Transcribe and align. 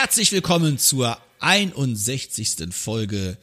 Herzlich 0.00 0.30
willkommen 0.30 0.78
zur 0.78 1.18
61. 1.40 2.68
Folge 2.70 3.36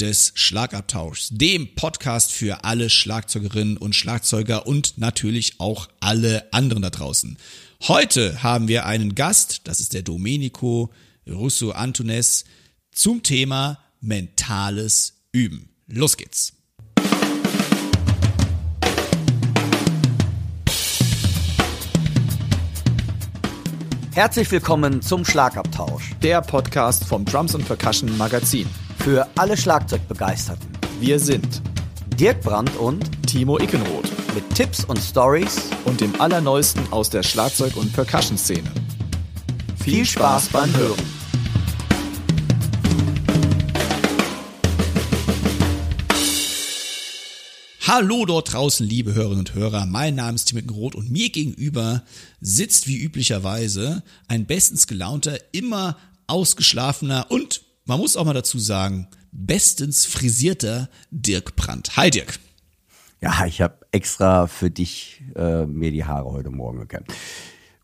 des 0.00 0.32
Schlagabtauschs, 0.36 1.28
dem 1.32 1.74
Podcast 1.74 2.32
für 2.32 2.64
alle 2.64 2.88
Schlagzeugerinnen 2.88 3.76
und 3.76 3.94
Schlagzeuger 3.94 4.66
und 4.66 4.96
natürlich 4.96 5.60
auch 5.60 5.86
alle 6.00 6.50
anderen 6.50 6.80
da 6.80 6.88
draußen. 6.88 7.36
Heute 7.82 8.42
haben 8.42 8.68
wir 8.68 8.86
einen 8.86 9.16
Gast, 9.16 9.60
das 9.64 9.80
ist 9.80 9.92
der 9.92 10.00
Domenico 10.00 10.90
Russo 11.28 11.72
Antunes, 11.72 12.46
zum 12.90 13.22
Thema 13.22 13.78
mentales 14.00 15.12
Üben. 15.32 15.68
Los 15.88 16.16
geht's. 16.16 16.57
Herzlich 24.18 24.50
willkommen 24.50 25.00
zum 25.00 25.24
Schlagabtausch. 25.24 26.10
Der 26.24 26.42
Podcast 26.42 27.04
vom 27.04 27.24
Drums 27.24 27.54
and 27.54 27.64
Percussion 27.64 28.18
Magazin. 28.18 28.68
Für 28.98 29.28
alle 29.36 29.56
Schlagzeugbegeisterten. 29.56 30.68
Wir 30.98 31.20
sind 31.20 31.62
Dirk 32.18 32.40
Brandt 32.40 32.74
und 32.78 33.08
Timo 33.28 33.60
Ickenroth. 33.60 34.10
Mit 34.34 34.52
Tipps 34.56 34.84
und 34.84 34.98
Stories 34.98 35.70
und 35.84 36.00
dem 36.00 36.20
Allerneuesten 36.20 36.82
aus 36.92 37.10
der 37.10 37.22
Schlagzeug- 37.22 37.76
und 37.76 37.92
Percussion-Szene. 37.92 38.68
Viel 39.84 40.04
Spaß 40.04 40.48
beim 40.48 40.76
Hören. 40.76 41.17
Hallo 47.90 48.26
dort 48.26 48.52
draußen, 48.52 48.86
liebe 48.86 49.14
Hörerinnen 49.14 49.38
und 49.38 49.54
Hörer. 49.54 49.86
Mein 49.86 50.16
Name 50.16 50.34
ist 50.34 50.44
Tim 50.44 50.58
Roth 50.68 50.94
und 50.94 51.10
mir 51.10 51.30
gegenüber 51.30 52.02
sitzt 52.38 52.86
wie 52.86 53.02
üblicherweise 53.02 54.02
ein 54.28 54.44
bestens 54.44 54.86
gelaunter, 54.86 55.38
immer 55.52 55.96
ausgeschlafener 56.26 57.28
und, 57.30 57.62
man 57.86 57.98
muss 57.98 58.18
auch 58.18 58.26
mal 58.26 58.34
dazu 58.34 58.58
sagen, 58.58 59.08
bestens 59.32 60.04
frisierter 60.04 60.90
Dirk 61.10 61.56
Brandt. 61.56 61.96
Hi 61.96 62.10
Dirk. 62.10 62.38
Ja, 63.22 63.46
ich 63.46 63.62
habe 63.62 63.78
extra 63.90 64.48
für 64.48 64.70
dich 64.70 65.22
äh, 65.34 65.64
mir 65.64 65.90
die 65.90 66.04
Haare 66.04 66.30
heute 66.30 66.50
Morgen 66.50 66.80
gekämmt. 66.80 67.06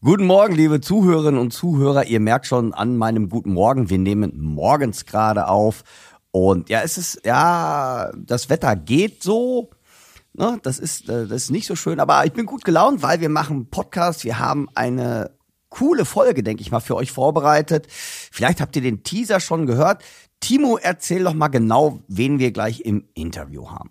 Guten 0.02 0.26
Morgen, 0.26 0.54
liebe 0.54 0.82
Zuhörerinnen 0.82 1.40
und 1.40 1.52
Zuhörer. 1.52 2.04
Ihr 2.04 2.20
merkt 2.20 2.46
schon 2.46 2.74
an 2.74 2.98
meinem 2.98 3.30
guten 3.30 3.54
Morgen, 3.54 3.88
wir 3.88 3.98
nehmen 3.98 4.38
morgens 4.38 5.06
gerade 5.06 5.48
auf. 5.48 5.82
Und 6.30 6.68
ja, 6.68 6.82
es 6.82 6.98
ist, 6.98 7.22
ja, 7.24 8.12
das 8.14 8.50
Wetter 8.50 8.76
geht 8.76 9.22
so. 9.22 9.70
Ne, 10.36 10.58
das, 10.62 10.80
ist, 10.80 11.08
äh, 11.08 11.26
das 11.28 11.44
ist 11.44 11.50
nicht 11.50 11.66
so 11.66 11.76
schön, 11.76 12.00
aber 12.00 12.24
ich 12.26 12.32
bin 12.32 12.44
gut 12.44 12.64
gelaunt, 12.64 13.02
weil 13.02 13.20
wir 13.20 13.28
machen 13.28 13.70
Podcast. 13.70 14.24
Wir 14.24 14.40
haben 14.40 14.68
eine 14.74 15.30
coole 15.68 16.04
Folge, 16.04 16.42
denke 16.42 16.60
ich 16.60 16.72
mal, 16.72 16.80
für 16.80 16.96
euch 16.96 17.12
vorbereitet. 17.12 17.86
Vielleicht 17.88 18.60
habt 18.60 18.74
ihr 18.74 18.82
den 18.82 19.04
Teaser 19.04 19.38
schon 19.38 19.66
gehört. 19.66 20.02
Timo, 20.40 20.76
erzähl 20.76 21.22
doch 21.22 21.34
mal 21.34 21.48
genau, 21.48 22.02
wen 22.08 22.40
wir 22.40 22.50
gleich 22.50 22.80
im 22.80 23.04
Interview 23.14 23.70
haben. 23.70 23.90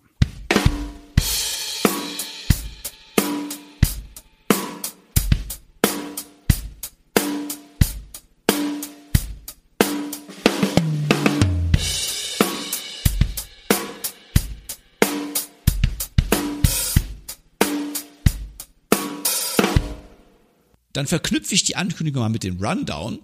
Dann 20.94 21.08
verknüpfe 21.08 21.55
ich 21.55 21.63
die 21.63 21.75
Ankündigung 21.75 22.22
mal 22.22 22.30
mit 22.30 22.44
dem 22.44 22.63
Rundown. 22.63 23.19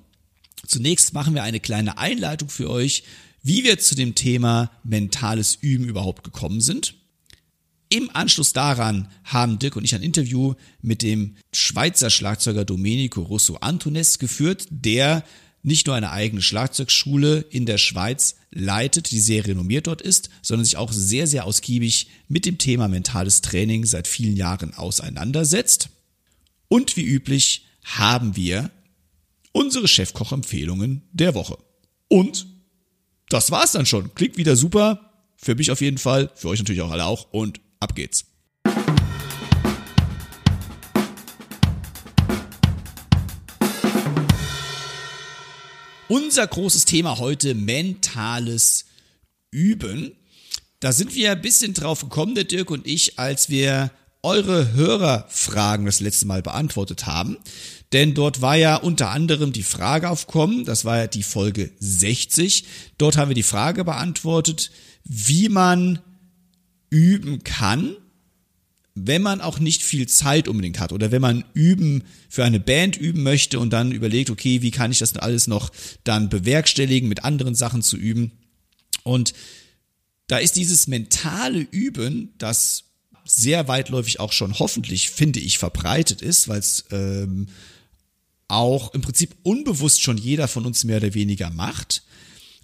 Zunächst 0.68 1.14
machen 1.14 1.36
wir 1.36 1.44
eine 1.44 1.60
kleine 1.60 1.98
Einleitung 1.98 2.50
für 2.50 2.70
euch, 2.70 3.04
wie 3.42 3.64
wir 3.64 3.80
zu 3.80 3.96
dem 3.96 4.16
Thema 4.16 4.72
mentales 4.84 5.56
Üben 5.56 5.86
überhaupt 5.86 6.24
gekommen 6.24 6.62
sind. 6.62 6.96
Im 7.92 8.10
Anschluss 8.14 8.54
daran 8.54 9.08
haben 9.24 9.58
Dirk 9.58 9.76
und 9.76 9.84
ich 9.84 9.96
ein 9.96 10.04
Interview 10.04 10.54
mit 10.82 11.02
dem 11.02 11.36
Schweizer 11.54 12.12
Schlagzeuger 12.12 12.66
Domenico 12.66 13.22
Russo 13.22 13.56
Antunes 13.56 14.20
geführt, 14.20 14.68
der 14.70 15.24
nicht 15.64 15.88
nur 15.88 15.96
eine 15.96 16.12
eigene 16.12 16.42
Schlagzeugschule 16.42 17.46
in 17.50 17.66
der 17.66 17.78
Schweiz 17.78 18.36
leitet, 18.52 19.12
die 19.12 19.20
sehr 19.20 19.46
renommiert 19.46 19.88
dort 19.88 20.02
ist, 20.02 20.30
sondern 20.42 20.66
sich 20.66 20.78
auch 20.78 20.92
sehr, 20.92 21.28
sehr 21.28 21.46
ausgiebig 21.46 22.08
mit 22.28 22.46
dem 22.46 22.58
Thema 22.58 22.88
mentales 22.88 23.42
Training 23.42 23.86
seit 23.86 24.08
vielen 24.08 24.38
Jahren 24.38 24.74
auseinandersetzt. 24.74 25.90
Und 26.72 26.96
wie 26.98 27.04
üblich 27.04 27.66
haben 27.84 28.36
wir 28.36 28.70
unsere 29.52 29.88
Chefkoch-Empfehlungen 29.88 31.02
der 31.12 31.34
Woche. 31.34 31.58
Und 32.08 32.46
das 33.30 33.50
war's 33.50 33.72
dann 33.72 33.88
schon. 33.88 34.14
Klingt 34.14 34.38
wieder 34.38 34.56
super. 34.56 35.12
Für 35.36 35.56
mich 35.56 35.72
auf 35.72 35.82
jeden 35.82 35.98
Fall. 35.98 36.32
Für 36.36 36.50
euch 36.50 36.60
natürlich 36.60 36.84
auch 36.84 36.92
alle 36.92 37.06
auch. 37.06 37.32
Und 37.32 37.60
ab 37.80 37.96
geht's. 37.96 38.26
Unser 46.08 46.46
großes 46.46 46.86
Thema 46.86 47.18
heute 47.18 47.56
mentales 47.56 48.86
Üben. 49.50 50.16
Da 50.80 50.92
sind 50.94 51.16
wir 51.16 51.32
ein 51.32 51.42
bisschen 51.42 51.74
drauf 51.74 52.02
gekommen, 52.02 52.36
der 52.36 52.44
Dirk 52.44 52.70
und 52.70 52.86
ich, 52.86 53.18
als 53.18 53.50
wir 53.50 53.92
eure 54.22 54.74
Hörerfragen 54.74 55.86
das 55.86 56.00
letzte 56.00 56.26
Mal 56.26 56.42
beantwortet 56.42 57.06
haben. 57.06 57.38
Denn 57.94 58.14
dort 58.14 58.42
war 58.42 58.56
ja 58.56 58.76
unter 58.76 59.10
anderem 59.10 59.52
die 59.52 59.64
Frage 59.64 60.10
aufkommen, 60.10 60.66
das 60.66 60.86
war 60.86 60.98
ja 60.98 61.08
die 61.08 61.24
Folge 61.24 61.72
60. 61.80 62.66
Dort 62.98 63.18
haben 63.18 63.30
wir 63.30 63.36
die 63.36 63.44
Frage 63.44 63.84
beantwortet, 63.84 64.72
wie 65.04 65.50
man 65.50 66.00
üben 66.90 67.44
kann, 67.44 67.96
wenn 68.94 69.22
man 69.22 69.42
auch 69.42 69.60
nicht 69.60 69.82
viel 69.82 70.08
Zeit 70.08 70.48
unbedingt 70.48 70.80
hat 70.80 70.92
oder 70.92 71.12
wenn 71.12 71.22
man 71.22 71.46
üben 71.54 72.04
für 72.28 72.44
eine 72.44 72.60
Band 72.60 72.98
üben 72.98 73.24
möchte 73.24 73.60
und 73.60 73.72
dann 73.72 73.92
überlegt, 73.92 74.30
okay, 74.30 74.62
wie 74.62 74.72
kann 74.72 74.92
ich 74.92 75.00
das 75.00 75.16
alles 75.16 75.48
noch 75.48 75.72
dann 76.04 76.30
bewerkstelligen, 76.30 77.08
mit 77.08 77.24
anderen 77.24 77.56
Sachen 77.56 77.82
zu 77.82 77.98
üben. 77.98 78.32
Und 79.04 79.34
da 80.28 80.38
ist 80.38 80.58
dieses 80.58 80.88
mentale 80.88 81.60
Üben, 81.60 82.34
das 82.38 82.89
sehr 83.30 83.68
weitläufig 83.68 84.20
auch 84.20 84.32
schon 84.32 84.58
hoffentlich, 84.58 85.12
finde 85.12 85.40
ich, 85.40 85.60
verbreitet 85.60 86.22
ist, 86.22 86.48
weil 86.48 86.60
es 86.60 86.86
ähm, 86.92 87.48
auch 88.48 88.94
im 88.94 89.02
Prinzip 89.02 89.36
unbewusst 89.44 90.02
schon 90.02 90.18
jeder 90.18 90.48
von 90.48 90.66
uns 90.66 90.84
mehr 90.84 90.98
oder 90.98 91.14
weniger 91.14 91.52
macht. 91.52 92.04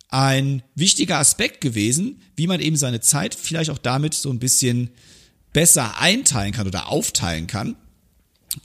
Ein 0.09 0.63
wichtiger 0.73 1.19
Aspekt 1.19 1.61
gewesen, 1.61 2.21
wie 2.35 2.47
man 2.47 2.59
eben 2.59 2.77
seine 2.77 2.99
Zeit 2.99 3.35
vielleicht 3.35 3.69
auch 3.69 3.77
damit 3.77 4.15
so 4.15 4.31
ein 4.31 4.39
bisschen 4.39 4.89
besser 5.53 5.99
einteilen 5.99 6.51
kann 6.51 6.67
oder 6.67 6.89
aufteilen 6.89 7.47
kann. 7.47 7.75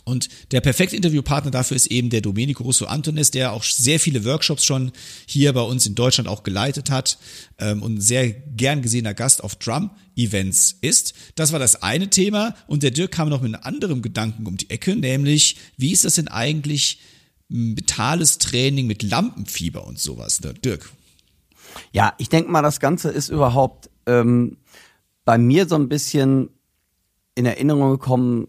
Und 0.04 0.28
der 0.52 0.60
perfekte 0.60 0.96
Interviewpartner 0.96 1.50
dafür 1.50 1.76
ist 1.76 1.86
eben 1.86 2.10
der 2.10 2.20
Domenico 2.20 2.62
Russo 2.62 2.86
Antones, 2.86 3.30
der 3.30 3.52
auch 3.52 3.64
sehr 3.64 4.00
viele 4.00 4.24
Workshops 4.24 4.64
schon 4.64 4.92
hier 5.26 5.52
bei 5.52 5.62
uns 5.62 5.86
in 5.86 5.94
Deutschland 5.94 6.28
auch 6.28 6.42
geleitet 6.42 6.90
hat 6.90 7.18
ähm, 7.58 7.82
und 7.82 8.00
sehr 8.00 8.30
gern 8.30 8.82
gesehener 8.82 9.14
Gast 9.14 9.44
auf 9.44 9.56
Drum-Events 9.56 10.76
ist. 10.80 11.14
Das 11.34 11.52
war 11.52 11.58
das 11.58 11.82
eine 11.82 12.10
Thema. 12.10 12.54
Und 12.66 12.82
der 12.82 12.90
Dirk 12.90 13.12
kam 13.12 13.28
noch 13.28 13.42
mit 13.42 13.54
einem 13.54 13.64
anderen 13.64 14.02
Gedanken 14.02 14.46
um 14.46 14.56
die 14.56 14.70
Ecke, 14.70 14.96
nämlich, 14.96 15.56
wie 15.76 15.92
ist 15.92 16.04
das 16.04 16.14
denn 16.14 16.28
eigentlich 16.28 17.00
mentales 17.48 18.38
Training 18.38 18.86
mit 18.86 19.02
Lampenfieber 19.02 19.86
und 19.86 19.98
sowas, 19.98 20.40
ne? 20.40 20.54
Dirk? 20.54 20.90
Ja, 21.92 22.14
ich 22.18 22.28
denke 22.28 22.50
mal, 22.50 22.62
das 22.62 22.80
Ganze 22.80 23.10
ist 23.10 23.28
überhaupt 23.28 23.90
ähm, 24.06 24.58
bei 25.24 25.38
mir 25.38 25.68
so 25.68 25.76
ein 25.76 25.88
bisschen 25.88 26.50
in 27.34 27.46
Erinnerung 27.46 27.90
gekommen, 27.92 28.48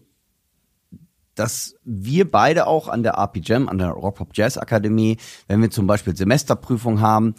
dass 1.34 1.76
wir 1.84 2.30
beide 2.30 2.66
auch 2.66 2.88
an 2.88 3.02
der 3.02 3.14
RPGM, 3.14 3.68
an 3.68 3.78
der 3.78 3.90
Rock 3.90 4.16
Pop 4.16 4.30
Jazz 4.34 4.58
Akademie, 4.58 5.16
wenn 5.48 5.62
wir 5.62 5.70
zum 5.70 5.86
Beispiel 5.86 6.16
Semesterprüfung 6.16 7.00
haben, 7.00 7.34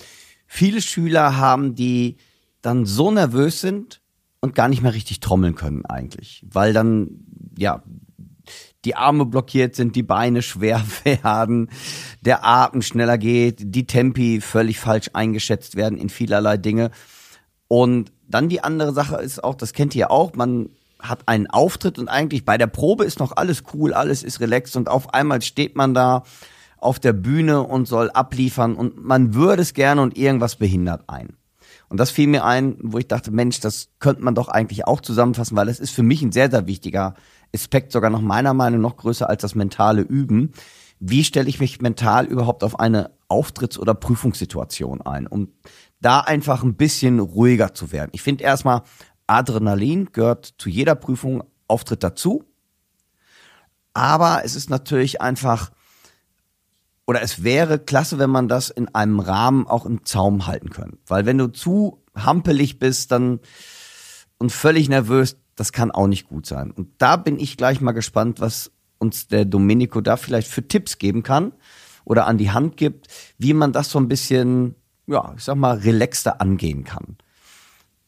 viele 0.47 0.81
Schüler 0.81 1.37
haben, 1.37 1.75
die 1.75 2.17
dann 2.61 2.85
so 2.85 3.11
nervös 3.11 3.61
sind 3.61 4.01
und 4.39 4.55
gar 4.55 4.67
nicht 4.67 4.81
mehr 4.81 4.93
richtig 4.93 5.19
trommeln 5.19 5.55
können 5.55 5.85
eigentlich, 5.85 6.45
weil 6.49 6.73
dann 6.73 7.25
ja 7.57 7.83
die 8.85 8.95
Arme 8.95 9.25
blockiert 9.25 9.75
sind, 9.75 9.95
die 9.95 10.03
Beine 10.03 10.41
schwer 10.41 10.83
werden, 11.03 11.69
der 12.21 12.45
Atem 12.45 12.81
schneller 12.81 13.17
geht, 13.17 13.59
die 13.59 13.87
Tempi 13.87 14.41
völlig 14.41 14.79
falsch 14.79 15.11
eingeschätzt 15.13 15.75
werden 15.75 15.97
in 15.97 16.09
vielerlei 16.09 16.57
Dinge. 16.57 16.91
Und 17.67 18.11
dann 18.27 18.49
die 18.49 18.63
andere 18.63 18.93
Sache 18.93 19.17
ist 19.17 19.43
auch, 19.43 19.55
das 19.55 19.73
kennt 19.73 19.95
ihr 19.95 20.11
auch, 20.11 20.33
man 20.35 20.69
hat 21.03 21.27
einen 21.27 21.47
Auftritt 21.47 21.99
und 21.99 22.07
eigentlich 22.07 22.45
bei 22.45 22.57
der 22.57 22.67
Probe 22.67 23.03
ist 23.03 23.19
noch 23.19 23.35
alles 23.35 23.63
cool, 23.73 23.93
alles 23.93 24.23
ist 24.23 24.39
relaxed 24.39 24.75
und 24.75 24.89
auf 24.89 25.13
einmal 25.13 25.41
steht 25.41 25.75
man 25.75 25.93
da 25.93 26.23
auf 26.77 26.99
der 26.99 27.13
Bühne 27.13 27.61
und 27.63 27.87
soll 27.87 28.09
abliefern 28.09 28.75
und 28.75 29.03
man 29.03 29.33
würde 29.33 29.61
es 29.61 29.73
gerne 29.73 30.01
und 30.01 30.17
irgendwas 30.17 30.55
behindert 30.55 31.03
ein. 31.07 31.37
Und 31.89 31.99
das 31.99 32.09
fiel 32.09 32.27
mir 32.27 32.43
ein, 32.43 32.77
wo 32.81 32.97
ich 32.97 33.07
dachte, 33.07 33.31
Mensch, 33.31 33.59
das 33.59 33.89
könnte 33.99 34.23
man 34.23 34.33
doch 34.33 34.47
eigentlich 34.47 34.87
auch 34.87 35.01
zusammenfassen, 35.01 35.55
weil 35.55 35.67
das 35.67 35.79
ist 35.79 35.91
für 35.91 36.03
mich 36.03 36.21
ein 36.21 36.31
sehr, 36.31 36.49
sehr 36.49 36.65
wichtiger 36.65 37.13
Aspekt, 37.53 37.91
sogar 37.91 38.09
noch 38.09 38.21
meiner 38.21 38.53
Meinung 38.53 38.81
noch 38.81 38.97
größer 38.97 39.29
als 39.29 39.43
das 39.43 39.53
mentale 39.53 40.01
Üben. 40.01 40.53
Wie 40.99 41.23
stelle 41.23 41.49
ich 41.49 41.59
mich 41.59 41.81
mental 41.81 42.25
überhaupt 42.25 42.63
auf 42.63 42.79
eine 42.79 43.11
Auftritts- 43.29 43.77
oder 43.77 43.93
Prüfungssituation 43.93 45.01
ein, 45.01 45.27
um 45.27 45.49
da 46.01 46.19
einfach 46.19 46.63
ein 46.63 46.75
bisschen 46.75 47.19
ruhiger 47.19 47.73
zu 47.73 47.91
werden. 47.91 48.11
Ich 48.13 48.21
finde 48.21 48.43
erstmal, 48.43 48.81
Adrenalin 49.33 50.11
gehört 50.11 50.53
zu 50.57 50.69
jeder 50.69 50.95
Prüfung, 50.95 51.43
Auftritt 51.67 52.03
dazu. 52.03 52.43
Aber 53.93 54.41
es 54.43 54.55
ist 54.55 54.69
natürlich 54.69 55.21
einfach, 55.21 55.71
oder 57.05 57.21
es 57.21 57.43
wäre 57.43 57.79
klasse, 57.79 58.19
wenn 58.19 58.29
man 58.29 58.47
das 58.47 58.69
in 58.69 58.93
einem 58.93 59.19
Rahmen 59.19 59.67
auch 59.67 59.85
im 59.85 60.05
Zaum 60.05 60.47
halten 60.47 60.69
könnte. 60.69 60.97
Weil 61.07 61.25
wenn 61.25 61.37
du 61.37 61.47
zu 61.47 62.03
hampelig 62.15 62.79
bist, 62.79 63.11
dann 63.11 63.39
und 64.37 64.51
völlig 64.51 64.89
nervös, 64.89 65.37
das 65.55 65.71
kann 65.71 65.91
auch 65.91 66.07
nicht 66.07 66.27
gut 66.27 66.45
sein. 66.45 66.71
Und 66.71 66.89
da 66.97 67.15
bin 67.15 67.39
ich 67.39 67.57
gleich 67.57 67.81
mal 67.81 67.91
gespannt, 67.91 68.39
was 68.39 68.71
uns 68.97 69.27
der 69.27 69.45
Domenico 69.45 70.01
da 70.01 70.17
vielleicht 70.17 70.47
für 70.47 70.67
Tipps 70.67 70.97
geben 70.97 71.23
kann 71.23 71.53
oder 72.05 72.27
an 72.27 72.37
die 72.37 72.51
Hand 72.51 72.77
gibt, 72.77 73.07
wie 73.37 73.53
man 73.53 73.73
das 73.73 73.89
so 73.89 73.99
ein 73.99 74.07
bisschen, 74.07 74.75
ja, 75.07 75.33
ich 75.37 75.43
sag 75.43 75.55
mal, 75.55 75.77
relaxter 75.77 76.41
angehen 76.41 76.83
kann. 76.83 77.17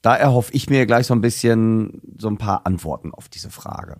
Da 0.05 0.15
erhoffe 0.15 0.53
ich 0.53 0.69
mir 0.69 0.85
gleich 0.85 1.07
so 1.07 1.15
ein 1.15 1.21
bisschen 1.21 1.99
so 2.15 2.27
ein 2.27 2.37
paar 2.37 2.67
Antworten 2.67 3.11
auf 3.11 3.27
diese 3.27 3.49
Frage. 3.49 3.97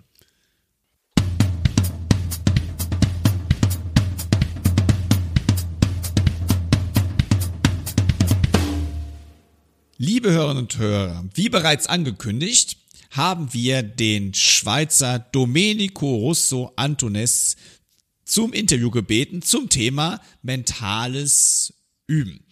Liebe 9.98 10.30
Hörerinnen 10.30 10.66
und 10.66 10.78
Hörer, 10.78 11.26
wie 11.34 11.50
bereits 11.50 11.88
angekündigt, 11.88 12.78
haben 13.10 13.52
wir 13.56 13.82
den 13.82 14.36
Schweizer 14.36 15.18
Domenico 15.18 16.18
Russo 16.18 16.72
Antones 16.76 17.56
zum 18.26 18.54
Interview 18.54 18.92
gebeten 18.92 19.42
zum 19.42 19.70
Thema 19.70 20.22
mentales 20.44 21.74
Üben. 22.06 22.46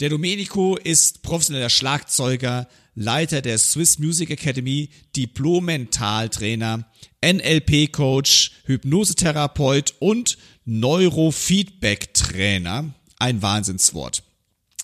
Der 0.00 0.10
Domenico 0.10 0.76
ist 0.76 1.22
professioneller 1.22 1.70
Schlagzeuger, 1.70 2.68
Leiter 2.94 3.42
der 3.42 3.58
Swiss 3.58 3.98
Music 3.98 4.30
Academy, 4.30 4.90
Diplom-Mentaltrainer, 5.16 6.88
NLP-Coach, 7.24 8.52
Hypnosetherapeut 8.66 9.94
und 9.98 10.38
Neurofeedback-Trainer. 10.66 12.94
Ein 13.18 13.42
Wahnsinnswort. 13.42 14.22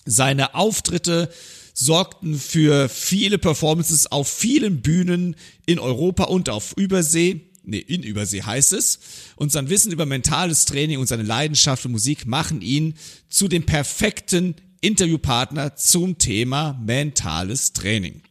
Seine 0.03 0.53
Auftritte 0.53 1.31
sorgten 1.73 2.37
für 2.37 2.89
viele 2.89 3.37
Performances 3.37 4.11
auf 4.11 4.27
vielen 4.27 4.81
Bühnen 4.81 5.37
in 5.65 5.79
Europa 5.79 6.25
und 6.25 6.49
auf 6.49 6.73
Übersee. 6.75 7.53
Nee, 7.63 7.79
in 7.79 8.03
Übersee 8.03 8.43
heißt 8.43 8.73
es. 8.73 8.99
Und 9.37 9.53
sein 9.53 9.69
Wissen 9.69 9.93
über 9.93 10.05
mentales 10.05 10.65
Training 10.65 10.99
und 10.99 11.07
seine 11.07 11.23
Leidenschaft 11.23 11.83
für 11.83 11.89
Musik 11.89 12.25
machen 12.25 12.61
ihn 12.61 12.95
zu 13.29 13.47
dem 13.47 13.65
perfekten 13.65 14.55
Interviewpartner 14.85 15.75
zum 15.75 16.19
Thema 16.19 16.79
mentales 16.79 17.73
Training. 17.73 18.21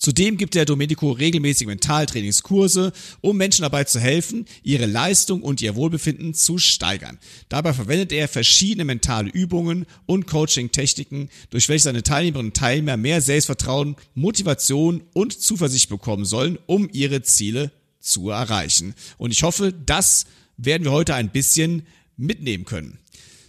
Zudem 0.00 0.36
gibt 0.36 0.56
der 0.56 0.64
Domenico 0.64 1.12
regelmäßig 1.12 1.68
Mentaltrainingskurse, 1.68 2.92
um 3.20 3.36
Menschen 3.36 3.62
dabei 3.62 3.84
zu 3.84 4.00
helfen, 4.00 4.46
ihre 4.64 4.86
Leistung 4.86 5.40
und 5.40 5.62
ihr 5.62 5.76
Wohlbefinden 5.76 6.34
zu 6.34 6.58
steigern. 6.58 7.20
Dabei 7.48 7.74
verwendet 7.74 8.10
er 8.10 8.26
verschiedene 8.26 8.84
mentale 8.84 9.30
Übungen 9.30 9.86
und 10.06 10.26
Coaching-Techniken, 10.26 11.28
durch 11.50 11.68
welche 11.68 11.84
seine 11.84 12.02
Teilnehmerinnen 12.02 12.50
und 12.50 12.56
Teilnehmer 12.56 12.96
mehr 12.96 13.20
Selbstvertrauen, 13.20 13.94
Motivation 14.16 15.04
und 15.14 15.40
Zuversicht 15.40 15.90
bekommen 15.90 16.24
sollen, 16.24 16.58
um 16.66 16.90
ihre 16.92 17.22
Ziele 17.22 17.70
zu 18.00 18.30
erreichen. 18.30 18.96
Und 19.16 19.30
ich 19.30 19.44
hoffe, 19.44 19.72
das 19.72 20.26
werden 20.56 20.82
wir 20.82 20.90
heute 20.90 21.14
ein 21.14 21.30
bisschen 21.30 21.86
mitnehmen 22.16 22.64
können. 22.64 22.98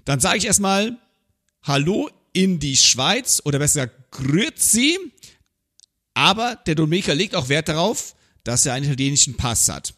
Dann 0.06 0.20
sage 0.20 0.38
ich 0.38 0.46
erstmal 0.46 0.96
Hallo 1.64 2.10
in 2.34 2.60
die 2.60 2.78
Schweiz 2.78 3.42
oder 3.46 3.60
besser 3.60 3.88
gesagt 3.88 4.12
Grüezi. 4.12 4.98
Aber 6.14 6.56
der 6.66 6.76
Domenico 6.76 7.12
legt 7.14 7.36
auch 7.36 7.50
Wert 7.50 7.70
darauf, 7.70 8.16
dass 8.44 8.66
er 8.66 8.74
einen 8.74 8.86
italienischen 8.86 9.36
Pass 9.36 9.70
hat. 9.70 9.94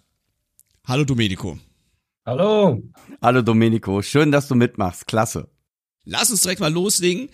Hallo 0.85 1.03
Domenico. 1.03 1.59
Hallo. 2.25 2.81
Hallo 3.21 3.41
Domenico, 3.41 4.01
schön, 4.01 4.31
dass 4.31 4.47
du 4.47 4.55
mitmachst. 4.55 5.07
Klasse. 5.07 5.49
Lass 6.03 6.31
uns 6.31 6.41
direkt 6.41 6.61
mal 6.61 6.71
loslegen 6.71 7.29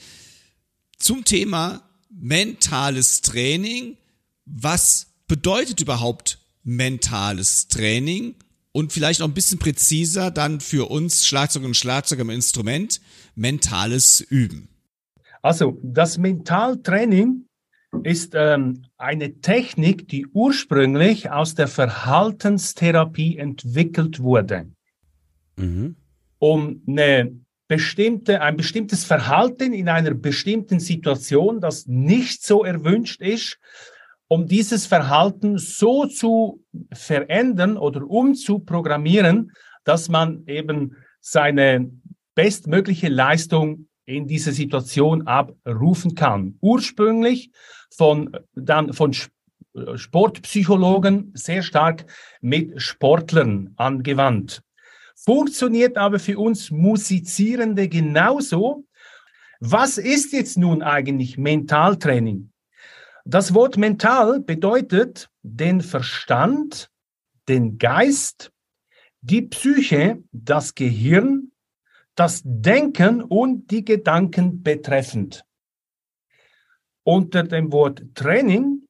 zum 0.97 1.23
Thema 1.23 1.89
mentales 2.09 3.21
Training. 3.21 3.97
Was 4.45 5.07
bedeutet 5.27 5.81
überhaupt 5.81 6.39
mentales 6.63 7.67
Training? 7.67 8.35
Und 8.71 8.93
vielleicht 8.93 9.21
noch 9.21 9.27
ein 9.27 9.33
bisschen 9.33 9.59
präziser 9.59 10.29
dann 10.29 10.59
für 10.59 10.89
uns 10.89 11.25
Schlagzeug 11.25 11.63
und 11.63 11.75
Schlagzeug 11.75 12.19
im 12.19 12.29
Instrument, 12.29 13.01
mentales 13.35 14.21
Üben. 14.21 14.69
Also 15.47 15.79
das 15.81 16.17
Mentaltraining 16.17 17.45
ist 18.03 18.33
ähm, 18.35 18.83
eine 18.97 19.39
Technik, 19.39 20.09
die 20.09 20.27
ursprünglich 20.33 21.31
aus 21.31 21.55
der 21.55 21.69
Verhaltenstherapie 21.69 23.37
entwickelt 23.37 24.19
wurde, 24.19 24.69
mhm. 25.55 25.95
um 26.39 26.83
eine 26.85 27.31
bestimmte, 27.69 28.41
ein 28.41 28.57
bestimmtes 28.57 29.05
Verhalten 29.05 29.71
in 29.71 29.87
einer 29.87 30.13
bestimmten 30.15 30.81
Situation, 30.81 31.61
das 31.61 31.87
nicht 31.87 32.43
so 32.43 32.65
erwünscht 32.65 33.21
ist, 33.21 33.57
um 34.27 34.47
dieses 34.47 34.85
Verhalten 34.85 35.57
so 35.57 36.07
zu 36.07 36.61
verändern 36.91 37.77
oder 37.77 38.05
umzuprogrammieren, 38.05 39.53
dass 39.85 40.09
man 40.09 40.43
eben 40.45 40.97
seine 41.21 41.89
bestmögliche 42.35 43.07
Leistung 43.07 43.86
in 44.07 44.25
dieser 44.25 44.53
Situation 44.53 45.27
abrufen 45.27 46.15
kann. 46.15 46.57
Ursprünglich 46.61 47.51
von, 47.93 48.35
dann 48.55 48.93
von 48.93 49.13
Sportpsychologen 49.95 51.31
sehr 51.35 51.61
stark 51.61 52.05
mit 52.41 52.81
Sportlern 52.81 53.73
angewandt. 53.75 54.63
Funktioniert 55.15 55.97
aber 55.97 56.19
für 56.19 56.39
uns 56.39 56.71
Musizierende 56.71 57.89
genauso. 57.89 58.85
Was 59.59 59.97
ist 59.97 60.31
jetzt 60.31 60.57
nun 60.57 60.81
eigentlich 60.81 61.37
Mentaltraining? 61.37 62.51
Das 63.25 63.53
Wort 63.53 63.77
mental 63.77 64.39
bedeutet 64.39 65.29
den 65.43 65.81
Verstand, 65.81 66.89
den 67.49 67.77
Geist, 67.77 68.51
die 69.19 69.41
Psyche, 69.41 70.23
das 70.31 70.75
Gehirn, 70.75 71.51
das 72.17 72.41
Denken 72.43 73.21
und 73.21 73.69
die 73.69 73.85
Gedanken 73.85 74.63
betreffend. 74.63 75.45
Unter 77.03 77.43
dem 77.43 77.71
Wort 77.71 78.03
Training 78.15 78.87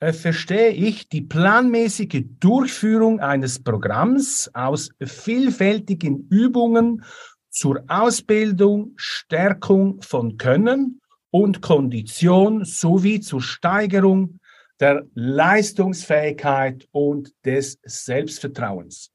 äh, 0.00 0.12
verstehe 0.12 0.70
ich 0.70 1.08
die 1.08 1.22
planmäßige 1.22 2.24
Durchführung 2.38 3.20
eines 3.20 3.62
Programms 3.62 4.48
aus 4.54 4.90
vielfältigen 5.02 6.28
Übungen 6.30 7.04
zur 7.50 7.82
Ausbildung, 7.88 8.92
Stärkung 8.96 10.00
von 10.00 10.36
Können 10.38 11.00
und 11.30 11.60
Kondition 11.60 12.64
sowie 12.64 13.20
zur 13.20 13.42
Steigerung 13.42 14.38
der 14.78 15.04
Leistungsfähigkeit 15.14 16.86
und 16.92 17.34
des 17.44 17.78
Selbstvertrauens. 17.82 19.10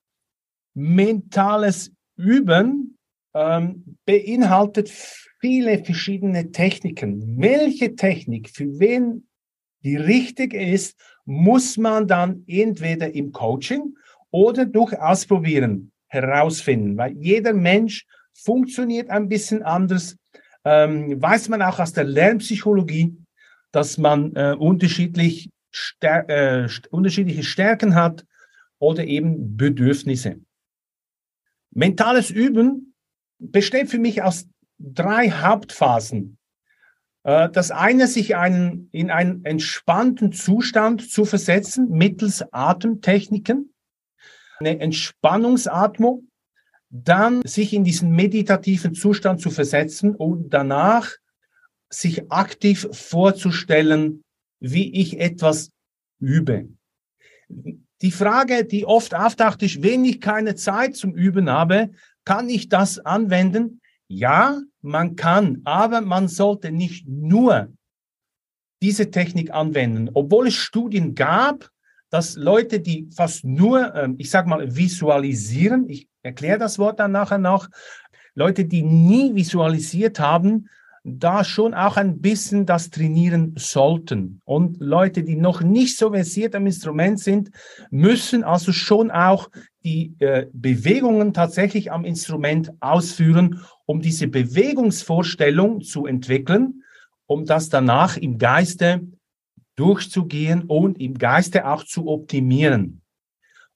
Mentales 0.74 1.94
Üben 2.18 2.98
ähm, 3.34 3.98
beinhaltet 4.06 4.90
viele 5.40 5.84
verschiedene 5.84 6.52
Techniken. 6.52 7.42
Welche 7.42 7.96
Technik 7.96 8.50
für 8.50 8.80
wen 8.80 9.28
die 9.84 9.98
richtige 9.98 10.62
ist, 10.64 10.98
muss 11.26 11.78
man 11.78 12.08
dann 12.08 12.44
entweder 12.48 13.14
im 13.14 13.32
Coaching 13.32 13.96
oder 14.32 14.66
durch 14.66 14.98
Ausprobieren 14.98 15.92
herausfinden, 16.08 16.98
weil 16.98 17.14
jeder 17.18 17.54
Mensch 17.54 18.06
funktioniert 18.34 19.10
ein 19.10 19.30
bisschen 19.30 19.64
anders. 19.64 20.16
Ähm, 20.66 21.22
weiß 21.22 21.50
man 21.50 21.62
auch 21.62 21.80
aus 21.80 21.94
der 21.94 22.06
Lernpsychologie, 22.06 23.18
dass 23.72 23.98
man 23.98 24.34
äh, 24.36 24.56
unterschiedlich 24.58 25.50
stär 25.72 26.30
äh, 26.30 26.70
unterschiedliche 26.92 27.44
Stärken 27.44 27.96
hat 27.96 28.26
oder 28.80 29.04
eben 29.04 29.58
Bedürfnisse. 29.58 30.40
Mentales 31.72 32.30
Üben 32.30 32.93
besteht 33.52 33.90
für 33.90 34.00
mich 34.00 34.22
aus 34.22 34.48
drei 34.80 35.30
Hauptphasen. 35.32 36.38
Äh, 37.24 37.50
das 37.50 37.72
eine, 37.72 38.08
sich 38.08 38.36
einen, 38.36 38.90
in 38.92 39.12
einen 39.12 39.44
entspannten 39.46 40.32
Zustand 40.32 41.10
zu 41.10 41.26
versetzen 41.26 41.90
mittels 41.90 42.44
Atemtechniken, 42.52 43.74
eine 44.60 44.80
Entspannungsatmung, 44.80 46.30
dann 46.90 47.42
sich 47.44 47.74
in 47.74 47.84
diesen 47.84 48.12
meditativen 48.12 48.94
Zustand 48.94 49.42
zu 49.42 49.50
versetzen 49.50 50.16
und 50.16 50.52
danach 50.52 51.10
sich 51.90 52.32
aktiv 52.32 52.88
vorzustellen, 52.92 54.24
wie 54.60 54.94
ich 54.94 55.20
etwas 55.20 55.72
übe. 56.20 56.70
Die 58.02 58.12
Frage, 58.12 58.66
die 58.66 58.86
oft 58.86 59.16
auftaucht, 59.16 59.64
ist, 59.64 59.82
wenn 59.82 60.06
ich 60.06 60.22
keine 60.22 60.56
Zeit 60.56 60.96
zum 60.96 61.16
Üben 61.16 61.50
habe, 61.50 61.92
kann 62.26 62.50
ich 62.50 62.70
das 62.70 63.00
anwenden? 63.00 63.82
Ja, 64.08 64.62
man 64.82 65.16
kann, 65.16 65.62
aber 65.64 66.02
man 66.02 66.28
sollte 66.28 66.72
nicht 66.72 67.08
nur 67.08 67.74
diese 68.82 69.12
Technik 69.12 69.52
anwenden, 69.52 70.10
obwohl 70.14 70.48
es 70.48 70.56
Studien 70.56 71.16
gab, 71.16 71.70
dass 72.10 72.36
Leute, 72.36 72.80
die 72.80 73.10
fast 73.16 73.44
nur, 73.44 73.96
ähm, 73.96 74.16
ich 74.20 74.30
sag 74.30 74.46
mal, 74.46 74.76
visualisieren, 74.76 75.90
ich 75.90 76.08
erkläre 76.22 76.60
das 76.60 76.78
Wort 76.78 77.00
dann 77.00 77.12
nachher 77.12 77.40
noch, 77.40 77.70
Leute, 78.36 78.66
die 78.66 78.84
nie 78.84 79.34
visualisiert 79.34 80.20
haben, 80.20 80.70
da 81.04 81.44
schon 81.44 81.74
auch 81.74 81.98
ein 81.98 82.20
bisschen 82.20 82.66
das 82.66 82.90
trainieren 82.90 83.54
sollten. 83.58 84.42
Und 84.46 84.80
Leute, 84.80 85.24
die 85.24 85.36
noch 85.36 85.62
nicht 85.62 85.98
so 85.98 86.12
versiert 86.12 86.56
am 86.56 86.66
Instrument 86.66 87.20
sind, 87.20 87.52
müssen 87.90 88.44
also 88.44 88.72
schon 88.72 89.12
auch 89.12 89.50
die 89.84 90.16
äh, 90.20 90.48
Bewegungen 90.54 91.34
tatsächlich 91.34 91.92
am 91.92 92.06
Instrument 92.06 92.72
ausführen, 92.80 93.62
um 93.86 94.02
diese 94.02 94.28
Bewegungsvorstellung 94.28 95.82
zu 95.82 96.06
entwickeln, 96.06 96.84
um 97.26 97.46
das 97.46 97.70
danach 97.70 98.18
im 98.18 98.38
Geiste 98.38 99.02
durchzugehen 99.76 100.64
und 100.64 101.00
im 101.00 101.18
Geiste 101.18 101.68
auch 101.68 101.84
zu 101.84 102.08
optimieren. 102.08 103.02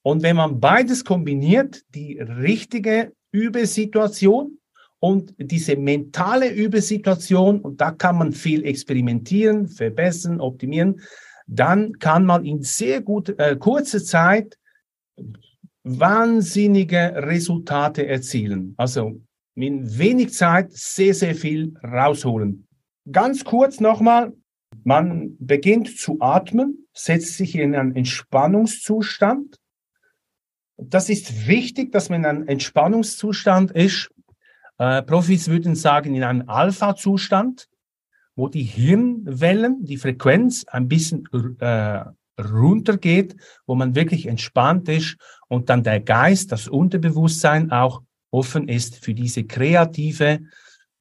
Und 0.01 0.23
wenn 0.23 0.37
man 0.37 0.59
beides 0.59 1.03
kombiniert, 1.03 1.83
die 1.93 2.19
richtige 2.19 3.11
Übesituation 3.31 4.59
und 4.99 5.33
diese 5.37 5.75
mentale 5.75 6.49
Übesituation, 6.49 7.59
und 7.59 7.81
da 7.81 7.91
kann 7.91 8.17
man 8.17 8.31
viel 8.31 8.63
experimentieren, 8.63 9.67
verbessern, 9.67 10.39
optimieren, 10.39 11.01
dann 11.45 11.99
kann 11.99 12.25
man 12.25 12.45
in 12.45 12.61
sehr 12.61 13.01
gut, 13.01 13.37
äh, 13.37 13.55
kurzer 13.57 14.03
Zeit 14.03 14.57
wahnsinnige 15.87 17.13
Resultate 17.15 18.05
erzielen. 18.07 18.73
Also 18.77 19.21
in 19.55 19.97
wenig 19.97 20.33
Zeit 20.33 20.71
sehr, 20.71 21.13
sehr 21.13 21.35
viel 21.35 21.73
rausholen. 21.83 22.67
Ganz 23.11 23.43
kurz 23.43 23.79
nochmal, 23.79 24.33
man 24.83 25.35
beginnt 25.39 25.97
zu 25.97 26.17
atmen, 26.19 26.87
setzt 26.93 27.37
sich 27.37 27.55
in 27.55 27.73
einen 27.73 27.95
Entspannungszustand. 27.95 29.57
Das 30.77 31.09
ist 31.09 31.47
wichtig, 31.47 31.91
dass 31.91 32.09
man 32.09 32.21
in 32.21 32.25
einem 32.25 32.47
Entspannungszustand 32.47 33.71
ist. 33.71 34.09
Äh, 34.77 35.01
Profis 35.01 35.47
würden 35.47 35.73
sagen, 35.73 36.13
in 36.13 36.23
einem 36.23 36.47
Alpha-Zustand, 36.47 37.67
wo 38.35 38.47
die 38.47 38.63
Hirnwellen, 38.63 39.83
die 39.83 39.97
Frequenz 39.97 40.65
ein 40.67 40.87
bisschen 40.87 41.27
äh, 41.59 42.03
runtergeht, 42.39 43.35
wo 43.65 43.75
man 43.75 43.95
wirklich 43.95 44.27
entspannt 44.27 44.89
ist 44.89 45.17
und 45.47 45.69
dann 45.69 45.83
der 45.83 45.99
Geist, 45.99 46.51
das 46.51 46.67
Unterbewusstsein 46.67 47.71
auch 47.71 48.01
offen 48.31 48.67
ist 48.67 49.03
für 49.03 49.13
diese 49.13 49.43
kreative 49.45 50.39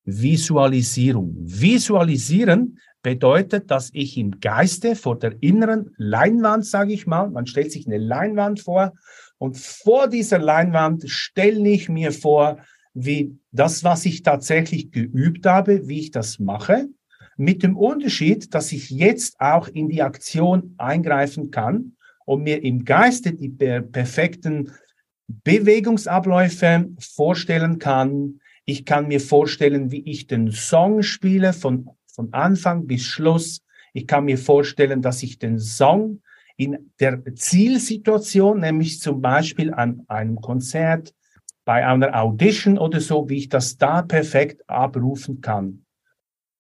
Visualisierung. 0.04 1.34
Visualisieren 1.38 2.78
bedeutet, 3.02 3.70
dass 3.70 3.90
ich 3.92 4.16
im 4.16 4.40
Geiste 4.40 4.96
vor 4.96 5.18
der 5.18 5.40
inneren 5.40 5.94
Leinwand, 5.96 6.64
sage 6.66 6.92
ich 6.92 7.06
mal, 7.06 7.30
man 7.30 7.46
stellt 7.46 7.72
sich 7.72 7.86
eine 7.86 7.98
Leinwand 7.98 8.60
vor 8.60 8.94
und 9.38 9.58
vor 9.58 10.08
dieser 10.08 10.38
Leinwand 10.38 11.08
stelle 11.08 11.68
ich 11.68 11.88
mir 11.88 12.12
vor, 12.12 12.58
wie 12.94 13.38
das, 13.52 13.84
was 13.84 14.06
ich 14.06 14.22
tatsächlich 14.22 14.90
geübt 14.90 15.44
habe, 15.44 15.86
wie 15.86 16.00
ich 16.00 16.10
das 16.10 16.38
mache, 16.38 16.88
mit 17.36 17.62
dem 17.62 17.76
Unterschied, 17.76 18.54
dass 18.54 18.72
ich 18.72 18.90
jetzt 18.90 19.40
auch 19.40 19.68
in 19.68 19.88
die 19.88 20.02
Aktion 20.02 20.74
eingreifen 20.78 21.50
kann 21.50 21.96
und 22.24 22.42
mir 22.42 22.62
im 22.62 22.84
Geiste 22.84 23.32
die 23.32 23.48
perfekten 23.48 24.72
Bewegungsabläufe 25.28 26.88
vorstellen 26.98 27.78
kann. 27.78 28.40
Ich 28.64 28.84
kann 28.84 29.08
mir 29.08 29.20
vorstellen, 29.20 29.90
wie 29.90 30.02
ich 30.02 30.26
den 30.26 30.50
Song 30.50 31.02
spiele 31.02 31.52
von, 31.52 31.90
von 32.06 32.32
Anfang 32.32 32.86
bis 32.86 33.04
Schluss. 33.04 33.62
Ich 33.92 34.06
kann 34.06 34.24
mir 34.24 34.38
vorstellen, 34.38 35.02
dass 35.02 35.22
ich 35.22 35.38
den 35.38 35.58
Song 35.58 36.20
in 36.56 36.90
der 37.00 37.22
Zielsituation, 37.34 38.60
nämlich 38.60 39.00
zum 39.00 39.20
Beispiel 39.20 39.72
an 39.74 40.02
einem 40.08 40.40
Konzert, 40.40 41.14
bei 41.64 41.86
einer 41.86 42.14
Audition 42.18 42.78
oder 42.78 43.00
so, 43.00 43.28
wie 43.28 43.38
ich 43.38 43.48
das 43.48 43.76
da 43.76 44.02
perfekt 44.02 44.68
abrufen 44.68 45.40
kann. 45.40 45.85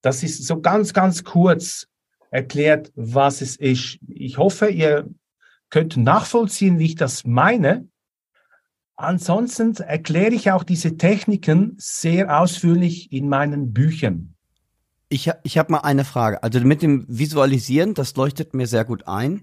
Das 0.02 0.22
ist 0.22 0.44
so 0.44 0.60
ganz, 0.60 0.92
ganz 0.92 1.24
kurz 1.24 1.86
erklärt, 2.30 2.92
was 2.94 3.40
es 3.40 3.56
ist. 3.56 3.98
Ich 4.08 4.38
hoffe, 4.38 4.68
ihr 4.68 5.08
könnt 5.70 5.96
nachvollziehen, 5.96 6.78
wie 6.78 6.86
ich 6.86 6.94
das 6.94 7.24
meine. 7.24 7.88
Ansonsten 8.96 9.74
erkläre 9.76 10.32
ich 10.34 10.50
auch 10.50 10.64
diese 10.64 10.96
Techniken 10.96 11.74
sehr 11.78 12.40
ausführlich 12.40 13.12
in 13.12 13.28
meinen 13.28 13.72
Büchern. 13.72 14.34
Ich, 15.08 15.30
ich 15.44 15.58
habe 15.58 15.72
mal 15.72 15.80
eine 15.80 16.04
Frage. 16.04 16.42
Also 16.42 16.60
mit 16.60 16.82
dem 16.82 17.04
Visualisieren, 17.08 17.94
das 17.94 18.16
leuchtet 18.16 18.54
mir 18.54 18.66
sehr 18.66 18.84
gut 18.84 19.06
ein. 19.06 19.42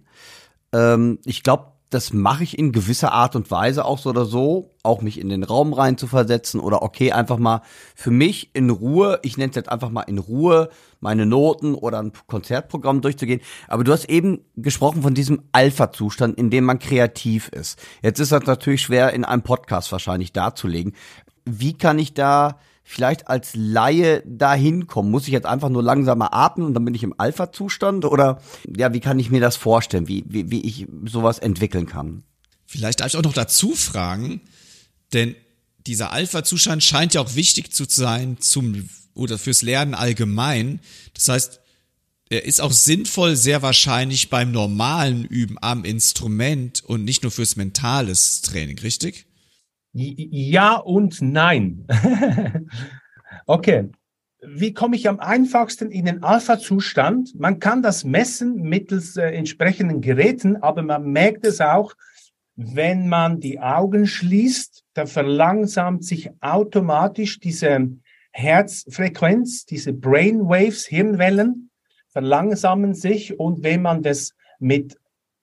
Ähm, 0.74 1.19
ich 1.24 1.43
glaube, 1.43 1.73
das 1.94 2.14
mache 2.14 2.44
ich 2.44 2.58
in 2.58 2.72
gewisser 2.72 3.12
Art 3.12 3.36
und 3.36 3.52
Weise 3.52 3.86
auch 3.86 4.00
so 4.00 4.10
oder 4.10 4.26
so, 4.26 4.72
auch 4.84 5.02
mich 5.02 5.20
in 5.20 5.30
den 5.30 5.44
Raum 5.44 5.74
rein 5.74 5.98
zu 5.98 6.08
versetzen 6.08 6.60
oder 6.60 6.82
okay, 6.82 7.12
einfach 7.12 7.38
mal 7.38 7.62
für 7.96 8.12
mich 8.12 8.50
in 8.54 8.70
Ruhe, 8.70 9.20
ich 9.24 9.38
nenne 9.38 9.52
es 9.52 9.56
jetzt 9.56 9.70
einfach 9.70 9.90
mal 9.90 10.02
in 10.02 10.18
Ruhe, 10.18 10.70
meine 11.00 11.26
Noten 11.26 11.76
oder 11.76 12.02
ein 12.02 12.14
Konzertprogramm 12.28 13.02
durchzugehen. 13.02 13.42
Aber 13.68 13.84
du 13.84 13.92
hast 13.92 14.10
eben 14.10 14.46
gesprochen 14.56 15.02
von 15.02 15.14
diesem 15.14 15.44
Alpha-Zustand, 15.52 16.38
in 16.38 16.50
dem 16.50 16.64
man 16.64 16.80
kreativ 16.80 17.50
ist. 17.50 17.80
Jetzt 18.02 18.20
ist 18.20 18.32
das 18.32 18.46
natürlich 18.46 18.82
schwer 18.82 19.14
in 19.14 19.26
einem 19.26 19.44
Podcast 19.44 19.92
wahrscheinlich 19.92 20.34
darzulegen. 20.34 20.94
Wie 21.46 21.74
kann 21.74 22.00
ich 22.00 22.14
da 22.14 22.58
vielleicht 22.84 23.28
als 23.28 23.52
Laie 23.56 24.22
dahin 24.25 24.88
kommen? 24.88 25.10
Muss 25.10 25.28
ich 25.28 25.34
jetzt 25.34 25.46
einfach 25.46 25.70
nur 25.70 25.84
langsamer 25.84 26.34
atmen 26.34 26.68
und 26.68 26.74
dann 26.74 26.86
bin 26.86 26.96
ich 26.96 27.04
im 27.04 27.16
Alpha-Zustand? 27.18 28.06
Oder 28.06 28.42
ja, 28.75 28.94
wie 28.94 29.00
kann 29.00 29.20
ich 29.20 29.32
mir 29.32 29.42
das 29.42 29.56
vorstellen, 29.56 30.08
wie, 30.08 30.24
wie, 30.28 30.52
wie 30.52 30.62
ich 30.62 30.88
sowas 31.06 31.40
entwickeln 31.40 31.86
kann? 31.86 32.24
Vielleicht 32.66 33.00
darf 33.00 33.08
ich 33.08 33.18
auch 33.18 33.24
noch 33.24 33.34
dazu 33.34 33.74
fragen, 33.74 34.42
denn 35.13 35.36
dieser 35.86 36.12
Alpha-Zustand 36.12 36.84
scheint 36.84 37.13
ja 37.13 37.22
auch 37.22 37.36
wichtig 37.36 37.74
zu 37.74 37.86
sein 37.88 38.38
zum 38.40 38.90
oder 39.16 39.38
fürs 39.38 39.62
Lernen 39.62 39.94
allgemein. 39.94 40.80
Das 41.13 41.28
heißt, 41.28 41.60
er 42.30 42.46
ist 42.46 42.62
auch 42.62 42.72
sinnvoll, 42.72 43.36
sehr 43.36 43.62
wahrscheinlich 43.62 44.30
beim 44.30 44.52
normalen 44.52 45.24
Üben 45.25 45.58
am 45.62 45.86
Instrument 45.86 46.84
und 46.84 47.04
nicht 47.04 47.22
nur 47.22 47.32
fürs 47.32 47.56
mentales 47.56 48.42
Training, 48.42 48.80
richtig? 48.80 49.28
Ja 49.94 50.76
und 50.76 51.22
nein. 51.22 51.86
okay. 53.46 53.90
Wie 54.46 54.74
komme 54.74 54.98
ich 54.98 55.08
am 55.08 55.20
einfachsten 55.20 55.90
in 55.90 56.06
den 56.06 56.24
Alpha-Zustand? 56.24 57.40
Man 57.40 57.60
kann 57.60 57.82
das 57.82 58.04
messen 58.04 58.56
mittels 58.56 59.16
äh, 59.16 59.30
entsprechenden 59.30 60.02
Geräten, 60.02 60.58
aber 60.58 60.82
man 60.82 61.12
merkt 61.12 61.46
es 61.46 61.62
auch, 61.62 61.94
wenn 62.56 63.08
man 63.08 63.40
die 63.40 63.60
Augen 63.60 64.06
schließt, 64.06 64.84
dann 64.96 65.08
verlangsamt 65.08 66.04
sich 66.04 66.30
automatisch 66.42 67.40
diese 67.40 67.90
Herzfrequenz, 68.32 69.66
diese 69.66 69.94
Brainwaves, 69.94 70.86
Hirnwellen, 70.86 71.70
verlangsamen 72.10 72.94
sich 72.96 73.40
und 73.40 73.64
wenn 73.64 73.82
man 73.82 74.04
das 74.04 74.34
mit 74.60 74.98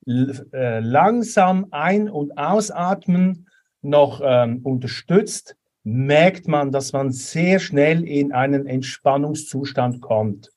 äh, 0.06 0.80
langsam 0.80 1.66
ein- 1.70 2.10
und 2.10 2.36
ausatmen 2.36 3.46
noch 3.82 4.20
ähm, 4.22 4.60
unterstützt, 4.62 5.56
merkt 5.84 6.46
man, 6.46 6.72
dass 6.72 6.92
man 6.92 7.10
sehr 7.10 7.58
schnell 7.58 8.06
in 8.06 8.32
einen 8.32 8.66
Entspannungszustand 8.66 10.00
kommt. 10.00 10.50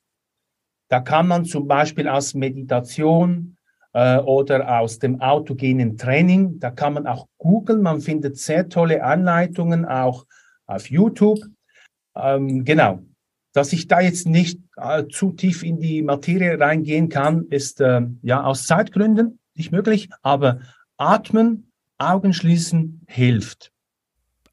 Da 0.88 1.00
kann 1.00 1.26
man 1.26 1.44
zum 1.44 1.66
Beispiel 1.66 2.08
aus 2.08 2.34
Meditation 2.34 3.56
äh, 3.94 4.18
oder 4.18 4.80
aus 4.80 4.98
dem 4.98 5.20
autogenen 5.20 5.96
Training, 5.96 6.58
da 6.60 6.70
kann 6.70 6.94
man 6.94 7.06
auch 7.06 7.26
googeln, 7.38 7.82
man 7.82 8.00
findet 8.00 8.36
sehr 8.36 8.68
tolle 8.68 9.02
Anleitungen 9.02 9.86
auch 9.86 10.26
auf 10.66 10.90
YouTube. 10.90 11.40
Ähm, 12.14 12.64
genau. 12.64 13.00
Dass 13.54 13.72
ich 13.72 13.86
da 13.86 14.00
jetzt 14.00 14.26
nicht 14.26 14.60
äh, 14.76 15.04
zu 15.06 15.32
tief 15.32 15.62
in 15.62 15.78
die 15.78 16.02
Materie 16.02 16.58
reingehen 16.58 17.08
kann, 17.08 17.46
ist 17.50 17.80
äh, 17.80 18.02
ja 18.22 18.42
aus 18.42 18.66
Zeitgründen 18.66 19.38
nicht 19.54 19.70
möglich, 19.70 20.10
aber 20.22 20.60
atmen 20.96 21.70
Augen 21.98 22.32
schließen 22.32 23.02
hilft. 23.06 23.70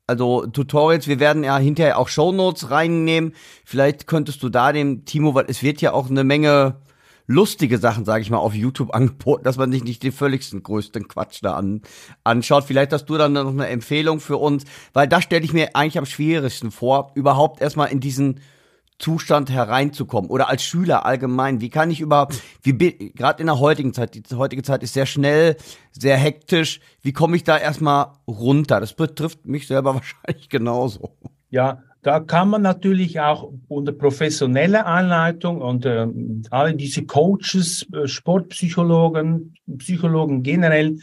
Also 0.07 0.45
Tutorials, 0.45 1.07
wir 1.07 1.19
werden 1.19 1.43
ja 1.43 1.57
hinterher 1.57 1.97
auch 1.97 2.09
Shownotes 2.09 2.69
reinnehmen. 2.69 3.33
Vielleicht 3.63 4.07
könntest 4.07 4.43
du 4.43 4.49
da 4.49 4.73
dem 4.73 5.05
Timo, 5.05 5.35
weil 5.35 5.45
es 5.47 5.63
wird 5.63 5.81
ja 5.81 5.93
auch 5.93 6.09
eine 6.09 6.23
Menge 6.23 6.81
lustige 7.27 7.77
Sachen, 7.77 8.03
sage 8.03 8.21
ich 8.21 8.29
mal, 8.29 8.37
auf 8.37 8.53
YouTube 8.53 8.93
angeboten, 8.95 9.43
dass 9.43 9.57
man 9.57 9.71
sich 9.71 9.83
nicht 9.83 10.03
den 10.03 10.11
völligsten 10.11 10.63
größten 10.63 11.07
Quatsch 11.07 11.39
da 11.41 11.55
an, 11.55 11.81
anschaut. 12.23 12.65
Vielleicht 12.65 12.91
hast 12.93 13.05
du 13.05 13.17
dann 13.17 13.33
noch 13.33 13.47
eine 13.47 13.67
Empfehlung 13.67 14.19
für 14.19 14.37
uns, 14.37 14.65
weil 14.93 15.07
das 15.07 15.23
stelle 15.23 15.45
ich 15.45 15.53
mir 15.53 15.75
eigentlich 15.75 15.97
am 15.97 16.05
schwierigsten 16.05 16.71
vor, 16.71 17.11
überhaupt 17.15 17.61
erstmal 17.61 17.89
in 17.89 17.99
diesen 18.01 18.41
Zustand 19.01 19.49
hereinzukommen 19.49 20.29
oder 20.29 20.47
als 20.47 20.63
Schüler 20.63 21.05
allgemein? 21.05 21.59
Wie 21.59 21.69
kann 21.69 21.91
ich 21.91 21.99
überhaupt, 21.99 22.41
wie 22.61 22.77
gerade 23.13 23.41
in 23.41 23.47
der 23.47 23.59
heutigen 23.59 23.93
Zeit, 23.93 24.15
die 24.15 24.35
heutige 24.35 24.63
Zeit 24.63 24.83
ist 24.83 24.93
sehr 24.93 25.05
schnell, 25.05 25.57
sehr 25.91 26.17
hektisch. 26.17 26.79
Wie 27.01 27.11
komme 27.11 27.35
ich 27.35 27.43
da 27.43 27.57
erstmal 27.57 28.13
runter? 28.27 28.79
Das 28.79 28.93
betrifft 28.93 29.45
mich 29.45 29.67
selber 29.67 29.95
wahrscheinlich 29.95 30.49
genauso. 30.49 31.17
Ja, 31.49 31.83
Da 32.03 32.19
kann 32.19 32.49
man 32.49 32.63
natürlich 32.63 33.19
auch 33.19 33.51
unter 33.67 33.91
professioneller 33.91 34.85
Anleitung 34.87 35.61
und 35.61 35.85
äh, 35.85 36.07
alle 36.49 36.73
diese 36.73 37.05
Coaches, 37.05 37.85
äh, 37.93 38.07
Sportpsychologen, 38.07 39.55
Psychologen 39.77 40.41
generell, 40.41 40.97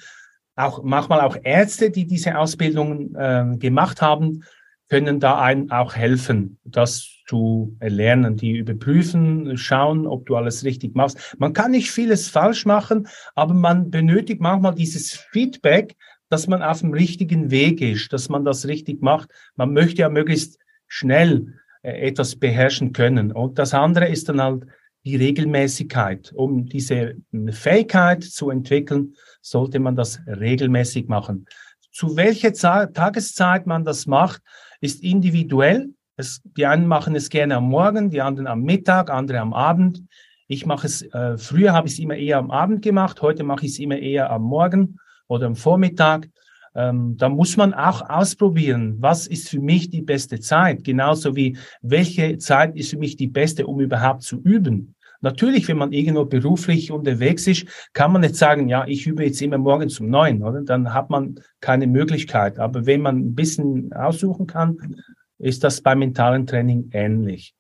auch 0.57 0.83
manchmal 0.83 1.21
auch 1.21 1.37
Ärzte, 1.45 1.91
die 1.91 2.07
diese 2.07 2.37
Ausbildungen 2.37 3.15
äh, 3.15 3.57
gemacht 3.59 4.03
haben, 4.03 4.43
können 4.89 5.21
da 5.21 5.39
einem 5.41 5.71
auch 5.71 5.95
helfen, 5.95 6.59
das 6.65 7.18
zu 7.29 7.77
erlernen, 7.79 8.37
die 8.37 8.57
überprüfen, 8.57 9.57
schauen, 9.59 10.07
ob 10.07 10.27
du 10.27 10.37
alles 10.37 10.65
richtig 10.65 10.95
machst. 10.95 11.37
Man 11.39 11.53
kann 11.53 11.73
nicht 11.73 11.91
vieles 11.91 12.29
falsch 12.29 12.65
machen, 12.65 13.07
aber 13.35 13.55
man 13.55 13.91
benötigt 13.91 14.41
manchmal 14.41 14.75
dieses 14.75 15.13
Feedback, 15.13 15.95
dass 16.31 16.47
man 16.47 16.63
auf 16.63 16.81
dem 16.81 16.93
richtigen 16.93 17.51
Weg 17.51 17.81
ist, 17.81 18.13
dass 18.13 18.29
man 18.29 18.45
das 18.45 18.67
richtig 18.67 19.03
macht. 19.03 19.31
Man 19.57 19.73
möchte 19.73 20.03
ja 20.03 20.09
möglichst 20.09 20.59
schnell 20.87 21.55
äh, 21.83 22.09
etwas 22.09 22.37
beherrschen 22.37 22.93
können. 22.93 23.33
Und 23.33 23.59
das 23.59 23.75
andere 23.75 24.09
ist 24.09 24.29
dann 24.29 24.43
halt 24.43 24.65
die 25.05 25.17
Regelmäßigkeit. 25.17 26.33
Um 26.35 26.67
diese 26.67 27.15
Fähigkeit 27.51 28.25
zu 28.25 28.51
entwickeln, 28.51 29.15
sollte 29.41 29.79
man 29.79 29.97
das 29.97 30.21
regelmäßig 30.27 31.09
machen. 31.09 31.47
Zu 31.93 32.17
welcher 32.17 32.53
Tageszeit 32.53 33.67
man 33.67 33.85
das 33.85 34.07
macht, 34.07 34.43
ist 34.81 35.03
individuell. 35.03 35.91
Es, 36.19 36.43
die 36.57 36.67
einen 36.67 36.89
machen 36.89 37.15
es 37.15 37.31
gerne 37.31 37.55
am 37.55 37.69
Morgen, 37.69 38.11
die 38.11 38.21
anderen 38.21 38.49
am 38.49 38.63
Mittag, 38.63 39.09
andere 39.09 39.39
am 39.39 39.55
Abend. 39.55 40.03
Ich 40.49 40.67
mache 40.67 40.89
es, 40.89 41.03
äh, 41.03 41.39
früher 41.39 41.73
habe 41.73 41.87
ich 41.87 41.95
es 41.95 42.01
immer 42.01 42.17
eher 42.17 42.39
am 42.39 42.51
Abend 42.51 42.83
gemacht, 42.83 43.23
heute 43.23 43.45
mache 43.45 43.65
ich 43.67 43.73
es 43.73 43.79
immer 43.79 43.97
eher 43.97 44.29
am 44.31 44.43
Morgen 44.43 44.99
oder 45.29 45.47
am 45.47 45.55
Vormittag. 45.55 46.29
Ähm, 46.75 47.17
da 47.17 47.29
muss 47.29 47.57
man 47.57 47.73
auch 47.73 48.11
ausprobieren, 48.11 48.97
was 48.99 49.29
ist 49.29 49.49
für 49.49 49.61
mich 49.61 49.91
die 49.91 50.03
beste 50.03 50.41
Zeit, 50.41 50.83
genauso 50.83 51.37
wie 51.37 51.57
welche 51.83 52.37
Zeit 52.39 52.75
ist 52.75 52.91
für 52.91 52.99
mich 52.99 53.17
die 53.17 53.29
beste, 53.29 53.69
um 53.69 53.79
überhaupt 53.79 54.23
zu 54.23 54.41
üben. 54.43 54.97
Natürlich, 55.21 55.69
wenn 55.69 55.79
man 55.79 55.93
irgendwo 55.93 56.25
beruflich 56.25 56.91
unterwegs 56.91 57.47
ist, 57.47 57.65
kann 57.93 58.11
man 58.11 58.23
nicht 58.23 58.35
sagen, 58.35 58.69
ja, 58.69 58.87
ich 58.89 59.07
übe 59.07 59.25
jetzt 59.25 59.41
immer 59.41 59.59
morgens 59.59 60.01
um 60.01 60.09
neun, 60.09 60.43
oder? 60.43 60.63
Dann 60.63 60.95
hat 60.95 61.11
man 61.11 61.37
keine 61.61 61.87
Möglichkeit. 61.87 62.59
Aber 62.59 62.87
wenn 62.87 63.03
man 63.03 63.19
ein 63.19 63.35
bisschen 63.37 63.93
aussuchen 63.93 64.47
kann, 64.49 64.97
ist 65.39 65.65
das 65.65 65.81
beim 65.81 66.01
mentalen 66.01 66.47
Training 66.47 66.91
ähnlich. 66.93 67.55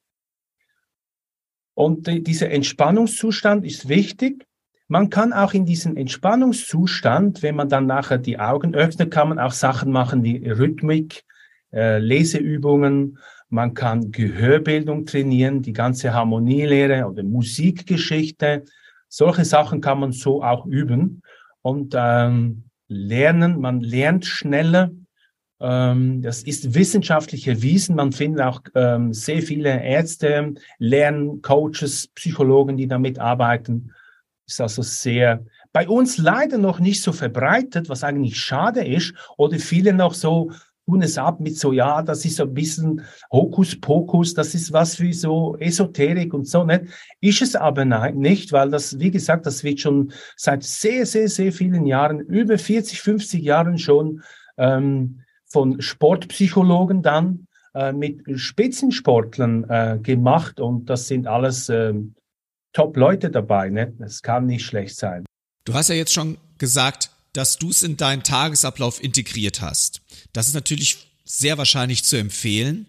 Und 1.74 2.06
dieser 2.06 2.50
Entspannungszustand 2.50 3.64
ist 3.64 3.88
wichtig. 3.88 4.46
Man 4.88 5.10
kann 5.10 5.32
auch 5.32 5.54
in 5.54 5.64
diesem 5.64 5.96
Entspannungszustand, 5.96 7.42
wenn 7.42 7.54
man 7.54 7.68
dann 7.68 7.86
nachher 7.86 8.18
die 8.18 8.38
Augen 8.38 8.74
öffnet, 8.74 9.10
kann 9.10 9.28
man 9.28 9.38
auch 9.38 9.52
Sachen 9.52 9.92
machen 9.92 10.24
wie 10.24 10.48
Rhythmik, 10.48 11.24
äh, 11.72 11.98
Leseübungen, 11.98 13.18
man 13.50 13.72
kann 13.72 14.12
Gehörbildung 14.12 15.06
trainieren, 15.06 15.62
die 15.62 15.72
ganze 15.72 16.12
Harmonielehre 16.12 17.06
oder 17.06 17.22
Musikgeschichte. 17.22 18.64
Solche 19.08 19.44
Sachen 19.46 19.80
kann 19.80 20.00
man 20.00 20.12
so 20.12 20.42
auch 20.42 20.66
üben 20.66 21.22
und 21.62 21.94
ähm, 21.96 22.64
lernen. 22.88 23.60
Man 23.60 23.80
lernt 23.80 24.26
schneller. 24.26 24.90
Ähm, 25.60 26.22
das 26.22 26.42
ist 26.42 26.74
wissenschaftlich 26.74 27.46
erwiesen. 27.48 27.96
Man 27.96 28.12
findet 28.12 28.42
auch 28.42 28.60
ähm, 28.74 29.12
sehr 29.12 29.42
viele 29.42 29.82
Ärzte, 29.82 30.54
Lerncoaches, 30.78 32.08
Psychologen, 32.08 32.76
die 32.76 32.86
damit 32.86 33.18
arbeiten. 33.18 33.92
Ist 34.46 34.60
also 34.60 34.82
sehr 34.82 35.44
bei 35.72 35.88
uns 35.88 36.18
leider 36.18 36.58
noch 36.58 36.80
nicht 36.80 37.02
so 37.02 37.12
verbreitet, 37.12 37.88
was 37.88 38.02
eigentlich 38.02 38.38
schade 38.38 38.84
ist, 38.84 39.14
oder 39.36 39.58
viele 39.58 39.92
noch 39.92 40.14
so 40.14 40.50
tun 40.86 41.02
es 41.02 41.18
ab 41.18 41.38
mit 41.40 41.58
so, 41.58 41.72
ja, 41.72 42.00
das 42.00 42.24
ist 42.24 42.36
so 42.36 42.44
ein 42.44 42.54
bisschen 42.54 43.02
Hokuspokus, 43.30 44.32
das 44.32 44.54
ist 44.54 44.72
was 44.72 44.98
wie 45.00 45.12
so 45.12 45.54
Esoterik 45.58 46.32
und 46.32 46.48
so, 46.48 46.64
nicht? 46.64 46.84
Ist 47.20 47.42
es 47.42 47.54
aber 47.54 47.84
nicht, 47.84 48.52
weil 48.52 48.70
das, 48.70 48.98
wie 48.98 49.10
gesagt, 49.10 49.44
das 49.44 49.62
wird 49.62 49.80
schon 49.80 50.12
seit 50.34 50.62
sehr, 50.62 51.04
sehr, 51.04 51.28
sehr 51.28 51.52
vielen 51.52 51.84
Jahren, 51.84 52.20
über 52.20 52.56
40, 52.56 53.02
50 53.02 53.42
Jahren 53.42 53.76
schon 53.76 54.22
ähm, 54.56 55.20
von 55.48 55.80
Sportpsychologen 55.80 57.02
dann 57.02 57.46
äh, 57.74 57.92
mit 57.92 58.22
Spitzensportlern 58.38 59.64
äh, 59.68 59.98
gemacht 60.02 60.60
und 60.60 60.86
das 60.86 61.08
sind 61.08 61.26
alles 61.26 61.68
äh, 61.68 61.94
Top-Leute 62.72 63.30
dabei, 63.30 63.70
ne? 63.70 63.92
Das 63.98 64.22
kann 64.22 64.46
nicht 64.46 64.64
schlecht 64.64 64.96
sein. 64.96 65.24
Du 65.64 65.74
hast 65.74 65.88
ja 65.88 65.94
jetzt 65.94 66.12
schon 66.12 66.38
gesagt, 66.58 67.10
dass 67.32 67.56
du 67.56 67.70
es 67.70 67.82
in 67.82 67.96
deinen 67.96 68.22
Tagesablauf 68.22 69.02
integriert 69.02 69.60
hast. 69.60 70.00
Das 70.32 70.48
ist 70.48 70.54
natürlich 70.54 71.08
sehr 71.24 71.58
wahrscheinlich 71.58 72.04
zu 72.04 72.16
empfehlen. 72.16 72.86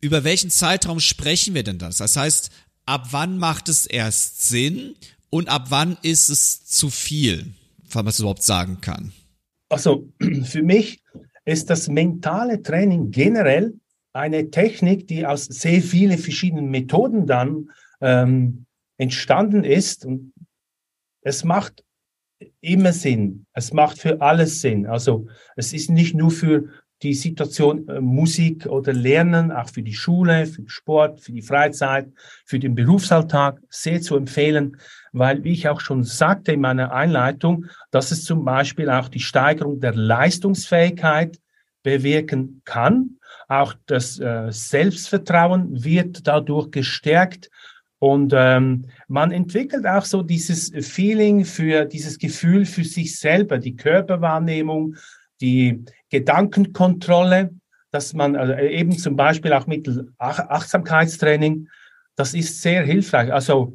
Über 0.00 0.24
welchen 0.24 0.50
Zeitraum 0.50 1.00
sprechen 1.00 1.54
wir 1.54 1.62
denn 1.62 1.78
das? 1.78 1.98
Das 1.98 2.16
heißt, 2.16 2.50
ab 2.86 3.08
wann 3.10 3.38
macht 3.38 3.68
es 3.68 3.86
erst 3.86 4.46
Sinn 4.48 4.94
und 5.30 5.48
ab 5.48 5.66
wann 5.70 5.96
ist 6.02 6.28
es 6.28 6.64
zu 6.64 6.90
viel, 6.90 7.54
wenn 7.90 8.04
man 8.04 8.08
es 8.08 8.20
überhaupt 8.20 8.42
sagen 8.42 8.80
kann? 8.80 9.12
Also 9.68 10.08
für 10.44 10.62
mich 10.62 11.02
ist 11.44 11.70
das 11.70 11.88
mentale 11.88 12.62
Training 12.62 13.10
generell 13.10 13.74
eine 14.12 14.50
Technik, 14.50 15.06
die 15.08 15.26
aus 15.26 15.44
sehr 15.44 15.82
vielen 15.82 16.18
verschiedenen 16.18 16.70
Methoden 16.70 17.26
dann 17.26 17.70
ähm, 18.00 18.66
entstanden 18.96 19.64
ist. 19.64 20.06
Und 20.06 20.32
es 21.22 21.44
macht 21.44 21.84
immer 22.60 22.92
Sinn. 22.92 23.46
Es 23.52 23.72
macht 23.72 23.98
für 23.98 24.20
alles 24.20 24.60
Sinn. 24.60 24.86
Also 24.86 25.26
es 25.56 25.72
ist 25.72 25.90
nicht 25.90 26.14
nur 26.14 26.30
für 26.30 26.68
die 27.04 27.14
Situation 27.14 27.86
äh, 27.88 28.00
Musik 28.00 28.66
oder 28.66 28.92
Lernen, 28.92 29.52
auch 29.52 29.68
für 29.68 29.82
die 29.82 29.94
Schule, 29.94 30.46
für 30.46 30.64
Sport, 30.66 31.20
für 31.20 31.32
die 31.32 31.42
Freizeit, 31.42 32.08
für 32.44 32.58
den 32.58 32.74
Berufsalltag 32.74 33.60
sehr 33.68 34.00
zu 34.00 34.16
empfehlen, 34.16 34.78
weil, 35.12 35.44
wie 35.44 35.52
ich 35.52 35.68
auch 35.68 35.80
schon 35.80 36.02
sagte 36.02 36.52
in 36.52 36.60
meiner 36.60 36.92
Einleitung, 36.92 37.66
dass 37.90 38.10
es 38.10 38.24
zum 38.24 38.44
Beispiel 38.44 38.90
auch 38.90 39.08
die 39.08 39.20
Steigerung 39.20 39.78
der 39.78 39.94
Leistungsfähigkeit 39.94 41.38
bewirken 41.82 42.62
kann. 42.64 43.18
Auch 43.46 43.74
das 43.86 44.18
äh, 44.18 44.50
Selbstvertrauen 44.50 45.84
wird 45.84 46.26
dadurch 46.26 46.70
gestärkt 46.70 47.50
und 48.04 48.34
ähm, 48.36 48.84
man 49.08 49.32
entwickelt 49.32 49.86
auch 49.86 50.04
so 50.04 50.22
dieses 50.22 50.70
Feeling 50.86 51.46
für 51.46 51.86
dieses 51.86 52.18
Gefühl 52.18 52.66
für 52.66 52.84
sich 52.84 53.18
selber, 53.18 53.58
die 53.58 53.76
Körperwahrnehmung, 53.76 54.96
die 55.40 55.84
Gedankenkontrolle, 56.10 57.50
dass 57.90 58.12
man 58.12 58.36
also 58.36 58.54
eben 58.54 58.96
zum 58.98 59.16
Beispiel 59.16 59.52
auch 59.52 59.66
mit 59.66 59.88
Achtsamkeitstraining, 60.18 61.68
das 62.16 62.34
ist 62.34 62.62
sehr 62.62 62.84
hilfreich. 62.84 63.32
Also 63.32 63.74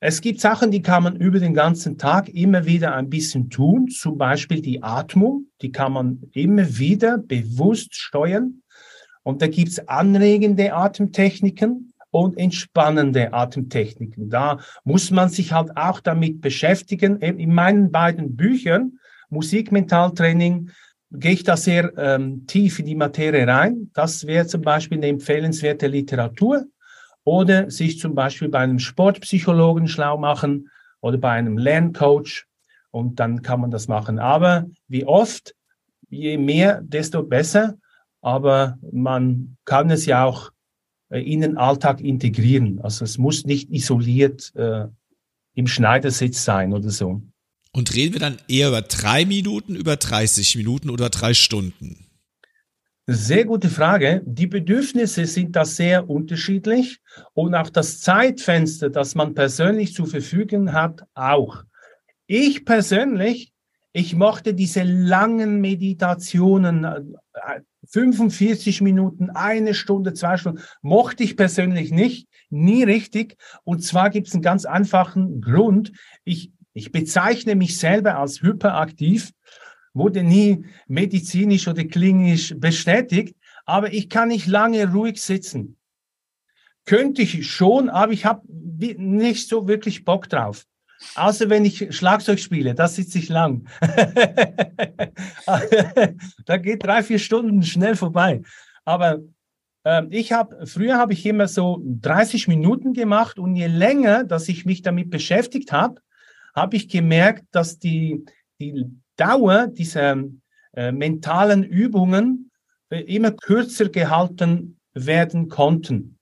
es 0.00 0.20
gibt 0.20 0.40
Sachen, 0.40 0.70
die 0.70 0.82
kann 0.82 1.02
man 1.02 1.16
über 1.16 1.38
den 1.38 1.52
ganzen 1.52 1.98
Tag 1.98 2.28
immer 2.30 2.64
wieder 2.64 2.94
ein 2.94 3.10
bisschen 3.10 3.50
tun, 3.50 3.88
zum 3.88 4.16
Beispiel 4.16 4.62
die 4.62 4.82
Atmung, 4.82 5.46
die 5.60 5.72
kann 5.72 5.92
man 5.92 6.22
immer 6.32 6.78
wieder 6.78 7.18
bewusst 7.18 7.94
steuern. 7.94 8.62
Und 9.22 9.42
da 9.42 9.46
gibt's 9.46 9.78
anregende 9.86 10.72
Atemtechniken, 10.72 11.90
und 12.10 12.36
entspannende 12.38 13.32
Atemtechniken. 13.32 14.30
Da 14.30 14.58
muss 14.84 15.10
man 15.10 15.28
sich 15.28 15.52
halt 15.52 15.76
auch 15.76 16.00
damit 16.00 16.40
beschäftigen. 16.40 17.18
In 17.20 17.54
meinen 17.54 17.90
beiden 17.90 18.36
Büchern, 18.36 18.98
Musikmentaltraining, 19.30 20.70
gehe 21.12 21.32
ich 21.32 21.44
da 21.44 21.56
sehr 21.56 21.92
ähm, 21.98 22.46
tief 22.46 22.78
in 22.78 22.86
die 22.86 22.94
Materie 22.94 23.46
rein. 23.46 23.90
Das 23.94 24.26
wäre 24.26 24.46
zum 24.46 24.62
Beispiel 24.62 24.98
eine 24.98 25.08
empfehlenswerte 25.08 25.88
Literatur 25.88 26.66
oder 27.24 27.70
sich 27.70 27.98
zum 27.98 28.14
Beispiel 28.14 28.48
bei 28.48 28.60
einem 28.60 28.78
Sportpsychologen 28.78 29.88
schlau 29.88 30.18
machen 30.18 30.70
oder 31.00 31.18
bei 31.18 31.32
einem 31.32 31.58
Lerncoach 31.58 32.46
und 32.90 33.20
dann 33.20 33.42
kann 33.42 33.60
man 33.60 33.70
das 33.70 33.88
machen. 33.88 34.18
Aber 34.18 34.66
wie 34.88 35.04
oft, 35.04 35.54
je 36.08 36.36
mehr, 36.36 36.80
desto 36.82 37.22
besser. 37.22 37.76
Aber 38.20 38.78
man 38.92 39.56
kann 39.64 39.90
es 39.90 40.06
ja 40.06 40.24
auch 40.24 40.50
äh, 41.08 41.20
in 41.20 41.40
den 41.40 41.56
Alltag 41.56 42.00
integrieren. 42.00 42.80
Also 42.80 43.04
es 43.04 43.18
muss 43.18 43.44
nicht 43.44 43.70
isoliert 43.70 44.54
äh, 44.56 44.86
im 45.54 45.66
Schneidersitz 45.66 46.44
sein 46.44 46.72
oder 46.72 46.90
so. 46.90 47.22
Und 47.72 47.94
reden 47.94 48.14
wir 48.14 48.20
dann 48.20 48.38
eher 48.48 48.68
über 48.68 48.82
drei 48.82 49.24
Minuten, 49.24 49.76
über 49.76 49.96
30 49.96 50.56
Minuten 50.56 50.90
oder 50.90 51.08
drei 51.08 51.34
Stunden? 51.34 52.06
Sehr 53.06 53.44
gute 53.44 53.68
Frage. 53.68 54.22
Die 54.24 54.46
Bedürfnisse 54.46 55.26
sind 55.26 55.56
da 55.56 55.64
sehr 55.64 56.08
unterschiedlich 56.08 57.00
und 57.32 57.54
auch 57.54 57.70
das 57.70 58.00
Zeitfenster, 58.00 58.88
das 58.88 59.14
man 59.14 59.34
persönlich 59.34 59.94
zur 59.94 60.06
Verfügung 60.06 60.72
hat, 60.72 61.02
auch. 61.14 61.64
Ich 62.26 62.64
persönlich, 62.64 63.52
ich 63.92 64.14
mochte 64.14 64.54
diese 64.54 64.84
langen 64.84 65.60
Meditationen, 65.60 66.84
äh, 66.84 67.60
45 67.88 68.80
Minuten, 68.82 69.30
eine 69.30 69.74
Stunde, 69.74 70.14
zwei 70.14 70.36
Stunden, 70.36 70.62
mochte 70.82 71.24
ich 71.24 71.36
persönlich 71.36 71.90
nicht, 71.90 72.28
nie 72.50 72.84
richtig. 72.84 73.36
Und 73.64 73.82
zwar 73.82 74.10
gibt 74.10 74.28
es 74.28 74.34
einen 74.34 74.42
ganz 74.42 74.64
einfachen 74.64 75.40
Grund. 75.40 75.90
Ich, 76.22 76.52
ich 76.72 76.92
bezeichne 76.92 77.54
mich 77.54 77.78
selber 77.78 78.18
als 78.18 78.42
hyperaktiv, 78.42 79.32
wurde 79.92 80.22
nie 80.22 80.66
medizinisch 80.86 81.66
oder 81.68 81.84
klinisch 81.84 82.54
bestätigt. 82.56 83.36
aber 83.66 83.92
ich 83.92 84.08
kann 84.08 84.28
nicht 84.28 84.46
lange 84.46 84.90
ruhig 84.92 85.20
sitzen. 85.22 85.76
Könnte 86.86 87.22
ich 87.22 87.46
schon, 87.48 87.88
aber 87.88 88.12
ich 88.12 88.24
habe 88.24 88.42
nicht 88.48 89.48
so 89.48 89.68
wirklich 89.68 90.04
Bock 90.04 90.28
drauf. 90.28 90.66
Außer 91.14 91.48
wenn 91.48 91.64
ich 91.64 91.94
Schlagzeug 91.94 92.40
spiele, 92.40 92.74
das 92.74 92.96
sitze 92.96 93.18
ich 93.18 93.28
lang. 93.28 93.68
da 96.46 96.56
geht 96.56 96.84
drei, 96.84 97.02
vier 97.02 97.18
Stunden 97.18 97.62
schnell 97.62 97.96
vorbei. 97.96 98.42
Aber 98.84 99.20
äh, 99.84 100.02
ich 100.10 100.32
habe, 100.32 100.66
früher 100.66 100.98
habe 100.98 101.12
ich 101.12 101.24
immer 101.24 101.48
so 101.48 101.80
30 101.84 102.48
Minuten 102.48 102.92
gemacht 102.92 103.38
und 103.38 103.56
je 103.56 103.66
länger, 103.66 104.24
dass 104.24 104.48
ich 104.48 104.66
mich 104.66 104.82
damit 104.82 105.10
beschäftigt 105.10 105.72
habe, 105.72 106.00
habe 106.54 106.76
ich 106.76 106.88
gemerkt, 106.88 107.44
dass 107.52 107.78
die, 107.78 108.24
die 108.60 108.86
Dauer 109.16 109.66
dieser 109.66 110.16
äh, 110.74 110.92
mentalen 110.92 111.64
Übungen 111.64 112.50
äh, 112.90 113.00
immer 113.02 113.32
kürzer 113.32 113.88
gehalten 113.88 114.78
werden 114.94 115.48
konnten. 115.48 116.18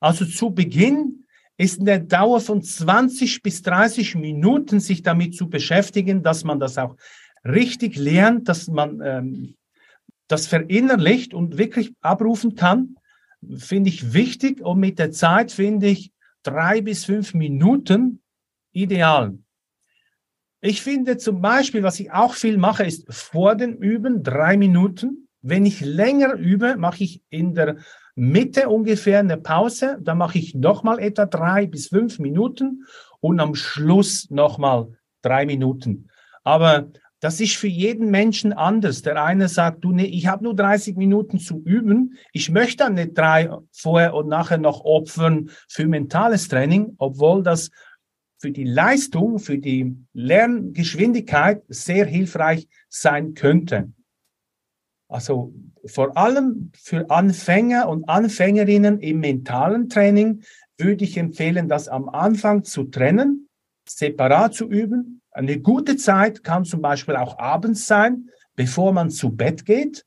Also 0.00 0.24
zu 0.24 0.50
Beginn 0.50 1.24
ist 1.56 1.80
eine 1.80 2.04
Dauer 2.04 2.40
von 2.40 2.62
20 2.62 3.42
bis 3.42 3.62
30 3.62 4.14
Minuten, 4.16 4.80
sich 4.80 5.02
damit 5.02 5.34
zu 5.34 5.48
beschäftigen, 5.48 6.22
dass 6.22 6.44
man 6.44 6.60
das 6.60 6.78
auch 6.78 6.96
richtig 7.44 7.96
lernt, 7.96 8.48
dass 8.48 8.68
man 8.68 9.00
ähm, 9.02 9.54
das 10.28 10.46
verinnerlicht 10.46 11.34
und 11.34 11.56
wirklich 11.56 11.94
abrufen 12.00 12.56
kann, 12.56 12.96
finde 13.56 13.88
ich 13.88 14.12
wichtig. 14.12 14.60
Und 14.60 14.80
mit 14.80 14.98
der 14.98 15.12
Zeit 15.12 15.52
finde 15.52 15.86
ich 15.86 16.12
drei 16.42 16.80
bis 16.80 17.04
fünf 17.04 17.34
Minuten 17.34 18.22
ideal. 18.72 19.38
Ich 20.66 20.82
finde 20.82 21.16
zum 21.16 21.40
Beispiel, 21.40 21.84
was 21.84 22.00
ich 22.00 22.10
auch 22.10 22.34
viel 22.34 22.58
mache, 22.58 22.82
ist 22.82 23.06
vor 23.08 23.54
dem 23.54 23.74
Üben 23.74 24.24
drei 24.24 24.56
Minuten. 24.56 25.28
Wenn 25.40 25.64
ich 25.64 25.80
länger 25.80 26.34
übe, 26.34 26.76
mache 26.76 27.04
ich 27.04 27.22
in 27.30 27.54
der 27.54 27.76
Mitte 28.16 28.68
ungefähr 28.68 29.20
eine 29.20 29.36
Pause, 29.36 29.96
dann 30.00 30.18
mache 30.18 30.38
ich 30.38 30.56
nochmal 30.56 30.98
etwa 30.98 31.24
drei 31.24 31.66
bis 31.66 31.86
fünf 31.86 32.18
Minuten 32.18 32.84
und 33.20 33.38
am 33.38 33.54
Schluss 33.54 34.28
nochmal 34.28 34.88
drei 35.22 35.46
Minuten. 35.46 36.08
Aber 36.42 36.88
das 37.20 37.40
ist 37.40 37.54
für 37.54 37.68
jeden 37.68 38.10
Menschen 38.10 38.52
anders. 38.52 39.02
Der 39.02 39.22
eine 39.22 39.46
sagt, 39.46 39.84
du, 39.84 39.92
nee, 39.92 40.06
ich 40.06 40.26
habe 40.26 40.42
nur 40.42 40.56
30 40.56 40.96
Minuten 40.96 41.38
zu 41.38 41.62
üben. 41.64 42.18
Ich 42.32 42.50
möchte 42.50 42.78
dann 42.78 42.94
nicht 42.94 43.16
drei 43.16 43.50
vorher 43.70 44.14
und 44.14 44.26
nachher 44.26 44.58
noch 44.58 44.80
opfern 44.80 45.48
für 45.68 45.86
mentales 45.86 46.48
Training, 46.48 46.96
obwohl 46.98 47.44
das 47.44 47.70
für 48.38 48.50
die 48.50 48.64
Leistung, 48.64 49.38
für 49.38 49.58
die 49.58 49.96
Lerngeschwindigkeit 50.12 51.62
sehr 51.68 52.06
hilfreich 52.06 52.68
sein 52.88 53.34
könnte. 53.34 53.92
Also 55.08 55.54
vor 55.86 56.16
allem 56.16 56.72
für 56.74 57.08
Anfänger 57.10 57.88
und 57.88 58.08
Anfängerinnen 58.08 59.00
im 59.00 59.20
mentalen 59.20 59.88
Training 59.88 60.42
würde 60.78 61.04
ich 61.04 61.16
empfehlen, 61.16 61.68
das 61.68 61.88
am 61.88 62.08
Anfang 62.08 62.64
zu 62.64 62.84
trennen, 62.84 63.48
separat 63.88 64.54
zu 64.54 64.68
üben. 64.68 65.22
Eine 65.30 65.60
gute 65.60 65.96
Zeit 65.96 66.42
kann 66.42 66.64
zum 66.64 66.82
Beispiel 66.82 67.16
auch 67.16 67.38
abends 67.38 67.86
sein, 67.86 68.30
bevor 68.56 68.92
man 68.92 69.10
zu 69.10 69.30
Bett 69.30 69.64
geht 69.64 70.04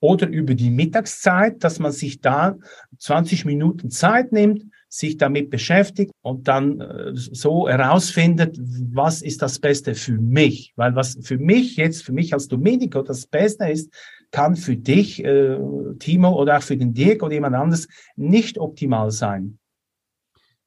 oder 0.00 0.28
über 0.28 0.54
die 0.54 0.70
Mittagszeit, 0.70 1.64
dass 1.64 1.78
man 1.78 1.92
sich 1.92 2.20
da 2.20 2.56
20 2.98 3.44
Minuten 3.44 3.90
Zeit 3.90 4.32
nimmt, 4.32 4.64
sich 4.92 5.16
damit 5.16 5.48
beschäftigt 5.48 6.12
und 6.20 6.48
dann 6.48 6.80
äh, 6.80 7.12
so 7.14 7.66
herausfindet, 7.66 8.58
was 8.60 9.22
ist 9.22 9.40
das 9.40 9.58
Beste 9.58 9.94
für 9.94 10.18
mich. 10.18 10.74
Weil 10.76 10.94
was 10.94 11.16
für 11.22 11.38
mich 11.38 11.76
jetzt, 11.76 12.02
für 12.02 12.12
mich 12.12 12.34
als 12.34 12.46
Domenico 12.46 13.00
das 13.00 13.26
Beste 13.26 13.70
ist, 13.70 13.90
kann 14.32 14.54
für 14.54 14.76
dich, 14.76 15.24
äh, 15.24 15.56
Timo, 15.98 16.38
oder 16.38 16.58
auch 16.58 16.62
für 16.62 16.76
den 16.76 16.92
Dirk 16.92 17.22
oder 17.22 17.32
jemand 17.32 17.56
anderes 17.56 17.88
nicht 18.16 18.58
optimal 18.58 19.10
sein. 19.10 19.58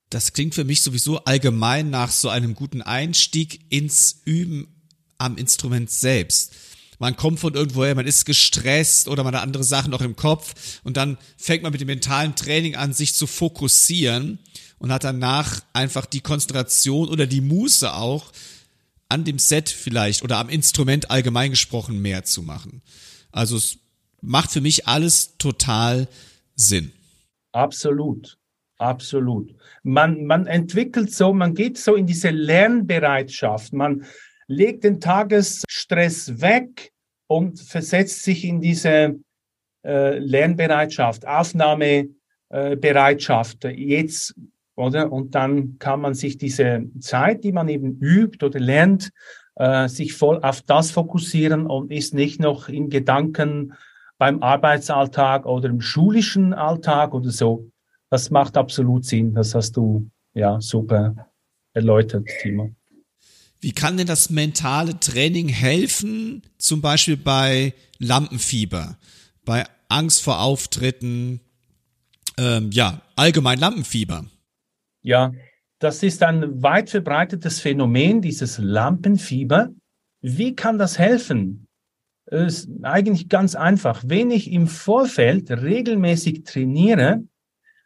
Das 0.10 0.34
klingt 0.34 0.56
für 0.56 0.64
mich 0.64 0.82
sowieso 0.82 1.20
allgemein 1.20 1.92
nach 1.92 2.10
so 2.10 2.30
einem 2.30 2.56
guten 2.56 2.82
Einstieg 2.82 3.72
ins 3.72 4.24
Üben 4.26 4.90
am 5.20 5.38
Instrument 5.38 5.92
selbst. 5.92 6.56
Man 7.00 7.16
kommt 7.16 7.40
von 7.40 7.54
irgendwoher, 7.54 7.96
man 7.96 8.08
ist 8.08 8.26
gestresst 8.26 9.08
oder 9.08 9.24
man 9.24 9.36
hat 9.36 9.44
andere 9.44 9.64
Sachen 9.64 9.92
noch 9.92 10.02
im 10.02 10.16
Kopf 10.16 10.80
und 10.84 10.98
dann 10.98 11.18
fängt 11.38 11.64
man 11.64 11.72
mit 11.72 11.82
dem 11.82 11.88
mentalen 11.88 12.36
Training 12.36 12.76
an, 12.76 12.94
sich 12.94 13.16
zu 13.16 13.28
fokussieren 13.28 14.40
und 14.78 14.92
hat 14.92 15.04
danach 15.04 15.62
einfach 15.74 16.06
die 16.06 16.22
Konzentration 16.22 17.10
oder 17.10 17.28
die 17.28 17.42
Muße 17.42 17.94
auch, 17.94 18.32
an 19.10 19.24
dem 19.24 19.40
Set 19.40 19.70
vielleicht 19.70 20.24
oder 20.24 20.38
am 20.38 20.50
Instrument 20.50 21.12
allgemein 21.12 21.52
gesprochen 21.52 22.02
mehr 22.02 22.24
zu 22.24 22.42
machen. 22.42 22.82
Also 23.32 23.58
es 23.58 23.78
macht 24.22 24.52
für 24.52 24.62
mich 24.62 24.88
alles 24.88 25.38
total 25.38 26.08
Sinn. 26.56 26.92
Absolut, 27.52 28.38
absolut. 28.78 29.54
Man, 29.84 30.26
man 30.26 30.48
entwickelt 30.48 31.14
so, 31.14 31.34
man 31.34 31.54
geht 31.54 31.78
so 31.78 31.96
in 31.96 32.08
diese 32.08 32.32
Lernbereitschaft. 32.32 33.74
Man 33.74 34.06
legt 34.48 34.84
den 34.84 35.00
Tagesstress 35.00 36.42
weg 36.42 36.92
und 37.28 37.60
versetzt 37.60 38.24
sich 38.24 38.46
in 38.46 38.62
diese 38.62 39.20
äh, 39.84 40.20
Lernbereitschaft, 40.20 41.28
Aufnahmebereitschaft. 41.28 43.66
Äh, 43.66 43.72
Jetzt, 43.72 44.36
oder? 44.76 45.12
Und 45.12 45.34
dann 45.36 45.78
kann 45.80 46.00
man 46.02 46.14
sich 46.14 46.38
diese 46.38 46.86
Zeit, 47.00 47.44
die 47.44 47.52
man 47.52 47.68
eben 47.70 47.98
übt 48.00 48.46
oder 48.46 48.60
lernt, 48.60 49.10
äh, 49.56 49.88
sich 49.88 50.14
voll 50.14 50.40
auf 50.42 50.62
das 50.62 50.92
fokussieren 50.92 51.66
und 51.66 51.92
ist 51.92 52.14
nicht 52.14 52.40
noch 52.40 52.70
in 52.70 52.90
Gedanken 52.90 53.74
beim 54.18 54.44
Arbeitsalltag 54.44 55.46
oder 55.46 55.70
im 55.70 55.82
schulischen 55.82 56.54
Alltag 56.54 57.14
oder 57.14 57.32
so. 57.32 57.70
Das 58.10 58.30
macht 58.30 58.58
absolut 58.58 59.06
Sinn. 59.06 59.34
Das 59.34 59.56
hast 59.56 59.78
du 59.78 60.10
ja 60.34 60.60
super 60.62 61.30
erläutert, 61.74 62.28
Timo. 62.42 62.76
Wie 63.66 63.72
kann 63.72 63.98
denn 63.98 64.06
das 64.06 64.30
mentale 64.30 65.00
Training 65.00 65.48
helfen, 65.48 66.44
zum 66.60 66.82
Beispiel 66.82 67.18
bei 67.18 67.74
Lampenfieber, 67.98 69.00
bei 69.44 69.66
Angst 69.90 70.22
vor 70.22 70.40
Auftritten, 70.40 71.42
ähm, 72.38 72.70
ja, 72.72 73.02
allgemein 73.16 73.58
Lampenfieber? 73.58 74.28
Ja, 75.02 75.34
das 75.80 76.04
ist 76.04 76.22
ein 76.22 76.62
weit 76.62 76.92
verbreitetes 76.92 77.60
Phänomen, 77.60 78.22
dieses 78.22 78.60
Lampenfieber. 78.60 79.72
Wie 80.22 80.56
kann 80.56 80.78
das 80.78 81.00
helfen? 81.00 81.66
Ist 82.28 82.70
eigentlich 82.84 83.30
ganz 83.30 83.56
einfach. 83.56 84.04
Wenn 84.06 84.30
ich 84.30 84.52
im 84.52 84.68
Vorfeld 84.68 85.50
regelmäßig 85.50 86.44
trainiere, 86.44 87.24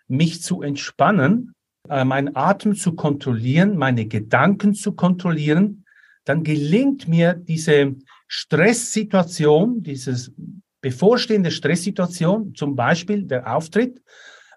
mich 0.09 0.41
zu 0.41 0.61
entspannen, 0.61 1.53
äh, 1.89 2.05
meinen 2.05 2.35
Atem 2.35 2.75
zu 2.75 2.93
kontrollieren, 2.93 3.77
meine 3.77 4.05
Gedanken 4.05 4.73
zu 4.73 4.93
kontrollieren, 4.93 5.85
dann 6.25 6.43
gelingt 6.43 7.07
mir 7.07 7.33
diese 7.33 7.95
Stresssituation, 8.27 9.81
dieses 9.81 10.31
bevorstehende 10.81 11.51
Stresssituation, 11.51 12.53
zum 12.55 12.75
Beispiel 12.75 13.23
der 13.23 13.55
Auftritt 13.55 14.01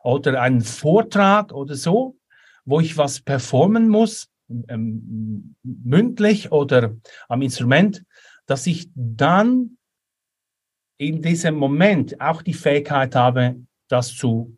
oder 0.03 0.40
einen 0.40 0.61
Vortrag 0.61 1.53
oder 1.53 1.75
so, 1.75 2.16
wo 2.64 2.81
ich 2.81 2.97
was 2.97 3.21
performen 3.21 3.88
muss, 3.88 4.29
ähm, 4.68 5.57
mündlich 5.62 6.53
oder 6.53 6.95
am 7.29 7.42
Instrument, 7.42 8.05
dass 8.47 8.66
ich 8.66 8.90
dann 8.95 9.79
in 10.99 11.23
diesem 11.23 11.57
Moment 11.57 12.21
auch 12.21 12.42
die 12.42 12.55
Fähigkeit 12.55 13.14
habe, 13.14 13.57
das 13.88 14.14
zu 14.14 14.57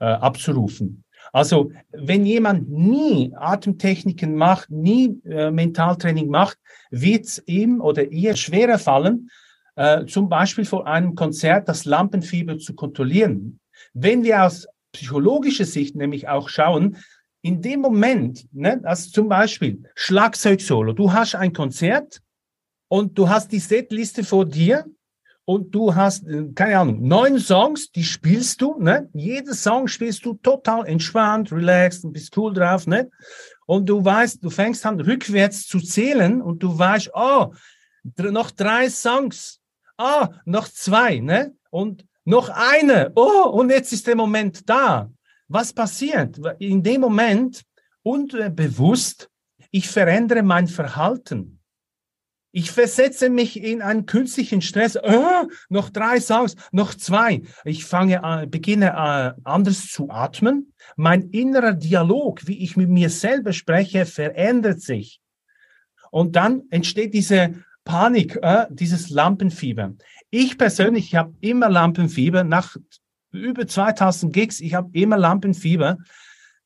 äh, 0.00 0.04
abzurufen. 0.04 1.03
Also 1.34 1.72
wenn 1.90 2.24
jemand 2.24 2.70
nie 2.70 3.32
Atemtechniken 3.34 4.36
macht, 4.36 4.70
nie 4.70 5.20
äh, 5.24 5.50
Mentaltraining 5.50 6.28
macht, 6.28 6.58
wird 6.92 7.24
es 7.24 7.42
ihm 7.46 7.80
oder 7.80 8.04
ihr 8.04 8.36
schwerer 8.36 8.78
fallen, 8.78 9.30
äh, 9.74 10.06
zum 10.06 10.28
Beispiel 10.28 10.64
vor 10.64 10.86
einem 10.86 11.16
Konzert 11.16 11.68
das 11.68 11.86
Lampenfieber 11.86 12.58
zu 12.58 12.76
kontrollieren. 12.76 13.58
Wenn 13.94 14.22
wir 14.22 14.44
aus 14.44 14.68
psychologischer 14.92 15.64
Sicht 15.64 15.96
nämlich 15.96 16.28
auch 16.28 16.48
schauen, 16.48 16.98
in 17.42 17.60
dem 17.60 17.80
Moment, 17.80 18.46
ne, 18.52 18.80
also 18.84 19.10
zum 19.10 19.28
Beispiel 19.28 19.82
Schlagzeugsolo, 19.96 20.92
du 20.92 21.12
hast 21.12 21.34
ein 21.34 21.52
Konzert 21.52 22.20
und 22.86 23.18
du 23.18 23.28
hast 23.28 23.50
die 23.50 23.58
Setliste 23.58 24.22
vor 24.22 24.44
dir 24.44 24.84
und 25.44 25.74
du 25.74 25.94
hast, 25.94 26.26
äh, 26.26 26.48
keine 26.54 26.78
Ahnung, 26.78 27.06
neun 27.06 27.38
Songs, 27.38 27.90
die 27.90 28.04
spielst 28.04 28.60
du, 28.60 28.78
ne? 28.78 29.08
Jeder 29.12 29.54
Song 29.54 29.88
spielst 29.88 30.24
du 30.24 30.34
total 30.34 30.86
entspannt, 30.86 31.52
relaxed 31.52 32.04
und 32.04 32.12
bist 32.12 32.36
cool 32.36 32.52
drauf, 32.52 32.86
ne? 32.86 33.10
Und 33.66 33.88
du 33.88 34.04
weißt, 34.04 34.42
du 34.42 34.50
fängst 34.50 34.84
an 34.86 35.00
rückwärts 35.00 35.66
zu 35.66 35.80
zählen 35.80 36.40
und 36.42 36.62
du 36.62 36.78
weißt, 36.78 37.10
oh, 37.14 37.52
noch 38.18 38.50
drei 38.50 38.88
Songs, 38.90 39.60
ah, 39.96 40.28
oh, 40.30 40.34
noch 40.44 40.68
zwei, 40.68 41.18
ne? 41.18 41.54
Und 41.70 42.04
noch 42.24 42.48
eine, 42.48 43.12
oh, 43.14 43.50
und 43.50 43.70
jetzt 43.70 43.92
ist 43.92 44.06
der 44.06 44.16
Moment 44.16 44.68
da. 44.68 45.10
Was 45.48 45.72
passiert? 45.72 46.40
In 46.58 46.82
dem 46.82 47.02
Moment, 47.02 47.62
unbewusst, 48.02 49.28
ich 49.70 49.88
verändere 49.88 50.42
mein 50.42 50.68
Verhalten. 50.68 51.60
Ich 52.56 52.70
versetze 52.70 53.30
mich 53.30 53.60
in 53.60 53.82
einen 53.82 54.06
künstlichen 54.06 54.62
Stress. 54.62 54.96
Oh, 54.96 55.48
noch 55.70 55.90
drei 55.90 56.20
Songs, 56.20 56.54
noch 56.70 56.94
zwei. 56.94 57.42
Ich 57.64 57.84
fange 57.84 58.22
an, 58.22 58.48
beginne 58.48 58.90
äh, 58.90 59.40
anders 59.42 59.88
zu 59.88 60.08
atmen. 60.08 60.72
Mein 60.94 61.30
innerer 61.30 61.72
Dialog, 61.72 62.46
wie 62.46 62.62
ich 62.62 62.76
mit 62.76 62.88
mir 62.88 63.10
selber 63.10 63.52
spreche, 63.52 64.06
verändert 64.06 64.80
sich. 64.80 65.20
Und 66.12 66.36
dann 66.36 66.62
entsteht 66.70 67.12
diese 67.12 67.54
Panik, 67.82 68.38
äh, 68.40 68.66
dieses 68.70 69.10
Lampenfieber. 69.10 69.94
Ich 70.30 70.56
persönlich 70.56 71.06
ich 71.06 71.16
habe 71.16 71.34
immer 71.40 71.68
Lampenfieber. 71.68 72.44
Nach 72.44 72.76
über 73.32 73.66
2000 73.66 74.32
Gigs, 74.32 74.60
ich 74.60 74.74
habe 74.74 74.90
immer 74.92 75.16
Lampenfieber. 75.16 75.98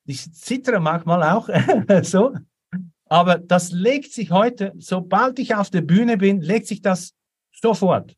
Ich 0.05 0.31
zittere 0.35 0.79
manchmal 0.79 1.23
auch 1.23 1.49
so. 2.03 2.35
Aber 3.09 3.39
das 3.39 3.71
legt 3.71 4.13
sich 4.13 4.31
heute, 4.31 4.73
sobald 4.77 5.39
ich 5.39 5.55
auf 5.55 5.69
der 5.69 5.81
Bühne 5.81 6.17
bin, 6.17 6.41
legt 6.41 6.67
sich 6.67 6.81
das 6.81 7.13
sofort. 7.51 8.15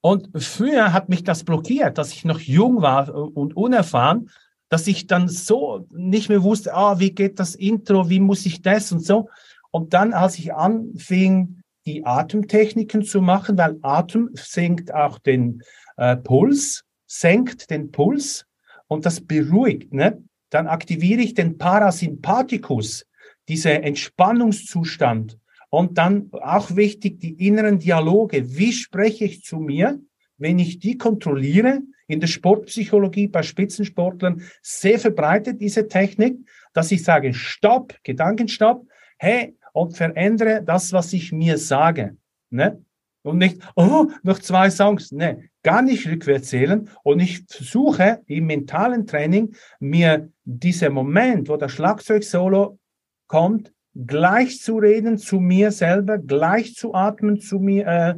Und 0.00 0.30
früher 0.42 0.92
hat 0.92 1.08
mich 1.08 1.24
das 1.24 1.44
blockiert, 1.44 1.98
dass 1.98 2.12
ich 2.12 2.24
noch 2.24 2.40
jung 2.40 2.82
war 2.82 3.12
und 3.12 3.56
unerfahren, 3.56 4.30
dass 4.68 4.86
ich 4.86 5.06
dann 5.06 5.28
so 5.28 5.86
nicht 5.90 6.28
mehr 6.28 6.42
wusste, 6.42 6.74
ah, 6.74 6.98
wie 7.00 7.10
geht 7.10 7.40
das 7.40 7.54
Intro, 7.54 8.08
wie 8.08 8.20
muss 8.20 8.46
ich 8.46 8.62
das 8.62 8.92
und 8.92 9.00
so. 9.00 9.28
Und 9.70 9.92
dann, 9.92 10.12
als 10.12 10.38
ich 10.38 10.54
anfing, 10.54 11.62
die 11.86 12.06
Atemtechniken 12.06 13.04
zu 13.04 13.20
machen, 13.20 13.58
weil 13.58 13.78
Atem 13.82 14.30
senkt 14.34 14.94
auch 14.94 15.18
den 15.18 15.62
äh, 15.96 16.16
Puls, 16.16 16.84
senkt 17.06 17.70
den 17.70 17.90
Puls 17.90 18.46
und 18.86 19.04
das 19.04 19.20
beruhigt, 19.20 19.92
ne? 19.92 20.22
Dann 20.50 20.68
aktiviere 20.68 21.20
ich 21.20 21.34
den 21.34 21.58
Parasympathikus, 21.58 23.04
dieser 23.48 23.82
Entspannungszustand. 23.82 25.38
Und 25.70 25.98
dann 25.98 26.30
auch 26.32 26.76
wichtig, 26.76 27.18
die 27.20 27.46
inneren 27.46 27.80
Dialoge. 27.80 28.56
Wie 28.56 28.72
spreche 28.72 29.24
ich 29.24 29.42
zu 29.42 29.58
mir, 29.58 30.00
wenn 30.38 30.58
ich 30.58 30.78
die 30.78 30.96
kontrolliere? 30.96 31.80
In 32.06 32.20
der 32.20 32.26
Sportpsychologie 32.26 33.28
bei 33.28 33.42
Spitzensportlern 33.42 34.42
sehr 34.62 34.98
verbreitet 34.98 35.60
diese 35.60 35.88
Technik, 35.88 36.36
dass 36.74 36.92
ich 36.92 37.02
sage, 37.02 37.32
stopp, 37.32 37.94
Gedankenstopp, 38.02 38.86
hey, 39.16 39.56
und 39.72 39.96
verändere 39.96 40.62
das, 40.62 40.92
was 40.92 41.12
ich 41.12 41.32
mir 41.32 41.58
sage. 41.58 42.16
Ne? 42.50 42.84
Und 43.22 43.38
nicht, 43.38 43.58
oh, 43.74 44.06
noch 44.22 44.38
zwei 44.38 44.70
Songs. 44.70 45.10
Ne, 45.10 45.48
gar 45.62 45.82
nicht 45.82 46.06
rückwärts 46.06 46.48
zählen. 46.48 46.90
Und 47.02 47.20
ich 47.20 47.42
versuche 47.48 48.22
im 48.26 48.46
mentalen 48.46 49.06
Training 49.06 49.54
mir 49.80 50.30
dieser 50.44 50.90
Moment, 50.90 51.48
wo 51.48 51.56
der 51.56 51.70
Schlagzeug-Solo 51.70 52.78
kommt, 53.26 53.72
gleich 53.94 54.60
zu 54.60 54.78
reden 54.78 55.18
zu 55.18 55.40
mir 55.40 55.70
selber, 55.70 56.18
gleich 56.18 56.74
zu 56.74 56.94
atmen 56.94 57.40
zu 57.40 57.58
mir, 57.58 57.86
äh, 57.86 58.14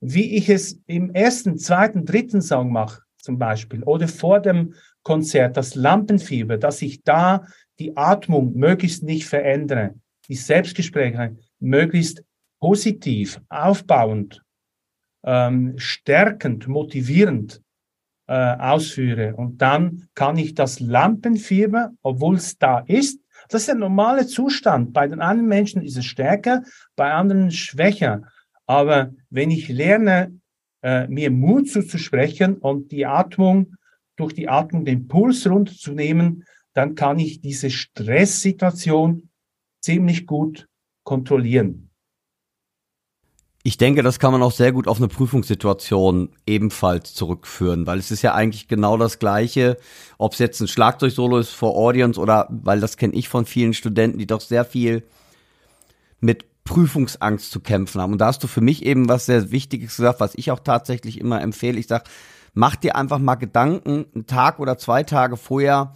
wie 0.00 0.36
ich 0.36 0.48
es 0.48 0.80
im 0.86 1.14
ersten, 1.14 1.58
zweiten, 1.58 2.04
dritten 2.04 2.42
Song 2.42 2.70
mache, 2.70 3.02
zum 3.18 3.38
Beispiel, 3.38 3.82
oder 3.82 4.08
vor 4.08 4.40
dem 4.40 4.74
Konzert, 5.02 5.56
das 5.56 5.74
Lampenfieber, 5.74 6.58
dass 6.58 6.82
ich 6.82 7.02
da 7.02 7.46
die 7.78 7.96
Atmung 7.96 8.54
möglichst 8.54 9.02
nicht 9.02 9.26
verändere, 9.26 9.94
die 10.28 10.34
Selbstgespräche 10.34 11.36
möglichst 11.58 12.22
positiv, 12.60 13.40
aufbauend, 13.48 14.42
ähm, 15.24 15.74
stärkend, 15.76 16.68
motivierend 16.68 17.62
äh, 18.26 18.56
ausführe. 18.56 19.34
Und 19.36 19.62
dann 19.62 20.08
kann 20.14 20.36
ich 20.36 20.54
das 20.54 20.80
Lampenfieber, 20.80 21.92
obwohl 22.02 22.36
es 22.36 22.58
da 22.58 22.80
ist, 22.80 23.20
das 23.48 23.62
ist 23.62 23.68
der 23.68 23.74
normale 23.76 24.26
Zustand. 24.26 24.92
Bei 24.92 25.06
den 25.06 25.20
einen 25.20 25.46
Menschen 25.46 25.82
ist 25.82 25.96
es 25.96 26.04
stärker, 26.04 26.62
bei 26.96 27.12
anderen 27.12 27.50
schwächer. 27.50 28.22
Aber 28.66 29.12
wenn 29.30 29.50
ich 29.50 29.68
lerne, 29.68 30.38
äh, 30.82 31.06
mir 31.08 31.30
Mut 31.30 31.68
zuzusprechen 31.68 32.56
und 32.56 32.90
die 32.92 33.06
Atmung, 33.06 33.76
durch 34.16 34.32
die 34.32 34.48
Atmung 34.48 34.84
den 34.84 35.08
Puls 35.08 35.46
runterzunehmen, 35.46 36.44
dann 36.72 36.94
kann 36.94 37.18
ich 37.18 37.40
diese 37.40 37.70
Stresssituation 37.70 39.28
ziemlich 39.80 40.26
gut 40.26 40.68
kontrollieren. 41.04 41.85
Ich 43.66 43.78
denke, 43.78 44.04
das 44.04 44.20
kann 44.20 44.30
man 44.30 44.44
auch 44.44 44.52
sehr 44.52 44.70
gut 44.70 44.86
auf 44.86 44.98
eine 44.98 45.08
Prüfungssituation 45.08 46.28
ebenfalls 46.46 47.14
zurückführen, 47.14 47.84
weil 47.84 47.98
es 47.98 48.12
ist 48.12 48.22
ja 48.22 48.32
eigentlich 48.32 48.68
genau 48.68 48.96
das 48.96 49.18
Gleiche, 49.18 49.76
ob 50.18 50.34
es 50.34 50.38
jetzt 50.38 50.60
ein 50.60 50.68
Schlagzeugsolo 50.68 51.38
ist 51.38 51.50
vor 51.50 51.74
Audience 51.76 52.20
oder, 52.20 52.46
weil 52.48 52.78
das 52.78 52.96
kenne 52.96 53.14
ich 53.14 53.28
von 53.28 53.44
vielen 53.44 53.74
Studenten, 53.74 54.18
die 54.18 54.28
doch 54.28 54.40
sehr 54.40 54.64
viel 54.64 55.02
mit 56.20 56.44
Prüfungsangst 56.62 57.50
zu 57.50 57.58
kämpfen 57.58 58.00
haben. 58.00 58.12
Und 58.12 58.20
da 58.20 58.26
hast 58.26 58.44
du 58.44 58.46
für 58.46 58.60
mich 58.60 58.86
eben 58.86 59.08
was 59.08 59.26
sehr 59.26 59.50
Wichtiges 59.50 59.96
gesagt, 59.96 60.20
was 60.20 60.36
ich 60.36 60.52
auch 60.52 60.60
tatsächlich 60.60 61.18
immer 61.18 61.40
empfehle. 61.40 61.80
Ich 61.80 61.88
sag, 61.88 62.04
mach 62.54 62.76
dir 62.76 62.94
einfach 62.94 63.18
mal 63.18 63.34
Gedanken, 63.34 64.06
einen 64.14 64.26
Tag 64.28 64.60
oder 64.60 64.78
zwei 64.78 65.02
Tage 65.02 65.36
vorher, 65.36 65.92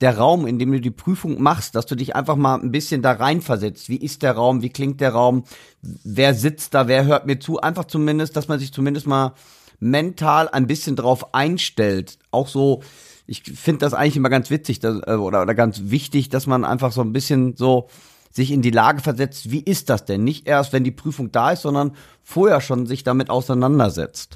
der 0.00 0.18
Raum, 0.18 0.46
in 0.46 0.58
dem 0.58 0.72
du 0.72 0.80
die 0.80 0.90
Prüfung 0.90 1.40
machst, 1.40 1.74
dass 1.74 1.86
du 1.86 1.94
dich 1.94 2.16
einfach 2.16 2.36
mal 2.36 2.60
ein 2.60 2.72
bisschen 2.72 3.00
da 3.00 3.12
reinversetzt. 3.12 3.88
Wie 3.88 3.96
ist 3.96 4.22
der 4.22 4.32
Raum? 4.32 4.62
Wie 4.62 4.70
klingt 4.70 5.00
der 5.00 5.12
Raum? 5.12 5.44
Wer 5.82 6.34
sitzt 6.34 6.74
da? 6.74 6.88
Wer 6.88 7.04
hört 7.04 7.26
mir 7.26 7.38
zu? 7.38 7.60
Einfach 7.60 7.84
zumindest, 7.84 8.36
dass 8.36 8.48
man 8.48 8.58
sich 8.58 8.72
zumindest 8.72 9.06
mal 9.06 9.34
mental 9.78 10.48
ein 10.48 10.66
bisschen 10.66 10.96
drauf 10.96 11.34
einstellt. 11.34 12.18
Auch 12.30 12.48
so, 12.48 12.82
ich 13.26 13.42
finde 13.42 13.80
das 13.80 13.94
eigentlich 13.94 14.16
immer 14.16 14.30
ganz 14.30 14.50
witzig 14.50 14.80
dass, 14.80 15.00
äh, 15.06 15.14
oder, 15.14 15.42
oder 15.42 15.54
ganz 15.54 15.82
wichtig, 15.84 16.28
dass 16.28 16.46
man 16.46 16.64
einfach 16.64 16.92
so 16.92 17.00
ein 17.00 17.12
bisschen 17.12 17.56
so 17.56 17.88
sich 18.30 18.50
in 18.50 18.62
die 18.62 18.70
Lage 18.70 19.00
versetzt, 19.00 19.52
wie 19.52 19.62
ist 19.62 19.90
das 19.90 20.04
denn? 20.04 20.24
Nicht 20.24 20.48
erst, 20.48 20.72
wenn 20.72 20.82
die 20.82 20.90
Prüfung 20.90 21.30
da 21.30 21.52
ist, 21.52 21.62
sondern 21.62 21.92
vorher 22.22 22.60
schon 22.60 22.86
sich 22.86 23.04
damit 23.04 23.30
auseinandersetzt. 23.30 24.34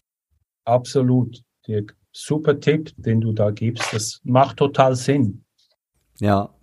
Absolut, 0.65 1.43
Dirk. 1.67 1.97
Super 2.13 2.59
Tipp, 2.61 2.93
den 2.97 3.21
du 3.21 3.33
da 3.33 3.51
gibst. 3.51 3.93
Das 3.93 4.21
macht 4.25 4.59
total 4.59 4.95
Sinn. 4.95 5.45
Ja. 6.21 6.55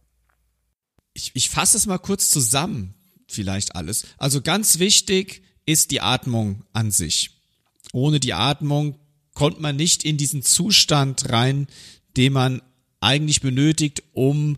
Ich, 1.14 1.32
ich 1.34 1.50
fasse 1.50 1.78
es 1.78 1.86
mal 1.86 1.98
kurz 1.98 2.30
zusammen, 2.30 2.94
vielleicht 3.28 3.76
alles. 3.76 4.06
Also 4.18 4.42
ganz 4.42 4.80
wichtig 4.80 5.44
ist 5.66 5.92
die 5.92 6.02
Atmung 6.02 6.64
an 6.74 6.92
sich. 6.92 7.32
Ohne 7.94 8.20
die 8.20 8.34
Atmung 8.34 9.00
kommt 9.34 9.60
man 9.60 9.76
nicht 9.76 10.04
in 10.04 10.18
diesen 10.18 10.44
Zustand 10.44 11.30
rein, 11.30 11.68
den 12.18 12.34
man 12.34 12.62
eigentlich 13.00 13.42
benötigt, 13.42 14.04
um 14.14 14.58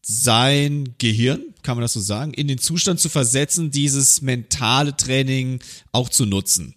sein 0.00 0.94
Gehirn, 0.98 1.54
kann 1.62 1.76
man 1.76 1.82
das 1.82 1.92
so 1.92 2.00
sagen, 2.00 2.32
in 2.32 2.48
den 2.48 2.58
Zustand 2.58 2.98
zu 2.98 3.10
versetzen, 3.10 3.70
dieses 3.70 4.22
mentale 4.22 4.96
Training 4.96 5.60
auch 5.92 6.08
zu 6.08 6.24
nutzen. 6.24 6.74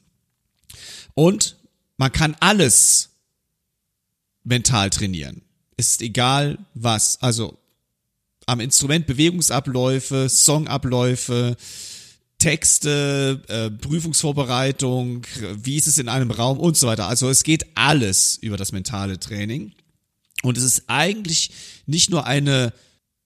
Und 1.13 1.55
man 1.95 2.11
kann 2.11 2.35
alles 2.39 3.09
mental 4.43 4.89
trainieren 4.89 5.43
ist 5.89 6.01
egal 6.01 6.59
was. 6.73 7.21
Also 7.21 7.57
am 8.45 8.59
Instrument 8.59 9.07
Bewegungsabläufe, 9.07 10.29
Songabläufe, 10.29 11.57
Texte, 12.37 13.41
äh, 13.47 13.69
Prüfungsvorbereitung, 13.69 15.25
wie 15.55 15.77
ist 15.77 15.87
es 15.87 15.97
in 15.97 16.09
einem 16.09 16.31
Raum 16.31 16.59
und 16.59 16.77
so 16.77 16.87
weiter. 16.87 17.07
Also 17.07 17.29
es 17.29 17.43
geht 17.43 17.65
alles 17.75 18.37
über 18.37 18.57
das 18.57 18.71
mentale 18.71 19.19
Training. 19.19 19.73
Und 20.43 20.57
es 20.57 20.63
ist 20.63 20.83
eigentlich 20.87 21.51
nicht 21.85 22.09
nur 22.09 22.25
eine 22.25 22.73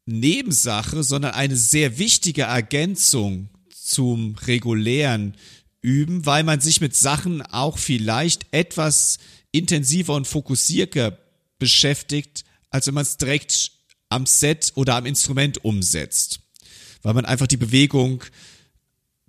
Nebensache, 0.06 1.04
sondern 1.04 1.32
eine 1.32 1.56
sehr 1.56 1.98
wichtige 1.98 2.44
Ergänzung 2.44 3.50
zum 3.74 4.36
regulären 4.48 5.36
Üben, 5.82 6.26
weil 6.26 6.44
man 6.44 6.60
sich 6.60 6.82
mit 6.82 6.96
Sachen 6.96 7.42
auch 7.42 7.78
vielleicht 7.78 8.48
etwas 8.52 9.18
intensiver 9.52 10.14
und 10.14 10.28
fokussierter 10.28 11.18
beschäftigt, 11.60 12.44
als 12.70 12.88
wenn 12.88 12.94
man 12.94 13.04
es 13.04 13.18
direkt 13.18 13.72
am 14.10 14.26
Set 14.26 14.72
oder 14.76 14.96
am 14.96 15.06
Instrument 15.06 15.64
umsetzt. 15.64 16.42
Weil 17.02 17.14
man 17.14 17.26
einfach 17.26 17.48
die 17.48 17.58
Bewegung 17.58 18.24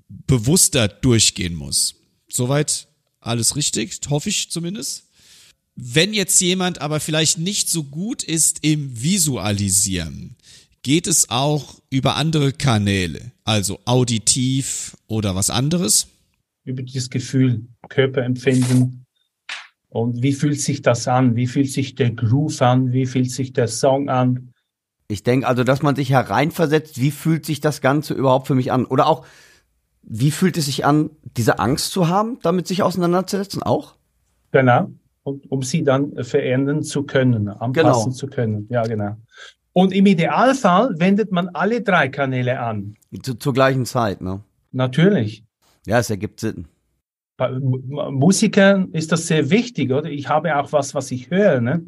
bewusster 0.09 0.89
durchgehen 0.89 1.55
muss. 1.55 1.97
Soweit 2.29 2.89
alles 3.21 3.57
richtig, 3.57 4.01
hoffe 4.09 4.29
ich 4.29 4.51
zumindest. 4.51 5.05
Wenn 5.75 6.15
jetzt 6.15 6.41
jemand 6.41 6.81
aber 6.81 7.01
vielleicht 7.01 7.39
nicht 7.39 7.69
so 7.69 7.85
gut 7.85 8.23
ist 8.23 8.59
im 8.63 9.03
Visualisieren, 9.03 10.37
geht 10.83 11.07
es 11.07 11.29
auch 11.29 11.83
über 11.91 12.17
andere 12.17 12.53
Kanäle, 12.53 13.33
also 13.45 13.81
auditiv 13.85 14.97
oder 15.07 15.35
was 15.35 15.51
anderes? 15.51 16.07
Über 16.65 16.83
das 16.83 17.11
Gefühl, 17.11 17.67
Körperempfinden, 17.89 19.06
und 19.97 20.23
wie 20.23 20.35
fühlt 20.35 20.61
sich 20.61 20.83
das 20.83 21.09
an? 21.09 21.37
Wie 21.37 21.47
fühlt 21.47 21.71
sich 21.71 21.95
der 21.95 22.11
Groove 22.11 22.61
an? 22.61 22.93
Wie 22.93 23.07
fühlt 23.07 23.31
sich 23.31 23.55
der 23.55 23.67
Song 23.67 24.11
an? 24.11 24.53
Ich 25.09 25.23
denke 25.23 25.47
also, 25.47 25.65
dass 25.65 25.83
man 25.83 25.97
sich 25.97 26.11
hereinversetzt, 26.11 27.01
wie 27.01 27.11
fühlt 27.11 27.47
sich 27.47 27.61
das 27.61 27.81
Ganze 27.81 28.13
überhaupt 28.13 28.47
für 28.47 28.55
mich 28.55 28.73
an? 28.73 28.85
Oder 28.85 29.07
auch, 29.07 29.25
wie 30.03 30.31
fühlt 30.31 30.59
es 30.59 30.67
sich 30.67 30.85
an, 30.85 31.11
diese 31.37 31.59
Angst 31.61 31.93
zu 31.93 32.09
haben, 32.09 32.39
damit 32.43 32.67
sich 32.67 32.83
auseinanderzusetzen 32.83 33.63
auch? 33.63 33.95
Genau. 34.53 34.91
Und 35.23 35.51
um 35.51 35.63
sie 35.63 35.83
dann 35.83 36.23
verändern 36.23 36.83
zu 36.83 37.05
können, 37.05 37.49
anpassen 37.49 37.73
genau. 37.73 38.11
zu 38.11 38.27
können. 38.27 38.67
Ja, 38.69 38.83
genau. 38.83 39.17
Und 39.73 39.95
im 39.95 40.05
Idealfall 40.05 40.95
wendet 40.99 41.33
man 41.33 41.49
alle 41.49 41.81
drei 41.81 42.09
Kanäle 42.09 42.61
an. 42.61 42.97
Zu, 43.23 43.35
zur 43.35 43.55
gleichen 43.55 43.87
Zeit, 43.87 44.21
ne? 44.21 44.43
Natürlich. 44.73 45.45
Ja, 45.87 45.99
es 45.99 46.11
ergibt 46.11 46.41
Sinn. 46.41 46.69
Bei 47.37 47.51
Musikern 47.51 48.93
ist 48.93 49.13
das 49.13 49.27
sehr 49.27 49.51
wichtig, 49.51 49.93
oder? 49.93 50.09
Ich 50.09 50.29
habe 50.29 50.57
auch 50.57 50.73
was, 50.73 50.95
was 50.95 51.11
ich 51.11 51.31
höre, 51.31 51.61
ne? 51.61 51.87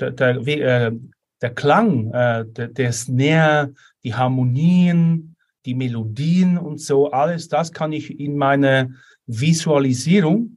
Der, 0.00 0.10
der, 0.10 0.36
äh, 0.46 0.92
der 1.40 1.54
Klang, 1.54 2.12
äh, 2.12 2.44
der, 2.46 2.68
der 2.68 2.92
Snare, 2.92 3.72
die 4.04 4.14
Harmonien, 4.14 5.36
die 5.64 5.74
Melodien 5.74 6.58
und 6.58 6.80
so, 6.80 7.10
alles 7.10 7.48
das 7.48 7.72
kann 7.72 7.92
ich 7.92 8.18
in 8.18 8.36
meine 8.36 8.94
Visualisierung 9.26 10.56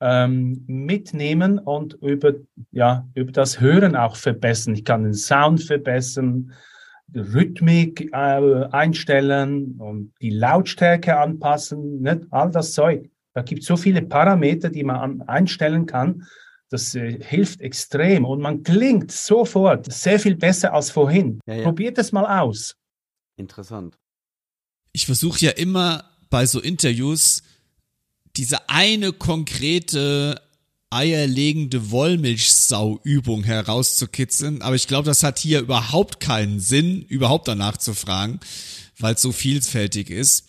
ähm, 0.00 0.64
mitnehmen 0.66 1.58
und 1.58 1.94
über, 2.02 2.34
ja, 2.72 3.06
über 3.14 3.32
das 3.32 3.60
Hören 3.60 3.96
auch 3.96 4.16
verbessern. 4.16 4.74
Ich 4.74 4.84
kann 4.84 5.04
den 5.04 5.14
Sound 5.14 5.62
verbessern, 5.62 6.52
die 7.08 7.20
Rhythmik 7.20 8.10
äh, 8.12 8.66
einstellen 8.70 9.76
und 9.78 10.12
die 10.20 10.30
Lautstärke 10.30 11.18
anpassen, 11.18 12.02
nicht? 12.02 12.22
all 12.30 12.50
das 12.50 12.72
Zeug. 12.72 13.08
Da 13.36 13.42
gibt 13.42 13.60
es 13.60 13.68
so 13.68 13.76
viele 13.76 14.00
Parameter, 14.00 14.70
die 14.70 14.82
man 14.82 14.96
an, 14.96 15.22
einstellen 15.28 15.84
kann. 15.84 16.26
Das 16.70 16.94
äh, 16.94 17.22
hilft 17.22 17.60
extrem 17.60 18.24
und 18.24 18.40
man 18.40 18.62
klingt 18.62 19.12
sofort 19.12 19.92
sehr 19.92 20.18
viel 20.18 20.36
besser 20.36 20.72
als 20.72 20.90
vorhin. 20.90 21.38
Ja, 21.46 21.56
ja. 21.56 21.62
Probiert 21.64 21.98
es 21.98 22.12
mal 22.12 22.40
aus. 22.40 22.76
Interessant. 23.36 23.98
Ich 24.92 25.04
versuche 25.04 25.44
ja 25.44 25.50
immer 25.50 26.04
bei 26.30 26.46
so 26.46 26.60
Interviews 26.60 27.42
diese 28.38 28.70
eine 28.70 29.12
konkrete 29.12 30.40
eierlegende 30.88 31.90
Wollmilchsau-Übung 31.90 33.44
herauszukitzeln, 33.44 34.62
aber 34.62 34.76
ich 34.76 34.88
glaube, 34.88 35.04
das 35.04 35.22
hat 35.22 35.38
hier 35.38 35.60
überhaupt 35.60 36.20
keinen 36.20 36.58
Sinn, 36.58 37.02
überhaupt 37.02 37.48
danach 37.48 37.76
zu 37.76 37.92
fragen, 37.92 38.40
weil 38.98 39.14
es 39.14 39.20
so 39.20 39.30
vielfältig 39.30 40.08
ist. 40.08 40.48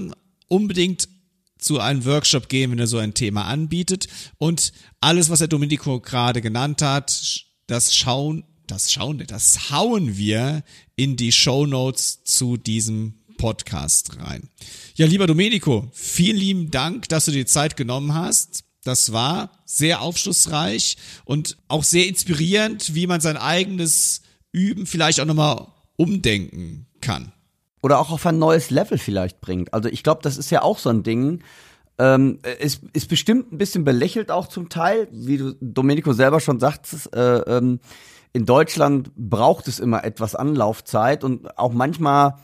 Unbedingt 0.47 1.09
zu 1.57 1.79
einem 1.79 2.05
Workshop 2.05 2.49
gehen, 2.49 2.71
wenn 2.71 2.79
er 2.79 2.87
so 2.87 2.97
ein 2.97 3.13
Thema 3.13 3.45
anbietet. 3.45 4.07
Und 4.37 4.71
alles, 5.01 5.29
was 5.29 5.39
der 5.39 5.47
Domenico 5.47 5.99
gerade 5.99 6.41
genannt 6.41 6.81
hat, 6.81 7.45
das 7.67 7.93
schauen, 7.93 8.43
das 8.67 8.91
schauen, 8.91 9.23
das 9.27 9.71
hauen 9.71 10.17
wir 10.17 10.63
in 10.95 11.15
die 11.15 11.31
Show 11.31 11.65
Notes 11.65 12.23
zu 12.23 12.57
diesem 12.57 13.13
Podcast 13.37 14.17
rein. 14.17 14.49
Ja, 14.95 15.05
lieber 15.05 15.27
Domenico, 15.27 15.89
vielen 15.93 16.37
lieben 16.37 16.71
Dank, 16.71 17.07
dass 17.09 17.25
du 17.25 17.31
dir 17.31 17.45
Zeit 17.45 17.77
genommen 17.77 18.13
hast. 18.13 18.63
Das 18.87 19.11
war 19.11 19.51
sehr 19.65 20.01
aufschlussreich 20.01 20.95
und 21.25 21.57
auch 21.67 21.83
sehr 21.83 22.07
inspirierend, 22.07 22.95
wie 22.95 23.05
man 23.05 23.19
sein 23.19 23.35
eigenes 23.35 24.21
Üben 24.53 24.85
vielleicht 24.85 25.19
auch 25.19 25.25
nochmal 25.25 25.67
umdenken 25.97 26.85
kann. 27.01 27.33
Oder 27.81 27.99
auch 27.99 28.11
auf 28.11 28.25
ein 28.25 28.39
neues 28.39 28.69
Level 28.69 28.97
vielleicht 28.97 29.41
bringt. 29.41 29.73
Also 29.73 29.89
ich 29.89 30.03
glaube, 30.03 30.21
das 30.23 30.37
ist 30.37 30.51
ja 30.51 30.61
auch 30.61 30.79
so 30.79 30.89
ein 30.89 31.03
Ding. 31.03 31.43
Ähm, 31.99 32.39
ist, 32.59 32.81
ist 32.93 33.09
bestimmt 33.09 33.51
ein 33.51 33.57
bisschen 33.57 33.83
belächelt 33.83 34.31
auch 34.31 34.47
zum 34.47 34.69
Teil, 34.69 35.09
wie 35.11 35.37
du 35.37 35.57
Domenico 35.59 36.13
selber 36.13 36.39
schon 36.39 36.61
sagst. 36.61 37.13
Äh, 37.13 37.39
ähm, 37.39 37.81
in 38.31 38.45
Deutschland 38.45 39.11
braucht 39.17 39.67
es 39.67 39.79
immer 39.79 40.05
etwas 40.05 40.33
Anlaufzeit 40.33 41.25
und 41.25 41.57
auch 41.57 41.73
manchmal 41.73 42.35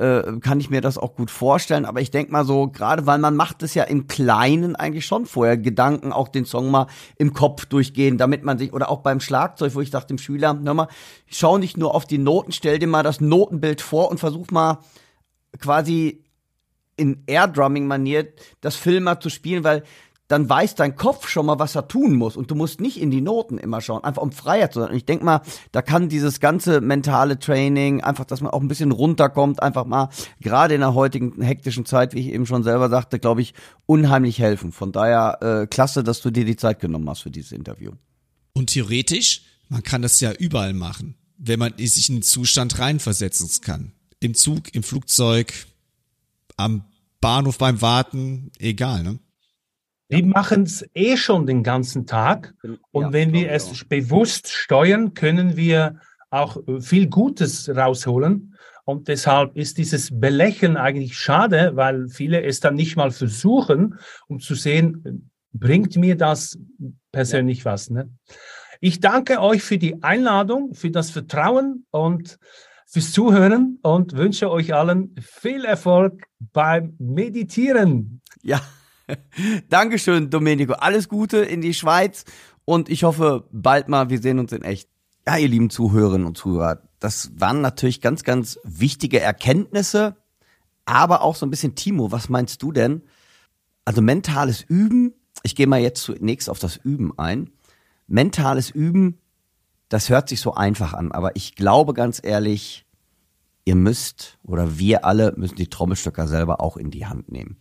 äh, 0.00 0.40
kann 0.40 0.60
ich 0.60 0.70
mir 0.70 0.80
das 0.80 0.96
auch 0.96 1.14
gut 1.14 1.30
vorstellen. 1.30 1.84
Aber 1.84 2.00
ich 2.00 2.10
denke 2.10 2.32
mal 2.32 2.46
so, 2.46 2.68
gerade 2.68 3.06
weil 3.06 3.18
man 3.18 3.36
macht 3.36 3.62
es 3.62 3.74
ja 3.74 3.84
im 3.84 4.06
Kleinen 4.06 4.74
eigentlich 4.74 5.04
schon 5.04 5.26
vorher, 5.26 5.58
Gedanken 5.58 6.12
auch 6.12 6.28
den 6.28 6.46
Song 6.46 6.70
mal 6.70 6.86
im 7.16 7.34
Kopf 7.34 7.66
durchgehen, 7.66 8.16
damit 8.16 8.42
man 8.42 8.58
sich, 8.58 8.72
oder 8.72 8.90
auch 8.90 9.00
beim 9.00 9.20
Schlagzeug, 9.20 9.74
wo 9.74 9.82
ich 9.82 9.90
dachte 9.90 10.08
dem 10.08 10.18
Schüler, 10.18 10.58
hör 10.64 10.74
mal, 10.74 10.88
schau 11.26 11.58
nicht 11.58 11.76
nur 11.76 11.94
auf 11.94 12.06
die 12.06 12.16
Noten, 12.16 12.52
stell 12.52 12.78
dir 12.78 12.86
mal 12.86 13.02
das 13.02 13.20
Notenbild 13.20 13.82
vor 13.82 14.10
und 14.10 14.18
versuch 14.18 14.50
mal 14.50 14.78
quasi 15.58 16.24
in 16.96 17.22
Airdrumming-Manier 17.26 18.28
das 18.62 18.76
Film 18.76 19.04
mal 19.04 19.20
zu 19.20 19.28
spielen, 19.28 19.64
weil 19.64 19.84
dann 20.30 20.48
weiß 20.48 20.76
dein 20.76 20.94
Kopf 20.94 21.28
schon 21.28 21.46
mal, 21.46 21.58
was 21.58 21.74
er 21.74 21.88
tun 21.88 22.14
muss. 22.14 22.36
Und 22.36 22.52
du 22.52 22.54
musst 22.54 22.80
nicht 22.80 23.00
in 23.00 23.10
die 23.10 23.20
Noten 23.20 23.58
immer 23.58 23.80
schauen, 23.80 24.04
einfach 24.04 24.22
um 24.22 24.30
freier 24.30 24.70
zu 24.70 24.78
sein. 24.78 24.90
Und 24.90 24.96
ich 24.96 25.04
denk 25.04 25.24
mal, 25.24 25.42
da 25.72 25.82
kann 25.82 26.08
dieses 26.08 26.38
ganze 26.38 26.80
mentale 26.80 27.40
Training, 27.40 28.00
einfach, 28.00 28.24
dass 28.24 28.40
man 28.40 28.52
auch 28.52 28.60
ein 28.60 28.68
bisschen 28.68 28.92
runterkommt, 28.92 29.60
einfach 29.60 29.86
mal, 29.86 30.08
gerade 30.40 30.74
in 30.74 30.82
der 30.82 30.94
heutigen 30.94 31.42
hektischen 31.42 31.84
Zeit, 31.84 32.14
wie 32.14 32.20
ich 32.20 32.28
eben 32.28 32.46
schon 32.46 32.62
selber 32.62 32.88
sagte, 32.88 33.18
glaube 33.18 33.42
ich, 33.42 33.54
unheimlich 33.86 34.38
helfen. 34.38 34.70
Von 34.70 34.92
daher, 34.92 35.38
äh, 35.42 35.66
klasse, 35.66 36.04
dass 36.04 36.20
du 36.20 36.30
dir 36.30 36.44
die 36.44 36.56
Zeit 36.56 36.78
genommen 36.78 37.10
hast 37.10 37.22
für 37.22 37.32
dieses 37.32 37.50
Interview. 37.50 37.90
Und 38.52 38.68
theoretisch, 38.68 39.42
man 39.68 39.82
kann 39.82 40.00
das 40.00 40.20
ja 40.20 40.30
überall 40.30 40.74
machen, 40.74 41.16
wenn 41.38 41.58
man 41.58 41.74
sich 41.76 42.08
in 42.08 42.16
den 42.16 42.22
Zustand 42.22 42.78
reinversetzen 42.78 43.48
kann. 43.62 43.92
Im 44.20 44.34
Zug, 44.34 44.72
im 44.76 44.84
Flugzeug, 44.84 45.52
am 46.56 46.84
Bahnhof 47.20 47.58
beim 47.58 47.82
Warten, 47.82 48.52
egal, 48.60 49.02
ne? 49.02 49.18
Die 50.10 50.22
machen 50.22 50.64
es 50.64 50.84
eh 50.94 51.16
schon 51.16 51.46
den 51.46 51.62
ganzen 51.62 52.06
Tag. 52.06 52.54
Und 52.90 53.02
Ja, 53.02 53.12
wenn 53.12 53.32
wir 53.32 53.50
es 53.50 53.68
auch. 53.70 53.84
bewusst 53.88 54.48
steuern, 54.48 55.14
können 55.14 55.56
wir 55.56 56.00
auch 56.30 56.56
äh, 56.66 56.80
viel 56.80 57.08
Gutes 57.08 57.68
rausholen. 57.68 58.56
Und 58.84 59.08
deshalb 59.08 59.56
ist 59.56 59.78
dieses 59.78 60.10
Belächeln 60.12 60.76
eigentlich 60.76 61.16
schade, 61.16 61.72
weil 61.74 62.08
viele 62.08 62.42
es 62.42 62.60
dann 62.60 62.74
nicht 62.74 62.96
mal 62.96 63.12
versuchen, 63.12 63.98
um 64.26 64.40
zu 64.40 64.54
sehen, 64.54 65.30
bringt 65.52 65.96
mir 65.96 66.16
das 66.16 66.58
persönlich 67.12 67.64
was. 67.64 67.90
Ne? 67.90 68.10
Ich 68.80 68.98
danke 69.00 69.40
euch 69.40 69.62
für 69.62 69.78
die 69.78 70.02
Einladung, 70.02 70.74
für 70.74 70.90
das 70.90 71.10
Vertrauen 71.10 71.86
und 71.90 72.38
fürs 72.86 73.12
Zuhören 73.12 73.78
und 73.82 74.16
wünsche 74.16 74.50
euch 74.50 74.74
allen 74.74 75.14
viel 75.20 75.64
Erfolg 75.64 76.24
beim 76.52 76.96
Meditieren. 76.98 78.20
Ja. 78.42 78.60
Dankeschön, 79.68 80.30
Domenico. 80.30 80.74
Alles 80.74 81.08
Gute 81.08 81.38
in 81.38 81.60
die 81.60 81.74
Schweiz 81.74 82.24
und 82.64 82.88
ich 82.88 83.04
hoffe 83.04 83.48
bald 83.52 83.88
mal, 83.88 84.10
wir 84.10 84.20
sehen 84.20 84.38
uns 84.38 84.52
in 84.52 84.62
echt. 84.62 84.88
Ja, 85.26 85.36
ihr 85.36 85.48
lieben 85.48 85.70
Zuhörerinnen 85.70 86.26
und 86.26 86.38
Zuhörer, 86.38 86.82
das 86.98 87.30
waren 87.36 87.60
natürlich 87.60 88.00
ganz, 88.00 88.24
ganz 88.24 88.58
wichtige 88.64 89.20
Erkenntnisse, 89.20 90.16
aber 90.86 91.22
auch 91.22 91.36
so 91.36 91.46
ein 91.46 91.50
bisschen 91.50 91.74
Timo, 91.74 92.10
was 92.10 92.28
meinst 92.28 92.62
du 92.62 92.72
denn? 92.72 93.02
Also 93.84 94.02
mentales 94.02 94.62
Üben, 94.62 95.14
ich 95.42 95.54
gehe 95.54 95.66
mal 95.66 95.80
jetzt 95.80 96.02
zunächst 96.02 96.48
auf 96.48 96.58
das 96.58 96.76
Üben 96.76 97.16
ein. 97.18 97.50
Mentales 98.06 98.70
Üben, 98.70 99.18
das 99.88 100.08
hört 100.08 100.28
sich 100.28 100.40
so 100.40 100.54
einfach 100.54 100.94
an, 100.94 101.12
aber 101.12 101.36
ich 101.36 101.54
glaube 101.54 101.94
ganz 101.94 102.20
ehrlich, 102.22 102.86
ihr 103.64 103.74
müsst 103.74 104.38
oder 104.42 104.78
wir 104.78 105.04
alle 105.04 105.34
müssen 105.36 105.56
die 105.56 105.68
Trommelstöcker 105.68 106.26
selber 106.28 106.60
auch 106.60 106.76
in 106.76 106.90
die 106.90 107.06
Hand 107.06 107.30
nehmen. 107.30 107.56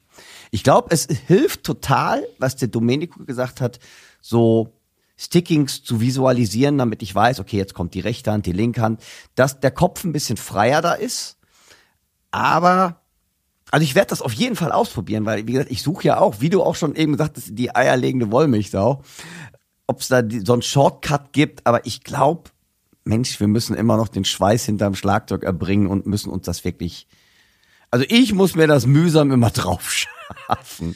Ich 0.52 0.64
glaube, 0.64 0.90
es 0.92 1.08
hilft 1.28 1.64
total, 1.64 2.26
was 2.38 2.56
der 2.56 2.68
Domenico 2.68 3.24
gesagt 3.26 3.62
hat, 3.62 3.80
so 4.22 4.74
Stickings 5.18 5.84
zu 5.84 6.00
visualisieren, 6.00 6.78
damit 6.78 7.02
ich 7.02 7.14
weiß, 7.14 7.42
okay, 7.42 7.58
jetzt 7.58 7.74
kommt 7.74 7.94
die 7.94 8.00
rechte 8.00 8.32
Hand, 8.32 8.46
die 8.46 8.54
linke 8.54 8.82
Hand, 8.82 9.02
dass 9.36 9.60
der 9.60 9.72
Kopf 9.72 10.06
ein 10.06 10.14
bisschen 10.14 10.38
freier 10.38 10.82
da 10.82 10.94
ist. 10.94 11.38
Aber, 12.32 13.02
also 13.70 13.84
ich 13.84 13.96
werde 13.96 14.12
das 14.12 14.22
auf 14.22 14.32
jeden 14.32 14.56
Fall 14.56 14.72
ausprobieren, 14.72 15.26
weil, 15.26 15.46
wie 15.46 15.54
gesagt, 15.54 15.72
ich 15.72 15.82
suche 15.82 16.06
ja 16.06 16.20
auch, 16.20 16.40
wie 16.40 16.50
du 16.50 16.64
auch 16.64 16.76
schon 16.76 16.96
eben 16.96 17.14
gesagt 17.14 17.36
hast, 17.36 17.50
die 17.52 17.76
eierlegende 17.76 18.32
Wollmilchsau, 18.32 19.02
ob 19.88 20.00
es 20.00 20.08
da 20.08 20.22
die, 20.22 20.40
so 20.40 20.54
einen 20.54 20.62
Shortcut 20.62 21.34
gibt, 21.34 21.68
aber 21.68 21.86
ich 21.86 22.04
glaube, 22.04 22.52
Mensch, 23.04 23.40
wir 23.42 23.48
müssen 23.48 23.76
immer 23.76 23.98
noch 23.98 24.08
den 24.08 24.24
Schweiß 24.24 24.66
hinterm 24.66 24.96
Schlagzeug 24.96 25.44
erbringen 25.44 25.88
und 25.88 26.06
müssen 26.06 26.30
uns 26.30 26.46
das 26.46 26.64
wirklich, 26.64 27.08
also 27.92 28.06
ich 28.10 28.34
muss 28.34 28.56
mir 28.56 28.68
das 28.68 28.86
mühsam 28.86 29.32
immer 29.32 29.50
drauf 29.52 30.06
schaffen. 30.48 30.96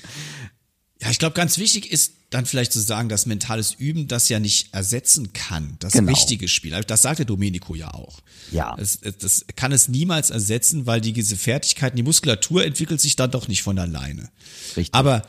Ja, 1.02 1.10
ich 1.10 1.20
glaube, 1.20 1.34
ganz 1.36 1.58
wichtig 1.58 1.91
ist 1.91 2.14
dann 2.30 2.46
vielleicht 2.46 2.72
zu 2.72 2.80
sagen, 2.80 3.10
dass 3.10 3.26
mentales 3.26 3.74
Üben 3.74 4.08
das 4.08 4.28
ja 4.30 4.39
nicht 4.39 4.74
ersetzen 4.74 5.34
kann, 5.34 5.76
das 5.80 5.94
Genau. 5.94 6.12
richtige 6.12 6.48
Spiel. 6.48 6.72
Das 6.88 7.02
sagt 7.04 7.20
der 7.20 7.26
Domenico 7.26 7.76
ja 7.76 7.94
auch. 7.94 8.22
Ja. 8.52 8.76
Es- 8.80 9.00
das 9.20 9.46
kann 9.56 9.72
es 9.72 9.88
niemals 9.88 10.30
ersetzen, 10.32 10.86
weil 10.88 11.00
die, 11.02 11.14
diese 11.14 11.36
Fertigkeiten, 11.38 11.96
die 11.98 12.04
Muskulatur 12.04 12.66
entwickelt 12.66 13.02
sich 13.02 13.16
dann 13.16 13.30
doch 13.32 13.48
nicht 13.48 13.62
von 13.64 13.78
alleine. 13.78 14.30
Richtig. 14.78 14.94
Aber 14.94 15.24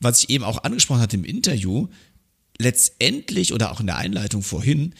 was 0.00 0.22
ich 0.22 0.30
eben 0.30 0.44
auch 0.44 0.62
angesprochen 0.62 1.00
hatte 1.00 1.16
im 1.16 1.24
Interview, 1.24 1.88
letztendlich 2.58 3.52
oder 3.52 3.72
auch 3.72 3.80
in 3.80 3.86
der 3.86 3.96
Einleitung 3.96 4.42
vorhin, 4.42 4.94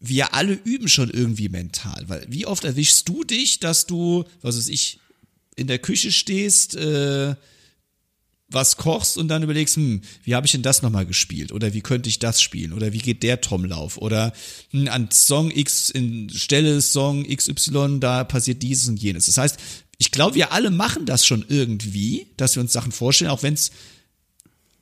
wir 0.00 0.34
alle 0.34 0.54
üben 0.54 0.88
schon 0.88 1.10
irgendwie 1.10 1.50
mental, 1.50 2.04
weil 2.08 2.26
wie 2.28 2.46
oft 2.46 2.64
erwischst 2.64 3.08
du 3.08 3.22
dich, 3.22 3.60
dass 3.60 3.86
du, 3.86 4.24
was 4.40 4.56
weiß 4.56 4.68
ich, 4.68 4.98
in 5.56 5.66
der 5.66 5.78
Küche 5.78 6.10
stehst, 6.10 6.74
äh, 6.74 7.34
was 8.48 8.76
kochst 8.76 9.16
und 9.16 9.28
dann 9.28 9.42
überlegst, 9.42 9.76
hm, 9.76 10.00
wie 10.24 10.34
habe 10.34 10.46
ich 10.46 10.52
denn 10.52 10.62
das 10.62 10.82
nochmal 10.82 11.06
gespielt? 11.06 11.52
Oder 11.52 11.72
wie 11.72 11.82
könnte 11.82 12.08
ich 12.08 12.18
das 12.18 12.42
spielen? 12.42 12.72
Oder 12.72 12.92
wie 12.92 12.98
geht 12.98 13.22
der 13.22 13.40
Tomlauf? 13.40 13.98
Oder 13.98 14.32
hm, 14.70 14.88
an 14.88 15.10
Song 15.12 15.50
X, 15.50 15.90
in 15.90 16.30
Stelle 16.30 16.80
Song 16.80 17.24
XY, 17.24 17.98
da 18.00 18.24
passiert 18.24 18.62
dieses 18.62 18.88
und 18.88 19.00
jenes. 19.00 19.26
Das 19.26 19.38
heißt, 19.38 19.58
ich 19.98 20.10
glaube, 20.10 20.34
wir 20.34 20.52
alle 20.52 20.70
machen 20.70 21.04
das 21.04 21.26
schon 21.26 21.44
irgendwie, 21.46 22.26
dass 22.38 22.56
wir 22.56 22.62
uns 22.62 22.72
Sachen 22.72 22.90
vorstellen, 22.90 23.30
auch 23.30 23.42
wenn 23.42 23.54
es 23.54 23.70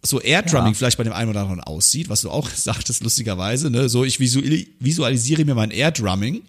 so 0.05 0.21
Airdrumming 0.21 0.73
Ja. 0.73 0.75
vielleicht 0.79 0.99
bei 0.99 1.05
dem 1.05 1.13
einen 1.13 1.31
oder 1.31 1.41
anderen 1.41 1.61
aussieht, 1.61 2.09
was 2.09 2.21
du 2.23 2.31
auch 2.31 2.49
sagtest, 2.55 3.03
lustigerweise, 3.03 3.71
ne? 3.71 3.89
So, 3.89 4.05
ich 4.05 4.19
visuali- 4.19 4.69
visualisiere 4.81 5.45
mir 5.45 5.55
mein 5.55 5.71
Airdrumming. 5.71 6.43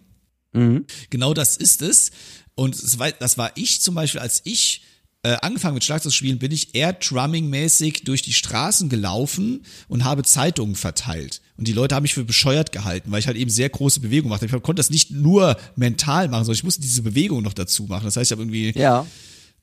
Genau 1.09 1.33
das 1.33 1.57
ist 1.57 1.81
es. 1.81 2.11
Und 2.55 2.75
das 3.19 3.37
war 3.37 3.51
ich 3.55 3.81
zum 3.81 3.95
Beispiel, 3.95 4.19
als 4.19 4.41
ich 4.45 4.81
äh, 5.21 5.35
angefangen 5.41 5.73
mit 5.75 5.83
Schlagzeug 5.83 6.11
zu 6.11 6.17
spielen, 6.17 6.39
bin 6.39 6.51
ich 6.51 6.73
Air-Drumming-mäßig 6.75 8.03
durch 8.05 8.21
die 8.21 8.33
Straßen 8.33 8.89
gelaufen 8.89 9.63
und 9.87 10.05
habe 10.05 10.23
Zeitungen 10.23 10.75
verteilt. 10.75 11.41
Und 11.57 11.67
die 11.67 11.73
Leute 11.73 11.93
haben 11.95 12.03
mich 12.03 12.13
für 12.13 12.23
bescheuert 12.23 12.71
gehalten, 12.71 13.11
weil 13.11 13.19
ich 13.19 13.27
halt 13.27 13.37
eben 13.37 13.49
sehr 13.51 13.69
große 13.69 13.99
Bewegungen 13.99 14.29
machte. 14.31 14.45
Ich 14.45 14.51
konnte 14.51 14.75
das 14.79 14.89
nicht 14.89 15.11
nur 15.11 15.57
mental 15.75 16.29
machen, 16.29 16.45
sondern 16.45 16.57
ich 16.57 16.63
musste 16.63 16.81
diese 16.81 17.01
Bewegung 17.01 17.43
noch 17.43 17.53
dazu 17.53 17.83
machen. 17.83 18.05
Das 18.05 18.15
heißt, 18.15 18.29
ich 18.29 18.31
habe 18.31 18.41
irgendwie 18.43 18.71
Ja. 18.79 19.05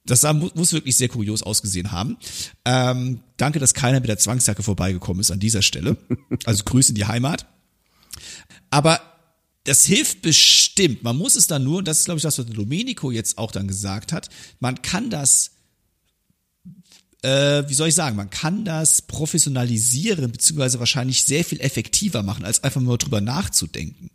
Das 0.07 0.21
sah, 0.23 0.33
mu- 0.33 0.51
muss 0.55 0.73
wirklich 0.73 0.97
sehr 0.97 1.09
kurios 1.09 1.43
ausgesehen 1.43 1.93
haben. 1.93 2.17
Ähm, 2.65 3.21
danke, 3.37 3.59
dass 3.59 3.75
keiner 3.75 4.01
mit 4.01 4.09
der 4.09 4.19
Zwangsjacke 4.19 4.63
vorbeigekommen 4.63 5.21
ist 5.21 5.31
an 5.31 5.41
dieser 5.41 5.63
Stelle. 5.63 5.97
Also 6.45 6.65
Grüße 6.65 6.91
in 6.91 6.95
die 6.95 7.07
Heimat. 7.07 7.47
Aber 8.71 9.01
das 9.65 9.85
hilft 9.85 10.23
bestimmt. 10.23 11.03
Man 11.03 11.17
muss 11.17 11.35
es 11.35 11.47
dann 11.49 11.65
nur, 11.65 11.79
und 11.79 11.89
das 11.89 11.99
ist, 12.01 12.05
glaube 12.05 12.19
ich, 12.19 12.23
das, 12.23 12.39
was 12.39 12.47
Domenico 12.47 13.11
jetzt 13.11 13.37
auch 13.39 13.51
dann 13.51 13.67
gesagt 13.67 14.13
hat, 14.13 14.29
man 14.61 14.81
kann 14.83 15.11
das, 15.11 15.51
äh, 17.23 17.65
wie 17.69 17.75
soll 17.75 17.89
ich 17.89 17.95
sagen, 17.95 18.17
man 18.17 18.31
kann 18.31 18.65
das 18.65 19.03
professionalisieren, 19.03 20.31
beziehungsweise 20.31 20.79
wahrscheinlich 20.79 21.25
sehr 21.25 21.45
viel 21.45 21.61
effektiver 21.61 22.23
machen, 22.23 22.45
als 22.45 22.63
einfach 22.63 22.81
nur 22.81 22.99
drüber 22.99 23.21
nachzudenken. 23.21 24.11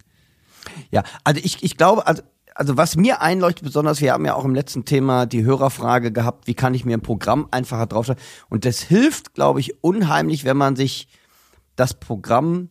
Ja, 0.91 1.03
also 1.23 1.41
ich, 1.43 1.63
ich 1.63 1.75
glaube, 1.75 2.07
also, 2.07 2.21
also 2.55 2.77
was 2.77 2.95
mir 2.95 3.21
einleuchtet 3.21 3.63
besonders, 3.63 4.01
wir 4.01 4.13
haben 4.13 4.25
ja 4.25 4.35
auch 4.35 4.45
im 4.45 4.55
letzten 4.55 4.85
Thema 4.85 5.25
die 5.25 5.43
Hörerfrage 5.43 6.11
gehabt, 6.11 6.47
wie 6.47 6.53
kann 6.53 6.73
ich 6.73 6.85
mir 6.85 6.97
ein 6.97 7.01
Programm 7.01 7.47
einfacher 7.51 7.87
draufstellen? 7.87 8.21
Und 8.49 8.65
das 8.65 8.81
hilft, 8.81 9.33
glaube 9.33 9.59
ich, 9.59 9.83
unheimlich, 9.83 10.43
wenn 10.43 10.57
man 10.57 10.75
sich 10.75 11.07
das 11.75 11.93
Programm, 11.93 12.69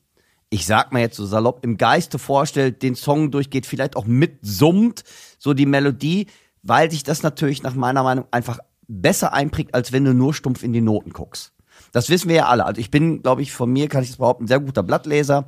ich 0.50 0.66
sag 0.66 0.92
mal 0.92 1.00
jetzt 1.00 1.16
so 1.16 1.26
salopp, 1.26 1.64
im 1.64 1.76
Geiste 1.76 2.18
vorstellt, 2.18 2.82
den 2.82 2.94
Song 2.94 3.30
durchgeht, 3.30 3.66
vielleicht 3.66 3.96
auch 3.96 4.04
mitsummt, 4.04 5.04
so 5.38 5.54
die 5.54 5.66
Melodie, 5.66 6.26
weil 6.62 6.90
sich 6.90 7.02
das 7.02 7.22
natürlich 7.22 7.62
nach 7.62 7.74
meiner 7.74 8.02
Meinung 8.02 8.26
einfach 8.30 8.58
besser 8.86 9.32
einprägt, 9.32 9.74
als 9.74 9.92
wenn 9.92 10.04
du 10.04 10.12
nur 10.12 10.34
stumpf 10.34 10.62
in 10.62 10.72
die 10.72 10.80
Noten 10.80 11.12
guckst. 11.12 11.52
Das 11.92 12.10
wissen 12.10 12.28
wir 12.28 12.36
ja 12.36 12.46
alle. 12.46 12.66
Also 12.66 12.80
ich 12.80 12.90
bin, 12.90 13.22
glaube 13.22 13.42
ich, 13.42 13.52
von 13.52 13.70
mir 13.70 13.88
kann 13.88 14.02
ich 14.02 14.10
das 14.10 14.18
behaupten, 14.18 14.44
ein 14.44 14.48
sehr 14.48 14.60
guter 14.60 14.82
Blattleser. 14.82 15.46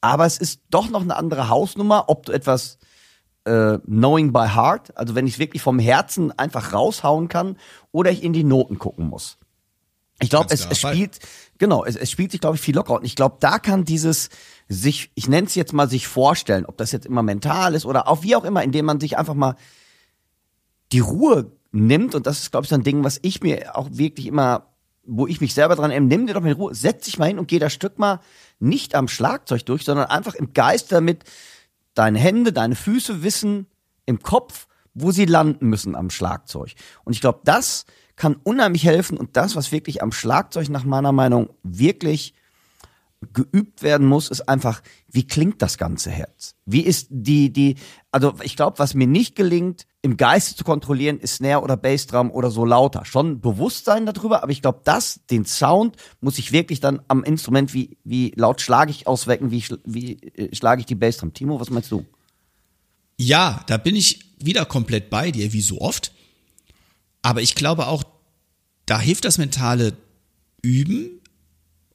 Aber 0.00 0.24
es 0.24 0.38
ist 0.38 0.62
doch 0.70 0.88
noch 0.88 1.02
eine 1.02 1.16
andere 1.16 1.48
Hausnummer, 1.48 2.04
ob 2.08 2.26
du 2.26 2.32
etwas 2.32 2.78
äh, 3.46 3.78
knowing 3.86 4.32
by 4.32 4.48
heart, 4.48 4.96
also 4.96 5.14
wenn 5.14 5.26
ich 5.26 5.34
es 5.34 5.38
wirklich 5.38 5.62
vom 5.62 5.78
Herzen 5.78 6.36
einfach 6.38 6.72
raushauen 6.72 7.28
kann, 7.28 7.56
oder 7.92 8.10
ich 8.10 8.22
in 8.22 8.32
die 8.32 8.44
Noten 8.44 8.78
gucken 8.78 9.08
muss. 9.08 9.38
Ich 10.18 10.30
glaube, 10.30 10.46
es, 10.50 10.66
es 10.66 10.78
spielt, 10.78 11.18
genau, 11.58 11.84
es, 11.84 11.94
es 11.94 12.10
spielt 12.10 12.32
sich, 12.32 12.40
glaube 12.40 12.56
ich, 12.56 12.62
viel 12.62 12.74
lockerer. 12.74 12.96
Und 12.96 13.04
ich 13.04 13.16
glaube, 13.16 13.36
da 13.40 13.58
kann 13.58 13.84
dieses 13.84 14.30
sich, 14.66 15.10
ich 15.14 15.28
nenne 15.28 15.46
es 15.46 15.54
jetzt 15.54 15.74
mal 15.74 15.88
sich 15.88 16.06
vorstellen, 16.06 16.64
ob 16.64 16.78
das 16.78 16.90
jetzt 16.90 17.06
immer 17.06 17.22
mental 17.22 17.74
ist 17.74 17.84
oder 17.84 18.08
auch 18.08 18.22
wie 18.22 18.34
auch 18.34 18.44
immer, 18.44 18.62
indem 18.62 18.86
man 18.86 18.98
sich 18.98 19.18
einfach 19.18 19.34
mal 19.34 19.56
die 20.92 21.00
Ruhe 21.00 21.52
nimmt, 21.70 22.14
und 22.14 22.26
das 22.26 22.40
ist, 22.40 22.50
glaube 22.50 22.64
ich, 22.64 22.70
so 22.70 22.76
ein 22.76 22.82
Ding, 22.82 23.04
was 23.04 23.18
ich 23.22 23.42
mir 23.42 23.76
auch 23.76 23.88
wirklich 23.90 24.26
immer, 24.26 24.68
wo 25.04 25.26
ich 25.26 25.40
mich 25.40 25.52
selber 25.52 25.76
dran 25.76 25.90
erinnere, 25.90 26.08
nimm 26.08 26.26
dir 26.26 26.34
doch 26.34 26.40
mal 26.40 26.54
die 26.54 26.60
Ruhe, 26.60 26.74
setz 26.74 27.04
dich 27.04 27.18
mal 27.18 27.26
hin 27.26 27.38
und 27.38 27.48
geh 27.48 27.58
das 27.58 27.74
Stück 27.74 27.98
mal 27.98 28.20
nicht 28.58 28.94
am 28.94 29.08
Schlagzeug 29.08 29.66
durch, 29.66 29.84
sondern 29.84 30.06
einfach 30.06 30.34
im 30.34 30.54
Geist 30.54 30.92
damit 30.92 31.24
deine 31.96 32.18
Hände, 32.18 32.52
deine 32.52 32.76
Füße 32.76 33.22
wissen 33.24 33.66
im 34.04 34.22
Kopf, 34.22 34.68
wo 34.94 35.10
sie 35.10 35.24
landen 35.24 35.68
müssen 35.68 35.96
am 35.96 36.10
Schlagzeug. 36.10 36.74
Und 37.04 37.12
ich 37.12 37.20
glaube, 37.20 37.40
das 37.44 37.84
kann 38.14 38.36
unheimlich 38.36 38.84
helfen 38.84 39.18
und 39.18 39.36
das, 39.36 39.56
was 39.56 39.72
wirklich 39.72 40.02
am 40.02 40.12
Schlagzeug 40.12 40.68
nach 40.68 40.84
meiner 40.84 41.12
Meinung 41.12 41.50
wirklich 41.62 42.34
geübt 43.32 43.82
werden 43.82 44.06
muss, 44.06 44.30
ist 44.30 44.48
einfach, 44.48 44.82
wie 45.08 45.26
klingt 45.26 45.62
das 45.62 45.78
ganze 45.78 46.10
Herz? 46.10 46.54
Wie 46.64 46.82
ist 46.82 47.08
die, 47.10 47.52
die, 47.52 47.76
also 48.12 48.34
ich 48.42 48.56
glaube, 48.56 48.78
was 48.78 48.94
mir 48.94 49.06
nicht 49.06 49.34
gelingt, 49.34 49.86
im 50.06 50.16
Geiste 50.16 50.54
zu 50.54 50.62
kontrollieren, 50.62 51.18
ist 51.18 51.34
Snare 51.34 51.62
oder 51.62 51.76
Bassdrum 51.76 52.30
oder 52.30 52.52
so 52.52 52.64
lauter. 52.64 53.04
Schon 53.04 53.40
Bewusstsein 53.40 54.06
darüber, 54.06 54.44
aber 54.44 54.52
ich 54.52 54.62
glaube, 54.62 54.82
das, 54.84 55.18
den 55.32 55.44
Sound, 55.44 55.96
muss 56.20 56.38
ich 56.38 56.52
wirklich 56.52 56.78
dann 56.78 57.02
am 57.08 57.24
Instrument, 57.24 57.74
wie, 57.74 57.98
wie 58.04 58.32
laut 58.36 58.60
schlage 58.60 58.92
ich 58.92 59.08
auswecken, 59.08 59.50
wie, 59.50 59.64
wie 59.84 60.22
äh, 60.36 60.54
schlage 60.54 60.78
ich 60.78 60.86
die 60.86 60.94
Bassdrum. 60.94 61.34
Timo, 61.34 61.58
was 61.58 61.70
meinst 61.70 61.90
du? 61.90 62.06
Ja, 63.18 63.64
da 63.66 63.78
bin 63.78 63.96
ich 63.96 64.36
wieder 64.38 64.64
komplett 64.64 65.10
bei 65.10 65.32
dir, 65.32 65.52
wie 65.52 65.60
so 65.60 65.80
oft. 65.80 66.12
Aber 67.22 67.42
ich 67.42 67.56
glaube 67.56 67.88
auch, 67.88 68.04
da 68.86 69.00
hilft 69.00 69.24
das 69.24 69.38
mentale 69.38 69.94
Üben, 70.62 71.20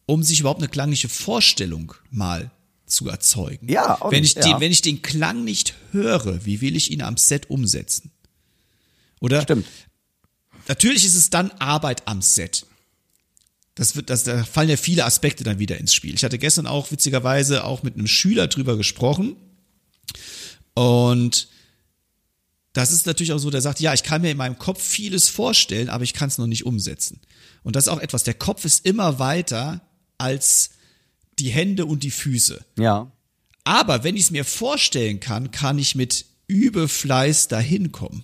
um 0.05 0.21
sich 0.21 0.41
überhaupt 0.41 0.59
eine 0.59 0.67
klangliche 0.67 1.07
Vorstellung 1.07 1.93
mal 2.09 2.51
zu 2.91 3.09
erzeugen. 3.09 3.67
Ja, 3.69 4.01
auch 4.01 4.11
wenn 4.11 4.23
ich, 4.23 4.35
den, 4.35 4.43
ja. 4.43 4.59
wenn 4.59 4.71
ich 4.71 4.81
den 4.81 5.01
Klang 5.01 5.43
nicht 5.43 5.75
höre, 5.91 6.45
wie 6.45 6.61
will 6.61 6.75
ich 6.75 6.91
ihn 6.91 7.01
am 7.01 7.17
Set 7.17 7.49
umsetzen? 7.49 8.11
Oder? 9.19 9.41
Stimmt. 9.41 9.67
Natürlich 10.67 11.05
ist 11.05 11.15
es 11.15 11.29
dann 11.29 11.51
Arbeit 11.51 12.07
am 12.07 12.21
Set. 12.21 12.65
Das 13.75 13.95
wird, 13.95 14.09
das, 14.09 14.23
da 14.25 14.43
fallen 14.43 14.69
ja 14.69 14.77
viele 14.77 15.05
Aspekte 15.05 15.43
dann 15.43 15.59
wieder 15.59 15.77
ins 15.77 15.93
Spiel. 15.93 16.13
Ich 16.13 16.23
hatte 16.23 16.37
gestern 16.37 16.67
auch 16.67 16.91
witzigerweise 16.91 17.63
auch 17.63 17.83
mit 17.83 17.95
einem 17.95 18.07
Schüler 18.07 18.47
drüber 18.47 18.77
gesprochen. 18.77 19.35
Und 20.73 21.47
das 22.73 22.91
ist 22.91 23.05
natürlich 23.05 23.33
auch 23.33 23.37
so, 23.37 23.49
der 23.49 23.61
sagt, 23.61 23.79
ja, 23.79 23.93
ich 23.93 24.03
kann 24.03 24.21
mir 24.21 24.31
in 24.31 24.37
meinem 24.37 24.57
Kopf 24.57 24.81
vieles 24.81 25.29
vorstellen, 25.29 25.89
aber 25.89 26.03
ich 26.03 26.13
kann 26.13 26.29
es 26.29 26.37
noch 26.37 26.47
nicht 26.47 26.65
umsetzen. 26.65 27.19
Und 27.63 27.75
das 27.75 27.85
ist 27.85 27.89
auch 27.89 27.99
etwas, 27.99 28.23
der 28.23 28.33
Kopf 28.33 28.65
ist 28.65 28.85
immer 28.85 29.19
weiter 29.19 29.81
als 30.17 30.71
die 31.41 31.49
Hände 31.49 31.85
und 31.85 32.03
die 32.03 32.11
Füße. 32.11 32.63
Ja. 32.77 33.11
Aber 33.63 34.03
wenn 34.03 34.15
ich 34.15 34.23
es 34.23 34.31
mir 34.31 34.45
vorstellen 34.45 35.19
kann, 35.19 35.51
kann 35.51 35.79
ich 35.79 35.95
mit 35.95 36.25
Übefleiß 36.47 37.47
dahin 37.47 37.91
kommen. 37.91 38.23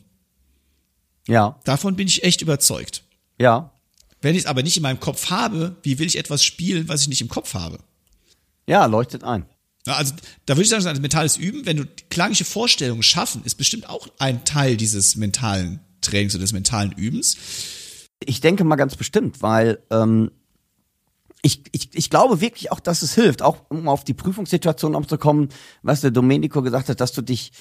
Ja. 1.28 1.60
Davon 1.64 1.96
bin 1.96 2.08
ich 2.08 2.24
echt 2.24 2.42
überzeugt. 2.42 3.04
Ja. 3.40 3.72
Wenn 4.22 4.36
ich 4.36 4.44
es 4.44 4.46
aber 4.48 4.64
nicht 4.64 4.78
in 4.78 4.84
meinem 4.84 5.00
Kopf 5.00 5.30
habe, 5.30 5.76
wie 5.84 6.00
will 6.00 6.08
ich 6.08 6.18
etwas 6.18 6.44
spielen, 6.44 6.88
was 6.88 7.02
ich 7.02 7.08
nicht 7.08 7.22
im 7.22 7.28
Kopf 7.28 7.54
habe? 7.54 7.80
Ja, 8.68 8.86
leuchtet 8.86 9.24
ein. 9.24 9.46
Also 9.86 10.14
da 10.46 10.56
würde 10.56 10.64
ich 10.64 10.70
sagen, 10.70 10.84
das 10.84 11.00
mentales 11.00 11.38
Üben, 11.38 11.66
wenn 11.66 11.78
du 11.78 11.86
klangliche 12.10 12.44
Vorstellungen 12.44 13.04
schaffen, 13.04 13.44
ist 13.46 13.56
bestimmt 13.56 13.88
auch 13.88 14.08
ein 14.20 14.44
Teil 14.44 14.76
dieses 14.76 15.16
mentalen 15.16 15.80
Trainings 16.02 16.36
oder 16.36 16.42
des 16.42 16.54
mentalen 16.54 16.92
Übens. 16.92 17.38
Ich 18.26 18.42
denke 18.42 18.64
mal 18.64 18.76
ganz 18.76 18.96
bestimmt, 18.96 19.42
weil 19.42 19.80
ähm, 19.92 20.32
ich, 21.48 21.64
ich, 21.72 21.90
ich 21.94 22.10
glaube 22.10 22.42
wirklich 22.42 22.72
auch, 22.74 22.82
dass 22.82 23.02
es 23.02 23.16
hilft, 23.16 23.42
auch 23.42 23.58
um 23.70 23.88
auf 23.88 24.04
die 24.04 24.14
Prüfungssituation 24.14 24.96
umzukommen, 24.96 25.48
was 25.82 26.02
der 26.02 26.12
Domenico 26.12 26.62
gesagt 26.62 26.90
hat, 26.90 27.00
dass 27.00 27.14
du 27.14 27.22
dich 27.22 27.54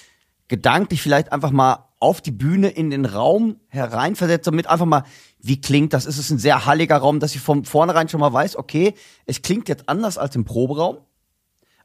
gedanklich 0.49 1.01
vielleicht 1.01 1.33
einfach 1.33 1.53
mal 1.53 1.89
auf 2.01 2.21
die 2.21 2.33
Bühne 2.33 2.69
in 2.69 2.91
den 2.91 3.05
Raum 3.05 3.61
hereinversetzt, 3.69 4.47
damit 4.47 4.67
einfach 4.67 4.87
mal, 4.87 5.05
wie 5.41 5.61
klingt 5.61 5.93
das? 5.93 6.05
Ist 6.05 6.19
es 6.19 6.31
ein 6.31 6.39
sehr 6.39 6.67
halliger 6.67 6.97
Raum, 6.97 7.21
dass 7.21 7.37
ich 7.37 7.41
von 7.41 7.65
vornherein 7.65 8.09
schon 8.09 8.21
mal 8.21 8.33
weiß, 8.33 8.57
okay, 8.57 8.95
es 9.25 9.43
klingt 9.43 9.69
jetzt 9.69 9.89
anders 9.89 10.19
als 10.19 10.35
im 10.35 10.45
Proberaum 10.45 10.99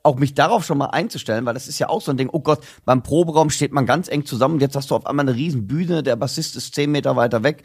auch 0.04 0.18
mich 0.18 0.34
darauf 0.34 0.66
schon 0.66 0.78
mal 0.78 0.88
einzustellen, 0.88 1.45
weil 1.45 1.54
das 1.54 1.68
ist 1.68 1.80
ja 1.80 1.89
auch 1.89 2.02
so 2.02 2.12
ein 2.12 2.18
Ding, 2.18 2.30
oh 2.32 2.39
Gott, 2.39 2.60
beim 2.86 3.04
Proberaum 3.04 3.49
steht 3.49 3.72
man 3.72 3.86
ganz 3.86 4.08
eng 4.08 4.26
zusammen 4.26 4.56
und 4.56 4.62
jetzt 4.62 4.76
hast 4.76 4.91
du 4.91 4.95
auf 4.95 5.06
einmal 5.06 5.28
eine 5.28 5.36
riesen 5.36 5.68
Bühne, 5.68 6.04
der 6.04 6.16
Bassist 6.16 6.56
ist 6.56 6.74
zehn 6.74 6.91
Meter 6.91 7.16
weiter 7.16 7.43
weg 7.43 7.64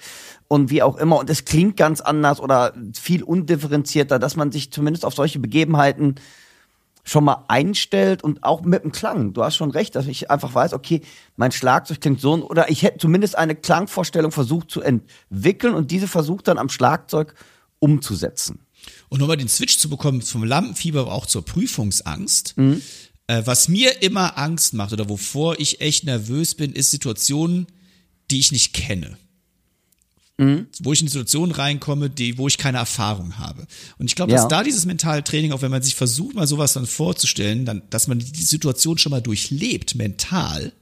und 0.48 0.70
wie 0.70 0.82
auch 0.82 0.96
immer 0.96 1.18
und 1.18 1.30
es 1.30 1.44
klingt 1.44 1.76
ganz 1.76 2.00
anders 2.00 2.40
oder 2.40 2.74
viel 2.94 3.22
undifferenzierter, 3.22 4.18
dass 4.18 4.36
man 4.36 4.52
sich 4.52 4.72
zumindest 4.72 5.04
auf 5.04 5.14
solche 5.14 5.38
Begebenheiten 5.38 6.16
schon 7.06 7.24
mal 7.24 7.44
einstellt 7.46 8.24
und 8.24 8.42
auch 8.42 8.62
mit 8.62 8.82
dem 8.82 8.90
Klang. 8.90 9.32
Du 9.32 9.44
hast 9.44 9.54
schon 9.54 9.70
recht, 9.70 9.94
dass 9.94 10.08
ich 10.08 10.30
einfach 10.30 10.54
weiß, 10.54 10.74
okay, 10.74 11.02
mein 11.36 11.52
Schlagzeug 11.52 12.00
klingt 12.00 12.20
so 12.20 12.34
oder 12.34 12.68
ich 12.68 12.82
hätte 12.82 12.98
zumindest 12.98 13.38
eine 13.38 13.54
Klangvorstellung 13.54 14.32
versucht 14.32 14.70
zu 14.70 14.82
entwickeln 14.82 15.74
und 15.74 15.92
diese 15.92 16.08
versucht 16.08 16.48
dann 16.48 16.58
am 16.58 16.68
Schlagzeug 16.68 17.34
umzusetzen. 17.78 18.65
Und 19.08 19.20
nochmal 19.20 19.36
den 19.36 19.48
Switch 19.48 19.78
zu 19.78 19.88
bekommen 19.88 20.22
vom 20.22 20.44
Lampenfieber 20.44 21.10
auch 21.12 21.26
zur 21.26 21.44
Prüfungsangst. 21.44 22.54
Äh, 23.28 23.42
was 23.44 23.68
mir 23.68 24.02
immer 24.02 24.38
Angst 24.38 24.74
macht 24.74 24.92
oder 24.92 25.08
wovor 25.08 25.58
ich 25.58 25.80
echt 25.80 26.04
nervös 26.04 26.54
bin, 26.54 26.72
ist 26.72 26.90
Situationen, 26.90 27.66
die 28.30 28.38
ich 28.38 28.52
nicht 28.52 28.72
kenne. 28.72 29.16
wo 30.80 30.92
ich 30.92 31.00
in 31.00 31.08
Situationen 31.08 31.50
reinkomme, 31.54 32.10
die, 32.10 32.36
wo 32.36 32.46
ich 32.46 32.58
keine 32.58 32.76
Erfahrung 32.76 33.38
habe. 33.38 33.66
Und 33.96 34.06
ich 34.06 34.14
glaube, 34.16 34.32
Ja. 34.32 34.36
dass 34.38 34.48
da 34.48 34.62
dieses 34.62 34.84
mentale 34.84 35.24
Training, 35.24 35.52
auch 35.52 35.62
wenn 35.62 35.70
man 35.70 35.82
sich 35.82 35.94
versucht, 35.94 36.34
mal 36.34 36.46
sowas 36.46 36.74
dann 36.74 36.84
vorzustellen, 36.86 37.64
dann, 37.64 37.80
dass 37.88 38.06
man 38.06 38.18
die 38.18 38.42
Situation 38.42 38.98
schon 38.98 39.12
mal 39.12 39.22
durchlebt, 39.22 39.94
mental, 39.94 40.72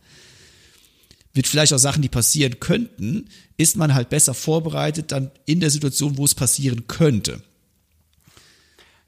wird 1.34 1.46
vielleicht 1.46 1.72
auch 1.72 1.78
Sachen, 1.78 2.02
die 2.02 2.08
passieren 2.08 2.58
könnten, 2.58 3.28
ist 3.56 3.76
man 3.76 3.94
halt 3.94 4.08
besser 4.08 4.34
vorbereitet 4.34 5.12
dann 5.12 5.30
in 5.46 5.60
der 5.60 5.70
Situation, 5.70 6.16
wo 6.18 6.24
es 6.24 6.34
passieren 6.34 6.88
könnte. 6.88 7.40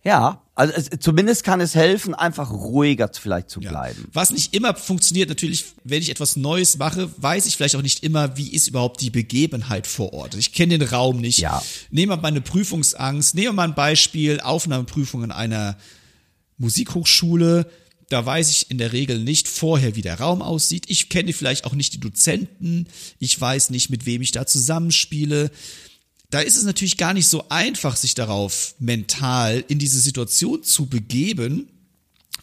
Ja, 0.07 0.41
also 0.55 0.73
es, 0.73 0.89
zumindest 1.01 1.43
kann 1.43 1.61
es 1.61 1.75
helfen, 1.75 2.15
einfach 2.15 2.51
ruhiger 2.53 3.11
vielleicht 3.13 3.51
zu 3.51 3.61
Ja. 3.61 3.71
bleiben. 3.71 4.09
Was 4.13 4.31
nicht 4.31 4.55
immer 4.55 4.75
funktioniert, 4.77 5.29
natürlich, 5.29 5.65
wenn 5.83 6.01
ich 6.01 6.11
etwas 6.11 6.37
Neues 6.37 6.79
mache, 6.79 7.11
weiß 7.17 7.47
ich 7.47 7.57
vielleicht 7.57 7.75
auch 7.75 7.83
nicht 7.83 8.05
immer, 8.05 8.37
wie 8.37 8.53
ist 8.53 8.69
überhaupt 8.69 9.01
die 9.01 9.11
Begebenheit 9.11 9.89
vor 9.89 10.13
Ort. 10.13 10.37
Ich 10.37 10.53
kenne 10.53 10.79
den 10.79 10.89
Raum 10.89 11.21
nicht. 11.21 11.39
Ja. 11.39 11.61
Nehmen 11.91 12.13
wir 12.13 12.17
mal 12.19 12.29
eine 12.29 12.41
Prüfungsangst. 12.41 13.35
Nehmen 13.35 13.49
wir 13.49 13.53
mal 13.53 13.65
ein 13.69 13.75
Beispiel, 13.75 14.39
Aufnahmeprüfung 14.41 15.25
in 15.25 15.33
einer 15.33 15.77
Musikhochschule. 16.59 17.69
Da 18.09 18.25
weiß 18.25 18.51
ich 18.51 18.71
in 18.71 18.79
der 18.79 18.93
Regel 18.93 19.19
nicht 19.19 19.49
vorher, 19.49 19.97
wie 19.97 20.03
der 20.03 20.21
Raum 20.21 20.41
aussieht. 20.41 20.85
Ich 20.89 21.09
kenne 21.09 21.33
vielleicht 21.33 21.65
auch 21.65 21.75
nicht 21.75 21.93
die 21.93 22.01
Dozenten. 22.01 22.87
Ich 23.19 23.39
weiß 23.41 23.71
nicht, 23.71 23.91
mit 23.91 24.07
wem 24.07 24.23
ich 24.23 24.31
da 24.31 24.47
zusammenspiele. 24.47 25.51
Da 26.31 26.41
ist 26.41 26.57
es 26.57 26.65
natürlich 26.65 26.97
gar 26.97 27.15
nicht 27.15 27.29
so 27.29 27.49
einfach, 27.49 27.97
sich 27.97 28.15
darauf 28.15 28.75
mental 28.79 29.65
in 29.69 29.79
diese 29.79 30.01
Situation 30.01 30.63
zu 30.63 30.87
begeben, 30.87 31.69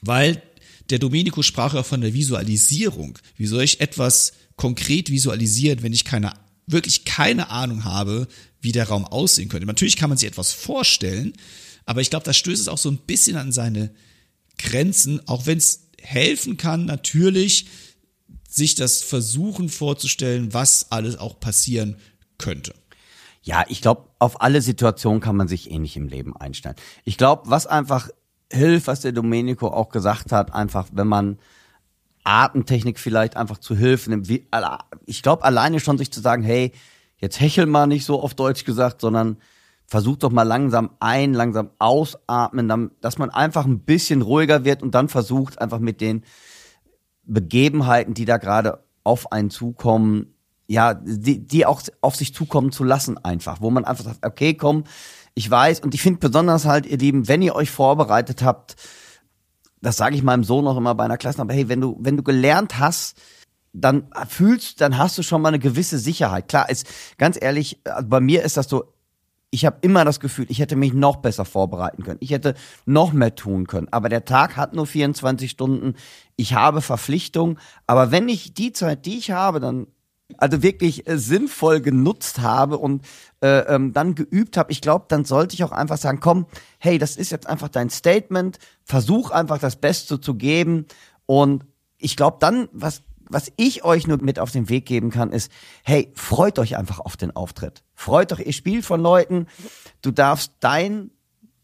weil 0.02 0.42
der 0.90 1.00
Domenico 1.00 1.42
sprach 1.42 1.74
ja 1.74 1.84
von 1.84 2.02
der 2.02 2.14
Visualisierung. 2.14 3.18
Wie 3.36 3.48
soll 3.48 3.64
ich 3.64 3.82
etwas 3.82 4.34
konkret 4.56 5.10
visualisieren, 5.10 5.84
wenn 5.84 5.94
ich 5.94 6.06
keine, 6.06 6.34
wirklich 6.68 7.06
keine 7.06 7.50
Ahnung 7.50 7.84
habe, 7.84 8.28
wie 8.62 8.72
der 8.72 8.88
Raum 8.88 9.06
aussehen 9.06 9.50
könnte? 9.50 9.68
Natürlich 9.68 9.98
kann 9.98 10.10
man 10.10 10.18
sich 10.18 10.28
etwas 10.28 10.54
vorstellen, 10.54 11.34
aber 11.86 12.02
ich 12.02 12.10
glaube, 12.10 12.26
da 12.26 12.34
stößt 12.34 12.62
es 12.62 12.68
auch 12.68 12.78
so 12.78 12.90
ein 12.90 12.98
bisschen 12.98 13.36
an 13.36 13.52
seine 13.52 13.94
Grenzen, 14.58 15.28
auch 15.28 15.46
wenn 15.46 15.58
es 15.58 15.88
helfen 16.02 16.58
kann, 16.58 16.86
natürlich 16.86 17.66
sich 18.50 18.76
das 18.76 19.02
versuchen 19.02 19.70
vorzustellen, 19.70 20.54
was 20.54 20.92
alles 20.92 21.18
auch 21.18 21.40
passieren 21.40 21.98
könnte. 22.38 22.74
Ja, 23.44 23.66
ich 23.68 23.82
glaube, 23.82 24.10
auf 24.20 24.42
alle 24.42 24.62
Situationen 24.62 25.20
kann 25.20 25.36
man 25.36 25.50
sich 25.50 25.70
ähnlich 25.70 25.98
im 25.98 26.08
Leben 26.08 26.36
einstellen. 26.36 26.76
Ich 27.04 27.18
glaube, 27.18 27.44
was 27.50 27.68
einfach 27.68 28.10
hilft, 28.52 28.88
was 28.88 29.02
der 29.02 29.12
Domenico 29.12 29.68
auch 29.68 29.90
gesagt 29.90 30.32
hat, 30.32 30.54
einfach, 30.54 30.88
wenn 30.94 31.08
man 31.08 31.40
Atemtechnik 32.24 32.98
vielleicht 32.98 33.36
einfach 33.36 33.58
zu 33.58 33.76
Hilfe 33.76 34.10
nimmt. 34.10 34.30
Wie, 34.30 34.48
ich 35.06 35.22
glaube, 35.22 35.44
alleine 35.44 35.82
schon 35.82 35.98
sich 35.98 36.10
zu 36.10 36.22
sagen, 36.22 36.42
hey, 36.42 36.72
jetzt 37.18 37.42
hechel 37.42 37.66
mal 37.66 37.86
nicht 37.86 38.06
so 38.06 38.22
auf 38.22 38.34
Deutsch 38.34 38.64
gesagt, 38.64 39.02
sondern 39.02 39.38
versuch 39.88 40.18
doch 40.18 40.32
mal 40.32 40.44
langsam 40.44 40.92
ein, 41.02 41.34
langsam 41.34 41.72
ausatmen, 41.80 42.92
dass 43.02 43.18
man 43.18 43.30
einfach 43.30 43.66
ein 43.66 43.80
bisschen 43.80 44.22
ruhiger 44.22 44.64
wird 44.64 44.82
und 44.82 44.96
dann 44.96 45.10
versucht 45.10 45.60
einfach 45.60 45.80
mit 45.80 46.00
den 46.00 46.24
Begebenheiten, 47.24 48.14
die 48.14 48.26
da 48.26 48.38
gerade 48.38 48.86
auf 49.04 49.34
einen 49.34 49.50
zukommen, 49.50 50.33
ja, 50.74 50.96
die, 50.96 51.46
die 51.46 51.66
auch 51.66 51.82
auf 52.02 52.16
sich 52.16 52.34
zukommen 52.34 52.72
zu 52.72 52.84
lassen 52.84 53.24
einfach, 53.24 53.62
wo 53.62 53.70
man 53.70 53.86
einfach 53.86 54.06
sagt, 54.06 54.26
okay, 54.26 54.56
komm, 54.56 54.86
ich 55.36 55.50
weiß 55.50 55.82
und 55.82 55.94
ich 55.94 56.02
finde 56.02 56.20
besonders 56.20 56.66
halt, 56.66 56.88
ihr 56.88 56.98
Lieben, 56.98 57.28
wenn 57.28 57.44
ihr 57.44 57.56
euch 57.56 57.70
vorbereitet 57.70 58.42
habt, 58.42 58.76
das 59.82 59.98
sage 59.98 60.16
ich 60.16 60.24
meinem 60.24 60.44
Sohn 60.44 60.68
auch 60.68 60.78
immer 60.78 60.96
bei 60.96 61.06
einer 61.06 61.18
Klasse, 61.18 61.42
aber 61.42 61.54
hey, 61.54 61.70
wenn 61.70 61.80
du, 61.80 61.96
wenn 62.00 62.18
du 62.18 62.24
gelernt 62.24 62.80
hast, 62.80 63.22
dann 63.72 64.08
fühlst, 64.28 64.82
dann 64.82 64.98
hast 64.98 65.18
du 65.18 65.24
schon 65.24 65.42
mal 65.42 65.50
eine 65.50 65.60
gewisse 65.60 66.00
Sicherheit. 66.00 66.48
Klar, 66.48 66.70
ist 66.70 66.88
ganz 67.18 67.38
ehrlich, 67.40 67.80
also 67.86 68.08
bei 68.08 68.20
mir 68.20 68.44
ist 68.44 68.58
das 68.58 68.68
so, 68.68 68.94
ich 69.52 69.66
habe 69.66 69.78
immer 69.82 70.06
das 70.06 70.20
Gefühl, 70.20 70.48
ich 70.50 70.58
hätte 70.58 70.76
mich 70.76 70.94
noch 70.94 71.18
besser 71.18 71.46
vorbereiten 71.46 72.02
können. 72.02 72.18
Ich 72.20 72.32
hätte 72.32 72.56
noch 72.86 73.14
mehr 73.14 73.36
tun 73.36 73.68
können. 73.68 73.88
Aber 73.92 74.10
der 74.10 74.26
Tag 74.26 74.58
hat 74.58 74.74
nur 74.74 74.88
24 74.88 75.52
Stunden. 75.52 75.94
Ich 76.36 76.56
habe 76.56 76.82
Verpflichtungen. 76.82 77.60
Aber 77.86 78.10
wenn 78.10 78.30
ich 78.30 78.56
die 78.56 78.74
Zeit, 78.74 79.06
die 79.06 79.20
ich 79.20 79.30
habe, 79.30 79.60
dann 79.60 79.86
also 80.38 80.64
wirklich 80.64 81.08
äh, 81.08 81.18
sinnvoll 81.18 81.82
genutzt 81.82 82.40
habe 82.40 82.78
und 82.78 83.06
äh, 83.42 83.60
ähm, 83.60 83.94
dann 83.94 84.16
geübt 84.16 84.58
habe, 84.58 84.72
ich 84.72 84.82
glaube, 84.82 85.06
dann 85.08 85.26
sollte 85.26 85.54
ich 85.54 85.64
auch 85.64 85.72
einfach 85.72 85.98
sagen, 85.98 86.20
komm, 86.20 86.46
hey, 86.80 86.98
das 86.98 87.18
ist 87.18 87.32
jetzt 87.32 87.48
einfach 87.48 87.70
dein 87.70 87.90
Statement. 87.90 88.58
Versuch 88.84 89.32
einfach 89.32 89.60
das 89.60 89.76
Beste 89.76 90.20
zu 90.20 90.36
geben. 90.36 90.86
Und 91.26 91.66
ich 91.98 92.16
glaube 92.16 92.38
dann, 92.40 92.70
was 92.72 93.04
was 93.30 93.52
ich 93.56 93.84
euch 93.84 94.06
nur 94.06 94.22
mit 94.22 94.38
auf 94.38 94.52
den 94.52 94.70
Weg 94.70 94.86
geben 94.86 95.10
kann, 95.10 95.32
ist, 95.32 95.52
hey, 95.84 96.12
freut 96.14 96.60
euch 96.60 96.78
einfach 96.78 97.00
auf 97.00 97.18
den 97.18 97.36
Auftritt. 97.36 97.84
Freut 97.96 98.32
euch, 98.32 98.46
ihr 98.46 98.54
spielt 98.54 98.86
von 98.86 99.02
Leuten, 99.02 99.48
du 100.02 100.12
darfst 100.12 100.54
dein 100.60 101.10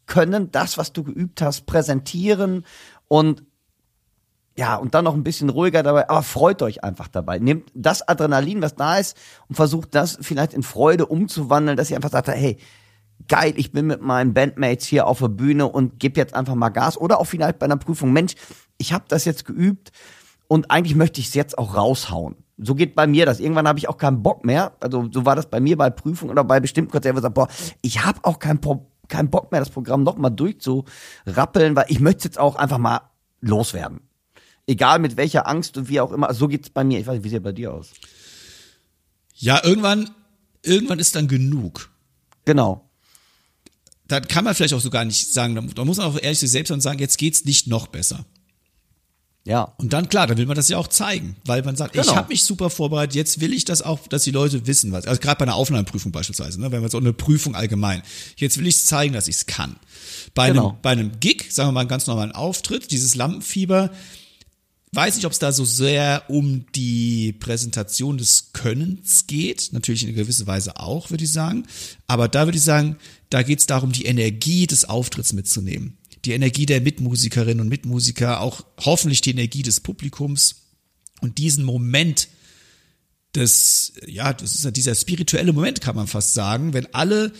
Können, 0.05 0.51
das, 0.51 0.77
was 0.77 0.93
du 0.93 1.03
geübt 1.03 1.41
hast, 1.41 1.67
präsentieren 1.67 2.65
und 3.07 3.43
ja, 4.59 4.75
und 4.75 4.93
dann 4.93 5.05
noch 5.05 5.13
ein 5.13 5.23
bisschen 5.23 5.49
ruhiger 5.49 5.83
dabei, 5.83 6.09
aber 6.09 6.21
freut 6.21 6.61
euch 6.61 6.83
einfach 6.83 7.07
dabei. 7.07 7.39
Nehmt 7.39 7.71
das 7.75 8.05
Adrenalin, 8.05 8.61
was 8.61 8.75
da 8.75 8.97
ist, 8.97 9.15
und 9.47 9.55
versucht 9.55 9.95
das 9.95 10.17
vielleicht 10.19 10.53
in 10.53 10.63
Freude 10.63 11.05
umzuwandeln, 11.05 11.77
dass 11.77 11.89
ihr 11.89 11.95
einfach 11.95 12.11
sagt, 12.11 12.27
hey, 12.27 12.57
geil, 13.29 13.53
ich 13.55 13.71
bin 13.71 13.87
mit 13.87 14.01
meinen 14.01 14.33
Bandmates 14.33 14.85
hier 14.85 15.07
auf 15.07 15.19
der 15.19 15.29
Bühne 15.29 15.65
und 15.65 15.97
gebe 16.01 16.19
jetzt 16.19 16.33
einfach 16.33 16.55
mal 16.55 16.67
Gas. 16.67 16.97
Oder 16.97 17.21
auch 17.21 17.23
vielleicht 17.23 17.57
bei 17.57 17.67
einer 17.67 17.77
Prüfung, 17.77 18.11
Mensch, 18.11 18.35
ich 18.77 18.91
habe 18.91 19.05
das 19.07 19.23
jetzt 19.23 19.45
geübt 19.45 19.93
und 20.49 20.69
eigentlich 20.71 20.95
möchte 20.95 21.21
ich 21.21 21.27
es 21.27 21.35
jetzt 21.35 21.57
auch 21.57 21.77
raushauen. 21.77 22.35
So 22.57 22.75
geht 22.75 22.95
bei 22.95 23.07
mir 23.07 23.25
das. 23.25 23.39
Irgendwann 23.39 23.65
habe 23.65 23.79
ich 23.79 23.87
auch 23.87 23.97
keinen 23.97 24.21
Bock 24.21 24.43
mehr. 24.43 24.73
Also 24.81 25.07
so 25.09 25.25
war 25.25 25.37
das 25.37 25.49
bei 25.49 25.61
mir 25.61 25.77
bei 25.77 25.89
Prüfungen 25.89 26.31
oder 26.31 26.43
bei 26.43 26.59
bestimmten 26.59 26.91
Konzerten, 26.91 27.17
ich 27.17 27.21
sage, 27.21 27.33
boah, 27.33 27.47
ich 27.81 28.03
habe 28.03 28.19
auch 28.23 28.39
keinen 28.39 28.59
keinen 29.07 29.29
Bock 29.29 29.53
mehr, 29.53 29.61
das 29.61 29.69
Programm 29.69 30.03
noch 30.03 30.17
mal 30.17 30.29
durchzurappeln, 30.29 31.77
weil 31.77 31.85
ich 31.87 32.01
möchte 32.01 32.25
jetzt 32.25 32.37
auch 32.37 32.57
einfach 32.57 32.77
mal 32.77 32.99
loswerden. 33.39 34.08
Egal 34.69 34.99
mit 34.99 35.17
welcher 35.17 35.47
Angst 35.47 35.77
und 35.77 35.89
wie 35.89 35.99
auch 35.99 36.11
immer. 36.11 36.31
So 36.33 36.47
geht's 36.47 36.69
bei 36.69 36.83
mir. 36.83 36.99
Ich 36.99 37.07
weiß 37.07 37.15
nicht, 37.15 37.23
wie 37.23 37.29
sieht 37.29 37.41
bei 37.41 37.51
dir 37.53 37.73
aus? 37.73 37.89
Ja, 39.35 39.63
irgendwann, 39.63 40.11
irgendwann 40.61 40.99
ist 40.99 41.15
dann 41.15 41.27
genug. 41.27 41.89
Genau. 42.45 42.87
Dann 44.07 44.27
kann 44.27 44.43
man 44.43 44.53
vielleicht 44.53 44.75
auch 44.75 44.79
so 44.81 44.91
gar 44.91 45.05
nicht 45.05 45.33
sagen, 45.33 45.55
da 45.75 45.85
muss 45.85 45.97
man 45.97 46.05
auch 46.05 46.21
ehrlich 46.21 46.37
zu 46.37 46.45
sich 46.45 46.51
selbst 46.51 46.69
und 46.69 46.81
sagen, 46.81 46.99
jetzt 46.99 47.17
geht's 47.17 47.45
nicht 47.45 47.65
noch 47.65 47.87
besser. 47.87 48.25
Ja. 49.45 49.73
Und 49.77 49.93
dann, 49.93 50.09
klar, 50.09 50.27
dann 50.27 50.37
will 50.37 50.45
man 50.45 50.55
das 50.55 50.69
ja 50.69 50.77
auch 50.77 50.87
zeigen, 50.87 51.35
weil 51.45 51.63
man 51.63 51.75
sagt, 51.75 51.95
ich 51.95 52.01
Genau. 52.03 52.15
habe 52.15 52.27
mich 52.27 52.43
super 52.43 52.69
vorbereitet, 52.69 53.15
jetzt 53.15 53.39
will 53.41 53.53
ich 53.53 53.65
das 53.65 53.81
auch, 53.81 54.07
dass 54.07 54.23
die 54.23 54.31
Leute 54.31 54.67
wissen, 54.67 54.91
was. 54.91 55.07
Also 55.07 55.19
gerade 55.19 55.39
bei 55.39 55.45
einer 55.45 55.55
Aufnahmeprüfung 55.55 56.11
beispielsweise, 56.11 56.61
ne, 56.61 56.71
wenn 56.71 56.81
man 56.81 56.91
so 56.91 56.97
eine 56.99 57.13
Prüfung 57.13 57.55
allgemein. 57.55 58.03
Jetzt 58.35 58.59
will 58.59 58.67
ich 58.67 58.83
zeigen, 58.85 59.13
dass 59.13 59.27
ich 59.27 59.37
es 59.37 59.45
kann. 59.47 59.77
Bei, 60.35 60.49
Genau. 60.49 60.69
einem, 60.69 60.77
bei 60.83 60.89
einem 60.91 61.19
Gig, 61.19 61.47
sagen 61.49 61.69
wir 61.69 61.71
mal 61.71 61.79
einen 61.81 61.89
ganz 61.89 62.05
normalen 62.05 62.33
Auftritt, 62.33 62.91
dieses 62.91 63.15
Lampenfieber, 63.15 63.89
weiß 64.91 65.15
nicht, 65.15 65.25
ob 65.25 65.31
es 65.31 65.39
da 65.39 65.51
so 65.51 65.65
sehr 65.65 66.23
um 66.29 66.65
die 66.73 67.33
Präsentation 67.33 68.17
des 68.17 68.51
Könnens 68.53 69.27
geht. 69.27 69.69
Natürlich 69.71 70.07
in 70.07 70.15
gewisser 70.15 70.47
Weise 70.47 70.79
auch, 70.79 71.11
würde 71.11 71.23
ich 71.23 71.31
sagen. 71.31 71.65
Aber 72.07 72.27
da 72.27 72.45
würde 72.45 72.57
ich 72.57 72.63
sagen, 72.63 72.97
da 73.29 73.43
geht 73.43 73.59
es 73.59 73.65
darum, 73.67 73.91
die 73.91 74.05
Energie 74.05 74.65
des 74.67 74.85
Auftritts 74.85 75.33
mitzunehmen. 75.33 75.97
Die 76.25 76.31
Energie 76.31 76.65
der 76.65 76.81
Mitmusikerinnen 76.81 77.61
und 77.61 77.69
Mitmusiker, 77.69 78.41
auch 78.41 78.65
hoffentlich 78.79 79.21
die 79.21 79.31
Energie 79.31 79.61
des 79.61 79.79
Publikums 79.79 80.55
und 81.21 81.37
diesen 81.37 81.63
Moment 81.63 82.27
des, 83.35 83.93
ja, 84.07 84.33
das 84.33 84.55
ist 84.55 84.65
ja 84.65 84.71
dieser 84.71 84.95
spirituelle 84.95 85.53
Moment, 85.53 85.81
kann 85.81 85.95
man 85.95 86.07
fast 86.07 86.33
sagen. 86.33 86.73
Wenn 86.73 86.93
alle 86.93 87.31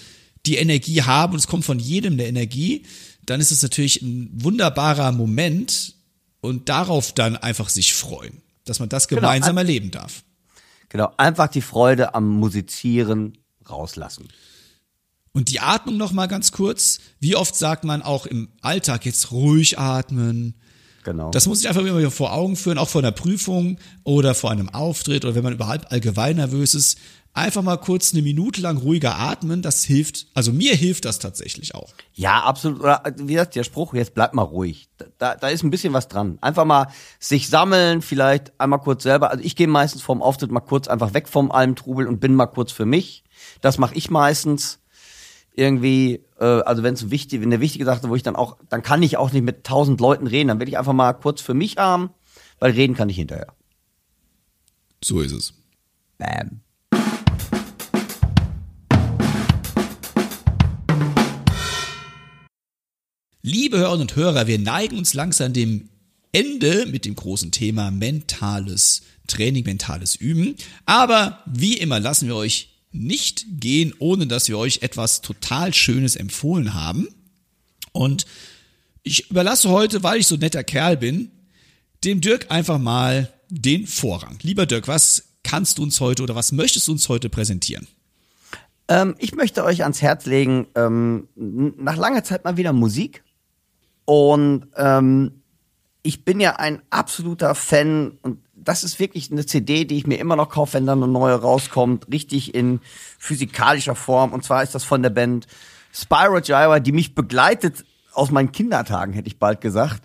die 0.46 0.58
Energie 0.58 1.02
haben 1.02 1.34
und 1.34 1.40
es 1.40 1.48
kommt 1.48 1.66
von 1.66 1.80
jedem 1.80 2.14
eine 2.14 2.28
Energie, 2.28 2.84
dann 3.26 3.42
ist 3.42 3.52
es 3.52 3.62
natürlich 3.62 4.02
ein 4.02 4.30
wunderbarer 4.34 5.12
Moment 5.12 5.96
und 6.42 6.70
darauf 6.70 7.14
dann 7.14 7.36
einfach 7.36 7.70
sich 7.70 7.94
freuen, 7.94 8.42
dass 8.66 8.80
man 8.80 8.90
das 8.90 9.08
Genau. 9.08 9.22
gemeinsam 9.22 9.58
erleben 9.58 9.92
darf. 9.92 10.24
Genau. 10.90 11.12
Einfach 11.18 11.48
die 11.48 11.62
Freude 11.62 12.16
am 12.16 12.28
Musizieren 12.28 13.38
rauslassen. 13.70 14.28
Und 15.32 15.50
die 15.50 15.60
Atmung 15.60 15.98
noch 15.98 16.12
mal 16.12 16.28
ganz 16.28 16.52
kurz. 16.52 17.00
Wie 17.20 17.36
oft 17.36 17.56
sagt 17.56 17.84
man 17.84 18.02
auch 18.02 18.26
im 18.26 18.50
Alltag 18.62 19.06
jetzt 19.06 19.32
ruhig 19.32 19.78
atmen? 19.78 20.56
Genau. 21.04 21.32
Das 21.32 21.46
muss 21.46 21.62
ich 21.62 21.68
einfach 21.70 21.82
immer 21.86 22.12
vor 22.12 22.34
Augen 22.34 22.56
führen, 22.56 22.78
auch 22.78 22.90
vor 22.90 23.02
einer 23.02 23.12
Prüfung 23.12 23.78
oder 24.04 24.36
vor 24.36 24.52
einem 24.52 24.70
Auftritt 24.70 25.24
oder 25.26 25.36
wenn 25.36 25.44
man 25.44 25.54
überhaupt 25.54 25.92
allgemein 25.92 26.38
nervös 26.38 26.74
ist. 26.74 26.98
Einfach 27.34 27.62
mal 27.62 27.78
kurz 27.78 28.14
eine 28.14 28.24
Minute 28.24 28.60
lang 28.60 28.78
ruhiger 28.78 29.18
atmen, 29.18 29.62
das 29.62 29.84
hilft, 29.84 30.28
also 30.34 30.52
mir 30.52 30.76
hilft 30.76 31.06
das 31.06 31.20
tatsächlich 31.20 31.76
auch. 31.76 31.94
Ja, 32.14 32.44
absolut. 32.44 32.82
Oder 32.82 33.04
wie 33.18 33.34
gesagt, 33.34 33.56
der 33.56 33.64
Spruch, 33.64 33.94
jetzt 33.94 34.16
bleib 34.16 34.34
mal 34.34 34.42
ruhig. 34.42 34.90
Da, 35.20 35.36
da 35.36 35.48
ist 35.48 35.64
ein 35.64 35.70
bisschen 35.70 35.94
was 35.94 36.08
dran. 36.08 36.40
Einfach 36.42 36.66
mal 36.66 36.88
sich 37.20 37.48
sammeln, 37.48 38.02
vielleicht 38.02 38.60
einmal 38.60 38.80
kurz 38.80 39.04
selber. 39.04 39.30
Also 39.30 39.44
ich 39.44 39.56
gehe 39.56 39.68
meistens 39.68 40.02
vorm 40.02 40.22
Auftritt 40.22 40.52
mal 40.52 40.60
kurz 40.60 40.88
einfach 40.88 41.14
weg 41.14 41.28
vom 41.28 41.52
allem 41.52 41.76
Trubel 41.76 42.08
und 42.08 42.20
bin 42.20 42.34
mal 42.34 42.48
kurz 42.48 42.72
für 42.72 42.86
mich. 42.86 43.24
Das 43.62 43.78
mache 43.78 43.96
ich 43.96 44.10
meistens. 44.10 44.80
Irgendwie, 45.54 46.24
äh, 46.40 46.46
also 46.46 46.84
wenn 46.84 46.94
es 46.94 47.12
wichtig, 47.12 47.42
wenn 47.42 47.50
eine 47.50 47.62
wichtige 47.62 47.86
Sache, 47.86 48.08
wo 48.10 48.16
ich 48.16 48.24
dann 48.24 48.36
auch, 48.36 48.58
dann 48.70 48.82
kann 48.82 49.04
ich 49.04 49.18
auch 49.18 49.32
nicht 49.32 49.44
mit 49.44 49.66
tausend 49.66 50.00
Leuten 50.00 50.26
reden, 50.26 50.48
dann 50.48 50.60
will 50.60 50.70
ich 50.70 50.78
einfach 50.78 50.94
mal 50.94 51.14
kurz 51.14 51.42
für 51.42 51.54
mich 51.54 51.78
haben, 51.78 52.12
weil 52.60 52.72
reden 52.72 52.96
kann 52.96 53.10
ich 53.10 53.18
hinterher. 53.18 53.54
So 55.04 55.20
ist 55.22 55.34
es. 55.34 55.54
Bam. 56.18 56.62
Liebe 63.42 63.78
Hörerinnen 63.78 64.02
und 64.02 64.16
Hörer, 64.18 64.48
wir 64.48 64.60
neigen 64.60 64.98
uns 64.98 65.14
langsam 65.14 65.54
dem 65.54 65.88
Ende 66.34 66.86
mit 66.88 67.06
dem 67.06 67.16
großen 67.16 67.52
Thema 67.52 67.90
mentales 67.90 69.04
Training, 69.28 69.64
mentales 69.64 70.16
Üben. 70.16 70.56
Aber 70.86 71.42
wie 71.46 71.78
immer 71.78 72.02
lassen 72.02 72.28
wir 72.28 72.36
euch 72.36 72.78
nicht 72.92 73.46
gehen, 73.62 73.94
ohne 74.00 74.28
dass 74.28 74.50
wir 74.50 74.58
euch 74.58 74.82
etwas 74.82 75.22
total 75.22 75.74
Schönes 75.74 76.18
empfohlen 76.18 76.74
haben. 76.74 77.08
Und 77.94 78.26
ich 79.04 79.30
überlasse 79.30 79.70
heute, 79.70 80.04
weil 80.04 80.20
ich 80.20 80.28
so 80.28 80.36
netter 80.36 80.66
Kerl 80.66 80.98
bin, 80.98 81.32
dem 82.04 82.20
Dirk 82.20 82.52
einfach 82.52 82.78
mal 82.78 83.32
den 83.50 83.88
Vorrang. 83.88 84.38
Lieber 84.42 84.66
Dirk, 84.66 84.90
was 84.90 85.24
kannst 85.44 85.78
du 85.78 85.84
uns 85.84 86.02
heute 86.02 86.24
oder 86.24 86.36
was 86.36 86.52
möchtest 86.52 86.90
du 86.90 86.92
uns 86.92 87.08
heute 87.08 87.30
präsentieren? 87.30 87.88
Ähm, 88.90 89.16
ich 89.18 89.34
möchte 89.34 89.64
euch 89.64 89.84
ans 89.84 90.02
Herz 90.02 90.26
legen, 90.26 90.68
ähm, 90.76 91.30
nach 91.36 91.96
langer 91.96 92.26
Zeit 92.26 92.44
mal 92.44 92.58
wieder 92.58 92.74
Musik. 92.74 93.24
Und 94.10 94.66
ähm, 94.76 95.44
ich 96.02 96.26
bin 96.26 96.40
ja 96.40 96.56
ein 96.56 96.82
absoluter 96.90 97.54
Fan 97.54 98.18
und 98.24 98.40
das 98.56 98.84
ist 98.84 99.00
wirklich 99.00 99.32
eine 99.32 99.46
CD, 99.46 99.86
die 99.86 99.98
ich 99.98 100.08
mir 100.08 100.18
immer 100.18 100.36
noch 100.36 100.50
kaufe, 100.50 100.74
wenn 100.74 100.88
dann 100.88 101.04
eine 101.04 101.12
neue 101.12 101.36
rauskommt, 101.36 102.08
richtig 102.12 102.56
in 102.56 102.80
physikalischer 103.20 103.94
Form. 103.94 104.34
Und 104.34 104.44
zwar 104.44 104.64
ist 104.64 104.74
das 104.74 104.84
von 104.84 105.04
der 105.04 105.12
Band 105.12 105.46
Spyro 105.94 106.42
Gyra, 106.42 106.80
die 106.80 106.92
mich 106.92 107.14
begleitet 107.14 107.86
aus 108.12 108.32
meinen 108.32 108.52
Kindertagen, 108.52 109.14
hätte 109.14 109.28
ich 109.28 109.38
bald 109.38 109.62
gesagt. 109.62 110.02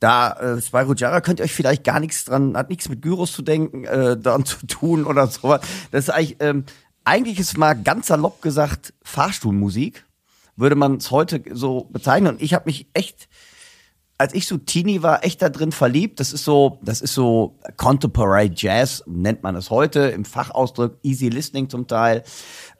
Da 0.00 0.32
äh, 0.32 0.60
Spyro 0.60 0.92
Gyra 0.92 1.22
könnt 1.22 1.40
ihr 1.40 1.44
euch 1.44 1.54
vielleicht 1.54 1.82
gar 1.82 1.98
nichts 1.98 2.26
dran, 2.26 2.58
hat 2.58 2.68
nichts 2.68 2.90
mit 2.90 3.00
Gyros 3.00 3.32
zu 3.32 3.40
denken, 3.40 3.84
äh, 3.84 4.18
daran 4.18 4.44
zu 4.44 4.66
tun 4.66 5.06
oder 5.06 5.28
sowas. 5.28 5.62
Das 5.92 6.04
ist 6.04 6.10
eigentlich, 6.10 6.36
ähm, 6.40 6.66
eigentlich 7.04 7.40
ist 7.40 7.56
mal 7.56 7.72
ganz 7.72 8.08
salopp 8.08 8.42
gesagt 8.42 8.92
Fahrstuhlmusik, 9.02 10.04
würde 10.56 10.76
man 10.76 10.96
es 10.96 11.10
heute 11.10 11.42
so 11.52 11.88
bezeichnen. 11.90 12.34
Und 12.34 12.42
ich 12.42 12.52
habe 12.52 12.66
mich 12.66 12.86
echt 12.92 13.30
als 14.18 14.34
ich 14.34 14.46
so 14.46 14.56
Teenie 14.56 15.02
war, 15.02 15.24
echt 15.24 15.42
da 15.42 15.48
drin 15.48 15.72
verliebt. 15.72 16.20
Das 16.20 16.32
ist 16.32 16.44
so, 16.44 16.78
das 16.82 17.00
ist 17.00 17.14
so 17.14 17.58
Contemporary 17.76 18.50
Jazz, 18.54 19.02
nennt 19.06 19.42
man 19.42 19.56
es 19.56 19.70
heute, 19.70 20.00
im 20.08 20.24
Fachausdruck, 20.24 20.96
Easy 21.02 21.28
Listening 21.28 21.68
zum 21.68 21.86
Teil. 21.86 22.22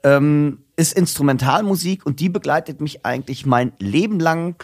Ähm, 0.03 0.63
ist 0.75 0.93
Instrumentalmusik 0.93 2.05
und 2.05 2.19
die 2.19 2.29
begleitet 2.29 2.81
mich 2.81 3.05
eigentlich 3.05 3.45
mein 3.45 3.73
Leben 3.79 4.19
lang. 4.19 4.55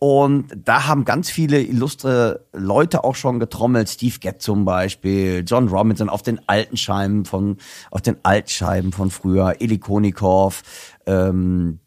Und 0.00 0.46
da 0.64 0.86
haben 0.86 1.04
ganz 1.04 1.28
viele 1.28 1.60
illustre 1.60 2.46
Leute 2.52 3.02
auch 3.02 3.16
schon 3.16 3.40
getrommelt. 3.40 3.88
Steve 3.88 4.18
Gett 4.20 4.40
zum 4.40 4.64
Beispiel, 4.64 5.42
John 5.44 5.68
Robinson 5.68 6.08
auf 6.08 6.22
den 6.22 6.40
alten 6.48 6.76
Scheiben 6.76 7.24
von, 7.24 7.56
auf 7.90 8.00
den 8.00 8.16
Altscheiben 8.22 8.92
von 8.92 9.10
früher, 9.10 9.56
Eli 9.58 9.78
Konikov, 9.78 10.62
ähm, 11.06 11.80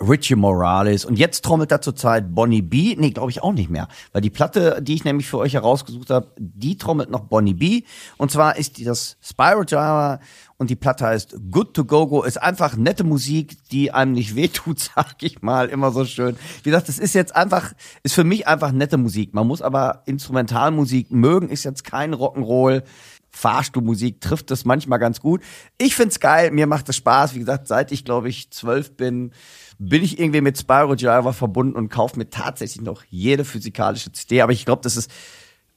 Richie 0.00 0.36
Morales 0.36 1.04
und 1.04 1.18
jetzt 1.18 1.44
trommelt 1.44 1.72
da 1.72 1.80
zurzeit 1.80 2.32
Bonnie 2.34 2.62
B. 2.62 2.94
Nee, 2.96 3.10
glaube 3.10 3.30
ich 3.30 3.42
auch 3.42 3.52
nicht 3.52 3.68
mehr, 3.68 3.88
weil 4.12 4.22
die 4.22 4.30
Platte, 4.30 4.80
die 4.80 4.94
ich 4.94 5.04
nämlich 5.04 5.26
für 5.26 5.38
euch 5.38 5.54
herausgesucht 5.54 6.10
habe, 6.10 6.32
die 6.38 6.78
trommelt 6.78 7.10
noch 7.10 7.24
Bonnie 7.24 7.54
B. 7.54 7.82
Und 8.16 8.30
zwar 8.30 8.56
ist 8.56 8.78
die 8.78 8.84
das 8.84 9.16
Spiral 9.20 9.64
Java 9.66 10.20
und 10.56 10.70
die 10.70 10.76
Platte 10.76 11.06
heißt 11.06 11.36
Good 11.50 11.74
to 11.74 11.84
Go 11.84 12.06
Go. 12.06 12.22
Ist 12.22 12.40
einfach 12.40 12.76
nette 12.76 13.02
Musik, 13.02 13.56
die 13.70 13.90
einem 13.90 14.12
nicht 14.12 14.36
wehtut, 14.36 14.78
sag 14.94 15.16
ich 15.22 15.42
mal, 15.42 15.68
immer 15.68 15.90
so 15.90 16.04
schön. 16.04 16.36
Wie 16.62 16.70
gesagt, 16.70 16.88
das 16.88 17.00
ist 17.00 17.14
jetzt 17.14 17.34
einfach, 17.34 17.72
ist 18.04 18.14
für 18.14 18.24
mich 18.24 18.46
einfach 18.46 18.70
nette 18.70 18.98
Musik. 18.98 19.34
Man 19.34 19.48
muss 19.48 19.62
aber 19.62 20.02
Instrumentalmusik 20.06 21.10
mögen, 21.10 21.48
ist 21.48 21.64
jetzt 21.64 21.82
kein 21.82 22.14
Rock'n'Roll. 22.14 22.82
Fahrstuhlmusik 23.30 24.20
trifft 24.20 24.50
das 24.50 24.64
manchmal 24.64 24.98
ganz 24.98 25.20
gut. 25.20 25.42
Ich 25.76 25.94
find's 25.94 26.18
geil, 26.18 26.50
mir 26.50 26.66
macht 26.66 26.88
es 26.88 26.96
Spaß. 26.96 27.34
Wie 27.34 27.40
gesagt, 27.40 27.68
seit 27.68 27.92
ich 27.92 28.04
glaube 28.04 28.28
ich 28.28 28.50
zwölf 28.50 28.96
bin, 28.96 29.32
bin 29.78 30.02
ich 30.02 30.18
irgendwie 30.18 30.40
mit 30.40 30.58
Spyro 30.58 30.96
Gyra 30.96 31.32
verbunden 31.32 31.76
und 31.76 31.88
kaufe 31.88 32.18
mir 32.18 32.30
tatsächlich 32.30 32.82
noch 32.82 33.04
jede 33.08 33.44
physikalische 33.44 34.12
CD. 34.12 34.40
Aber 34.40 34.52
ich 34.52 34.64
glaube, 34.64 34.82
das 34.82 34.96
ist 34.96 35.10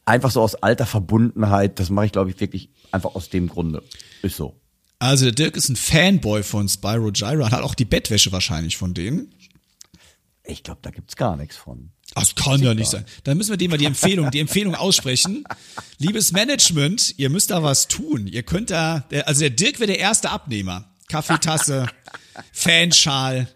einfach 0.06 0.32
so 0.32 0.42
aus 0.42 0.56
alter 0.56 0.86
Verbundenheit. 0.86 1.80
Das 1.80 1.90
mache 1.90 2.08
ich, 2.08 2.12
glaube 2.12 2.32
ich, 2.32 2.40
wirklich 2.40 2.70
einfach 2.92 3.16
aus 3.16 3.30
dem 3.30 3.48
Grunde. 3.48 3.84
Ist 4.22 4.38
so. 4.38 4.60
Also 5.00 5.26
der 5.26 5.34
Dirk 5.34 5.56
ist 5.56 5.70
ein 5.70 5.76
Fanboy 5.76 6.44
von 6.44 6.68
Spyro 6.68 7.12
Gyra 7.12 7.46
und 7.46 7.52
hat 7.52 7.64
auch 7.64 7.76
die 7.76 7.86
Bettwäsche 7.86 8.32
wahrscheinlich 8.32 8.78
von 8.78 8.94
denen. 8.94 9.34
Ich 10.44 10.64
glaube, 10.64 10.80
da 10.82 10.90
gibt's 10.90 11.16
gar 11.16 11.38
nichts 11.38 11.56
von. 11.56 11.92
Das 12.14 12.36
kann 12.36 12.62
ja 12.62 12.74
nicht 12.74 12.90
sein. 12.90 13.06
Dann 13.24 13.38
müssen 13.38 13.52
wir 13.52 13.58
dem 13.58 13.72
mal 13.72 13.78
die 13.78 13.86
Empfehlung, 13.86 14.32
die 14.32 14.40
Empfehlung 14.40 14.76
aussprechen. 14.76 15.46
Liebes 15.98 16.34
Management, 16.34 17.18
ihr 17.18 17.30
müsst 17.30 17.52
da 17.52 17.64
was 17.64 17.88
tun. 17.88 18.28
Ihr 18.28 18.44
könnt 18.44 18.70
da, 18.70 19.06
also 19.26 19.42
der 19.42 19.52
Dirk 19.52 19.80
wäre 19.80 19.88
der 19.88 20.00
erste 20.00 20.30
Abnehmer. 20.30 20.94
Kaffeetasse, 21.08 21.88
Fanschal, 22.52 23.48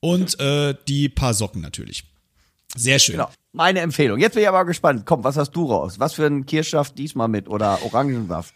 und 0.00 0.38
äh, 0.40 0.74
die 0.88 1.08
paar 1.08 1.34
Socken 1.34 1.60
natürlich. 1.60 2.04
Sehr 2.76 2.98
schön. 2.98 3.14
Genau. 3.14 3.30
Meine 3.52 3.80
Empfehlung. 3.80 4.18
Jetzt 4.18 4.34
bin 4.34 4.42
ich 4.42 4.48
aber 4.48 4.64
gespannt. 4.64 5.02
Komm, 5.04 5.24
was 5.24 5.36
hast 5.36 5.52
du 5.52 5.66
raus? 5.66 5.98
Was 5.98 6.14
für 6.14 6.26
ein 6.26 6.46
Kirschsaft 6.46 6.96
diesmal 6.98 7.28
mit 7.28 7.48
oder 7.48 7.82
Orangensaft? 7.82 8.54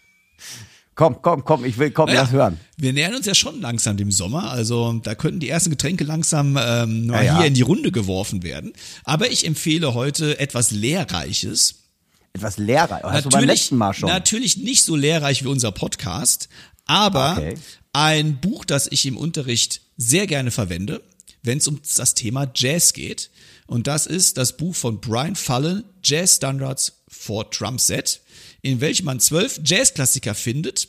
Komm, 0.95 1.21
komm, 1.21 1.43
komm, 1.43 1.65
ich 1.65 1.77
will, 1.77 1.91
komm, 1.91 2.05
naja, 2.05 2.21
lass 2.21 2.31
hören. 2.31 2.57
Wir 2.77 2.93
nähern 2.93 3.13
uns 3.15 3.25
ja 3.25 3.35
schon 3.35 3.59
langsam 3.59 3.97
dem 3.97 4.11
Sommer, 4.11 4.51
also 4.51 4.93
da 5.03 5.13
könnten 5.13 5.41
die 5.41 5.49
ersten 5.49 5.69
Getränke 5.69 6.05
langsam 6.05 6.57
ähm, 6.57 7.07
mal 7.07 7.25
ja, 7.25 7.37
hier 7.37 7.47
in 7.47 7.53
die 7.53 7.63
Runde 7.63 7.91
geworfen 7.91 8.43
werden. 8.43 8.71
Aber 9.03 9.29
ich 9.29 9.45
empfehle 9.45 9.93
heute 9.93 10.39
etwas 10.39 10.71
Lehrreiches. 10.71 11.83
Etwas 12.31 12.57
lehrreich. 12.57 13.03
Hast 13.03 13.11
natürlich, 13.11 13.23
du 13.23 13.29
beim 13.29 13.45
letzten 13.45 13.75
Mal 13.75 13.93
schon. 13.93 14.07
Natürlich 14.07 14.55
nicht 14.55 14.83
so 14.83 14.95
lehrreich 14.95 15.43
wie 15.43 15.49
unser 15.49 15.73
Podcast, 15.73 16.47
aber 16.85 17.33
okay. 17.33 17.55
ein 17.91 18.39
Buch, 18.39 18.63
das 18.63 18.87
ich 18.89 19.05
im 19.05 19.17
Unterricht 19.17 19.81
sehr 19.97 20.27
gerne 20.27 20.51
verwende 20.51 21.01
wenn 21.45 21.59
es 21.59 21.67
um 21.67 21.79
das 21.97 22.13
Thema 22.13 22.51
Jazz 22.55 22.93
geht. 22.93 23.29
Und 23.67 23.87
das 23.87 24.05
ist 24.05 24.37
das 24.37 24.57
Buch 24.57 24.75
von 24.75 25.01
Brian 25.01 25.35
Fullen, 25.35 25.83
Jazz 26.03 26.35
Standards 26.35 27.03
for 27.07 27.45
Drum 27.45 27.79
Set, 27.79 28.21
in 28.61 28.81
welchem 28.81 29.05
man 29.05 29.19
zwölf 29.19 29.59
Jazzklassiker 29.63 30.35
findet, 30.35 30.87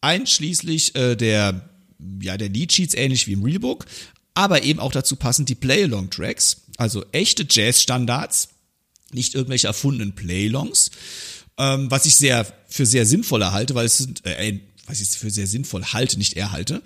einschließlich 0.00 0.94
äh, 0.94 1.16
der, 1.16 1.68
ja, 2.22 2.36
der 2.36 2.48
Leadsheets 2.48 2.94
ähnlich 2.94 3.26
wie 3.26 3.32
im 3.32 3.42
Realbook, 3.42 3.86
aber 4.34 4.62
eben 4.62 4.80
auch 4.80 4.92
dazu 4.92 5.16
passend 5.16 5.48
die 5.48 5.54
Play-Along-Tracks, 5.54 6.62
also 6.76 7.04
echte 7.12 7.46
Jazz-Standards, 7.48 8.48
nicht 9.12 9.34
irgendwelche 9.34 9.66
erfundenen 9.66 10.14
Play-Alongs, 10.14 10.90
ähm, 11.58 11.90
was 11.90 12.06
ich 12.06 12.16
sehr 12.16 12.46
für 12.68 12.86
sehr 12.86 13.06
sinnvoll 13.06 13.42
erhalte, 13.42 13.74
weil 13.74 13.86
es 13.86 13.98
sind, 13.98 14.24
äh, 14.26 14.60
was 14.86 15.00
ich 15.00 15.08
für 15.08 15.30
sehr 15.30 15.46
sinnvoll 15.46 15.84
halte, 15.84 16.18
nicht 16.18 16.34
erhalte, 16.34 16.82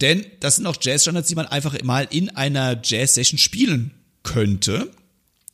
denn 0.00 0.24
das 0.40 0.56
sind 0.56 0.66
auch 0.66 0.76
Jazz-Standards, 0.80 1.28
die 1.28 1.34
man 1.34 1.46
einfach 1.46 1.80
mal 1.82 2.06
in 2.10 2.30
einer 2.30 2.80
Jazz-Session 2.82 3.38
spielen 3.38 3.92
könnte. 4.22 4.90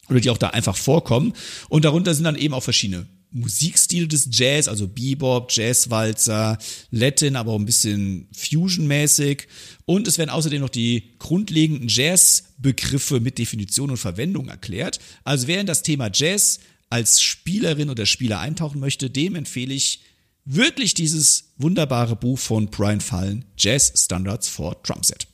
Oder 0.09 0.21
die 0.21 0.31
auch 0.31 0.39
da 0.39 0.51
einfach 0.51 0.77
vorkommen. 0.77 1.33
Und 1.69 1.87
darunter 1.87 2.15
sind 2.15 2.25
dann 2.25 2.37
eben 2.37 2.53
auch 2.53 2.63
verschiedene 2.63 3.07
Musikstile 3.31 4.07
des 4.07 4.29
Jazz, 4.31 4.69
also 4.69 4.87
Bebop, 4.87 5.51
Jazzwalzer, 5.51 6.57
Latin, 6.91 7.37
aber 7.37 7.53
auch 7.53 7.59
ein 7.59 7.65
bisschen 7.65 8.29
Fusion-mäßig. 8.33 9.49
Und 9.87 10.07
es 10.07 10.19
werden 10.19 10.31
außerdem 10.31 10.61
noch 10.61 10.69
die 10.69 11.15
grundlegenden 11.19 11.89
Jazz-Begriffe 11.89 13.21
mit 13.21 13.39
Definition 13.39 13.91
und 13.91 13.97
Verwendung 13.97 14.49
erklärt. 14.49 15.01
Also 15.25 15.49
wer 15.49 15.61
in 15.61 15.67
das 15.67 15.83
Thema 15.83 16.11
Jazz 16.13 16.61
als 16.91 17.23
Spielerin 17.23 17.91
oder 17.91 18.07
Spieler 18.07 18.39
eintauchen 18.39 18.81
möchte, 18.81 19.11
dem 19.11 19.35
empfehle 19.35 19.75
ich 19.75 20.01
wirklich 20.45 20.95
dieses 20.95 21.55
wunderbare 21.57 22.17
Buch 22.17 22.39
von 22.39 22.69
Brian 22.69 23.01
Fallen, 23.01 23.45
Jazz 23.57 23.93
Standards 23.97 24.49
for 24.49 24.77
Drumset. 24.83 25.27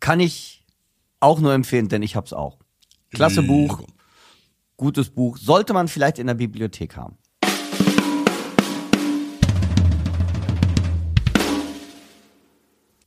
Kann 0.00 0.20
ich 0.20 0.62
auch 1.20 1.40
nur 1.40 1.54
empfehlen, 1.54 1.88
denn 1.88 2.02
ich 2.02 2.16
hab's 2.16 2.32
auch. 2.32 2.58
Klasse 3.10 3.42
Buch, 3.42 3.82
gutes 4.76 5.10
Buch, 5.10 5.38
sollte 5.38 5.72
man 5.72 5.88
vielleicht 5.88 6.18
in 6.18 6.26
der 6.26 6.34
Bibliothek 6.34 6.96
haben. 6.96 7.16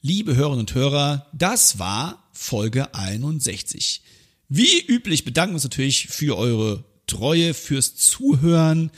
Liebe 0.01 0.35
Hörerinnen 0.35 0.61
und 0.61 0.73
Hörer, 0.73 1.27
das 1.33 1.79
war 1.79 2.29
Folge 2.31 2.95
61. 2.95 4.01
Wie 4.47 4.85
üblich 4.87 5.25
bedanken 5.25 5.51
wir 5.51 5.55
uns 5.55 5.63
natürlich 5.63 6.07
für 6.07 6.37
eure 6.37 6.85
Treue, 7.07 7.53
fürs 7.53 7.95
Zuhören. 7.95 8.91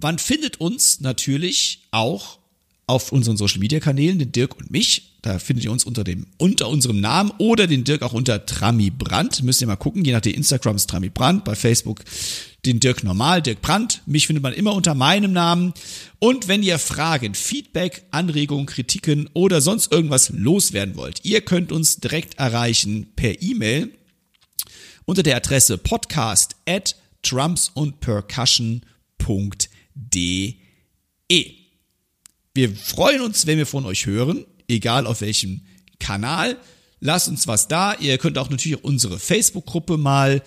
Man 0.00 0.18
findet 0.18 0.60
uns 0.60 1.00
natürlich 1.00 1.86
auch 1.90 2.38
auf 2.86 3.10
unseren 3.10 3.36
Social 3.36 3.58
Media 3.58 3.80
Kanälen, 3.80 4.18
den 4.18 4.32
Dirk 4.32 4.56
und 4.58 4.70
mich. 4.70 5.16
Da 5.22 5.40
findet 5.40 5.64
ihr 5.64 5.72
uns 5.72 5.84
unter 5.84 6.04
dem, 6.04 6.26
unter 6.38 6.68
unserem 6.68 7.00
Namen 7.00 7.32
oder 7.38 7.66
den 7.66 7.82
Dirk 7.82 8.02
auch 8.02 8.12
unter 8.12 8.46
Trami 8.46 8.90
Brandt. 8.90 9.42
Müsst 9.42 9.60
ihr 9.60 9.66
mal 9.66 9.74
gucken, 9.74 10.04
je 10.04 10.12
nachdem 10.12 10.34
Instagram 10.34 10.76
ist 10.76 10.88
Trami 10.88 11.08
Brandt, 11.08 11.44
bei 11.44 11.56
Facebook 11.56 12.04
den 12.64 12.78
Dirk 12.78 13.02
normal, 13.02 13.42
Dirk 13.42 13.60
Brandt. 13.60 14.02
Mich 14.06 14.28
findet 14.28 14.44
man 14.44 14.52
immer 14.52 14.74
unter 14.74 14.94
meinem 14.94 15.32
Namen. 15.32 15.74
Und 16.20 16.46
wenn 16.46 16.62
ihr 16.62 16.78
Fragen, 16.78 17.34
Feedback, 17.34 18.04
Anregungen, 18.12 18.66
Kritiken 18.66 19.28
oder 19.32 19.60
sonst 19.60 19.90
irgendwas 19.90 20.30
loswerden 20.30 20.96
wollt, 20.96 21.24
ihr 21.24 21.40
könnt 21.40 21.72
uns 21.72 21.96
direkt 21.96 22.38
erreichen 22.38 23.08
per 23.16 23.42
E-Mail 23.42 23.90
unter 25.06 25.24
der 25.24 25.36
Adresse 25.36 25.76
podcast 25.76 26.54
at 26.68 26.94
drumsundpercussion.de. 27.22 29.65
Wir 32.54 32.74
freuen 32.74 33.20
uns, 33.20 33.46
wenn 33.46 33.58
wir 33.58 33.66
von 33.66 33.84
euch 33.84 34.06
hören, 34.06 34.46
egal 34.68 35.06
auf 35.06 35.20
welchem 35.20 35.62
Kanal. 35.98 36.56
lasst 37.00 37.28
uns 37.28 37.46
was 37.46 37.68
da. 37.68 37.94
Ihr 37.94 38.18
könnt 38.18 38.38
auch 38.38 38.50
natürlich 38.50 38.82
unsere 38.82 39.18
Facebook-Gruppe 39.18 39.96
mal 39.96 40.42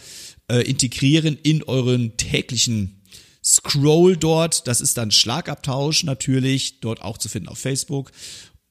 äh, 0.50 0.62
integrieren 0.62 1.38
in 1.44 1.64
euren 1.64 2.18
täglichen 2.18 3.02
Scroll 3.44 4.18
dort. 4.18 4.68
Das 4.68 4.82
ist 4.82 4.98
dann 4.98 5.12
Schlagabtausch 5.12 6.04
natürlich, 6.04 6.80
dort 6.82 7.02
auch 7.02 7.18
zu 7.18 7.30
finden 7.30 7.50
auf 7.50 7.60
Facebook 7.60 8.12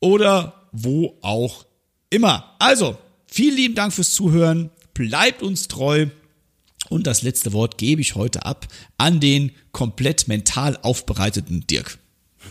oder 0.00 0.68
wo 0.72 1.18
auch 1.22 1.66
immer. 2.10 2.54
Also, 2.58 2.98
vielen 3.26 3.56
lieben 3.56 3.74
Dank 3.74 3.92
fürs 3.92 4.12
Zuhören. 4.12 4.70
Bleibt 4.94 5.42
uns 5.42 5.68
treu. 5.68 6.06
Und 6.89 7.07
das 7.07 7.22
letzte 7.22 7.53
Wort 7.53 7.78
gebe 7.78 8.01
ich 8.01 8.14
heute 8.14 8.45
ab 8.45 8.66
an 8.97 9.20
den 9.20 9.53
komplett 9.72 10.28
mental 10.28 10.78
aufbereiteten 10.82 11.66
Dirk. 11.66 11.99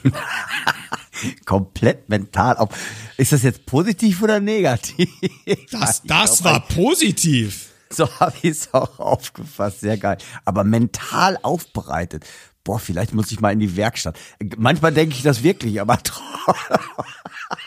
komplett 1.45 2.09
mental 2.09 2.57
auf. 2.57 2.69
Ist 3.17 3.31
das 3.31 3.43
jetzt 3.43 3.65
positiv 3.65 4.21
oder 4.21 4.39
negativ? 4.39 5.09
Das, 5.71 6.03
das 6.03 6.43
war 6.43 6.67
positiv. 6.67 7.71
So 7.89 8.07
habe 8.19 8.35
ich 8.41 8.51
es 8.51 8.73
auch 8.73 8.99
aufgefasst. 8.99 9.81
Sehr 9.81 9.97
geil. 9.97 10.17
Aber 10.45 10.63
mental 10.63 11.37
aufbereitet. 11.41 12.25
Boah, 12.63 12.79
vielleicht 12.79 13.13
muss 13.13 13.31
ich 13.31 13.39
mal 13.39 13.53
in 13.53 13.59
die 13.59 13.77
Werkstatt. 13.77 14.19
Manchmal 14.57 14.91
denke 14.93 15.15
ich 15.15 15.23
das 15.23 15.41
wirklich, 15.41 15.79
aber, 15.79 15.97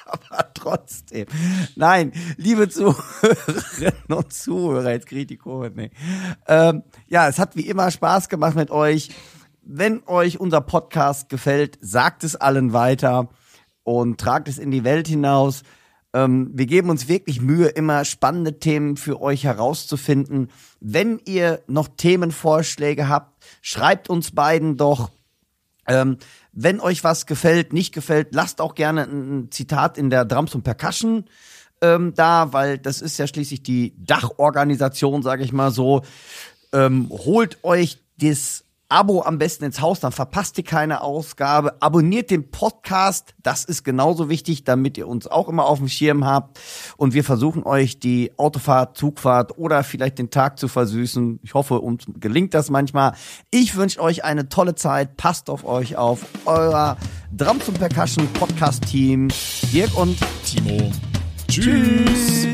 aber 0.04 0.39
trotzdem. 0.60 1.26
Nein, 1.76 2.12
liebe 2.36 2.68
Zuhörerinnen 2.68 4.04
und 4.08 4.32
Zuhörer, 4.32 4.90
jetzt 4.90 5.06
kriege 5.06 5.22
ich 5.22 5.26
die 5.26 5.36
Kurve. 5.36 5.72
Nee. 5.74 5.90
Ähm, 6.46 6.82
ja, 7.08 7.28
es 7.28 7.38
hat 7.38 7.56
wie 7.56 7.66
immer 7.66 7.90
Spaß 7.90 8.28
gemacht 8.28 8.56
mit 8.56 8.70
euch. 8.70 9.10
Wenn 9.62 10.02
euch 10.06 10.40
unser 10.40 10.60
Podcast 10.60 11.28
gefällt, 11.28 11.78
sagt 11.80 12.24
es 12.24 12.36
allen 12.36 12.72
weiter 12.72 13.28
und 13.84 14.20
tragt 14.20 14.48
es 14.48 14.58
in 14.58 14.70
die 14.70 14.84
Welt 14.84 15.08
hinaus. 15.08 15.62
Ähm, 16.12 16.50
wir 16.54 16.66
geben 16.66 16.90
uns 16.90 17.08
wirklich 17.08 17.40
Mühe, 17.40 17.68
immer 17.68 18.04
spannende 18.04 18.58
Themen 18.58 18.96
für 18.96 19.20
euch 19.20 19.44
herauszufinden. 19.44 20.50
Wenn 20.80 21.20
ihr 21.24 21.62
noch 21.66 21.88
Themenvorschläge 21.88 23.08
habt, 23.08 23.44
schreibt 23.62 24.10
uns 24.10 24.32
beiden 24.32 24.76
doch. 24.76 25.10
Ähm, 25.86 26.18
wenn 26.52 26.80
euch 26.80 27.04
was 27.04 27.26
gefällt, 27.26 27.72
nicht 27.72 27.92
gefällt, 27.92 28.34
lasst 28.34 28.60
auch 28.60 28.74
gerne 28.74 29.04
ein 29.04 29.50
Zitat 29.50 29.98
in 29.98 30.10
der 30.10 30.24
Drums 30.24 30.54
und 30.54 30.62
Percussion 30.62 31.24
ähm, 31.82 32.12
da, 32.14 32.52
weil 32.52 32.78
das 32.78 33.00
ist 33.00 33.18
ja 33.18 33.26
schließlich 33.26 33.62
die 33.62 33.94
Dachorganisation, 33.98 35.22
sage 35.22 35.44
ich 35.44 35.52
mal 35.52 35.70
so. 35.70 36.02
Ähm, 36.72 37.08
holt 37.10 37.58
euch 37.64 37.98
das 38.18 38.64
Abo 38.90 39.22
am 39.22 39.38
besten 39.38 39.64
ins 39.64 39.80
Haus, 39.80 40.00
dann 40.00 40.10
verpasst 40.10 40.58
ihr 40.58 40.64
keine 40.64 41.02
Ausgabe. 41.02 41.80
Abonniert 41.80 42.30
den 42.30 42.50
Podcast, 42.50 43.34
das 43.42 43.64
ist 43.64 43.84
genauso 43.84 44.28
wichtig, 44.28 44.64
damit 44.64 44.98
ihr 44.98 45.06
uns 45.06 45.28
auch 45.28 45.48
immer 45.48 45.66
auf 45.66 45.78
dem 45.78 45.88
Schirm 45.88 46.26
habt. 46.26 46.58
Und 46.96 47.14
wir 47.14 47.22
versuchen 47.22 47.62
euch 47.62 48.00
die 48.00 48.32
Autofahrt, 48.36 48.96
Zugfahrt 48.96 49.56
oder 49.56 49.84
vielleicht 49.84 50.18
den 50.18 50.30
Tag 50.30 50.58
zu 50.58 50.66
versüßen. 50.66 51.38
Ich 51.42 51.54
hoffe, 51.54 51.80
uns 51.80 52.04
gelingt 52.18 52.52
das 52.52 52.68
manchmal. 52.68 53.12
Ich 53.50 53.76
wünsche 53.76 54.00
euch 54.00 54.24
eine 54.24 54.48
tolle 54.48 54.74
Zeit. 54.74 55.16
Passt 55.16 55.50
auf 55.50 55.64
euch 55.64 55.96
auf. 55.96 56.26
Euer 56.44 56.96
Drums 57.32 57.68
und 57.68 57.78
Percussion 57.78 58.26
Podcast 58.32 58.84
Team. 58.86 59.28
Dirk 59.72 59.96
und 59.96 60.18
Timo. 60.44 60.90
Tschüss. 61.48 62.50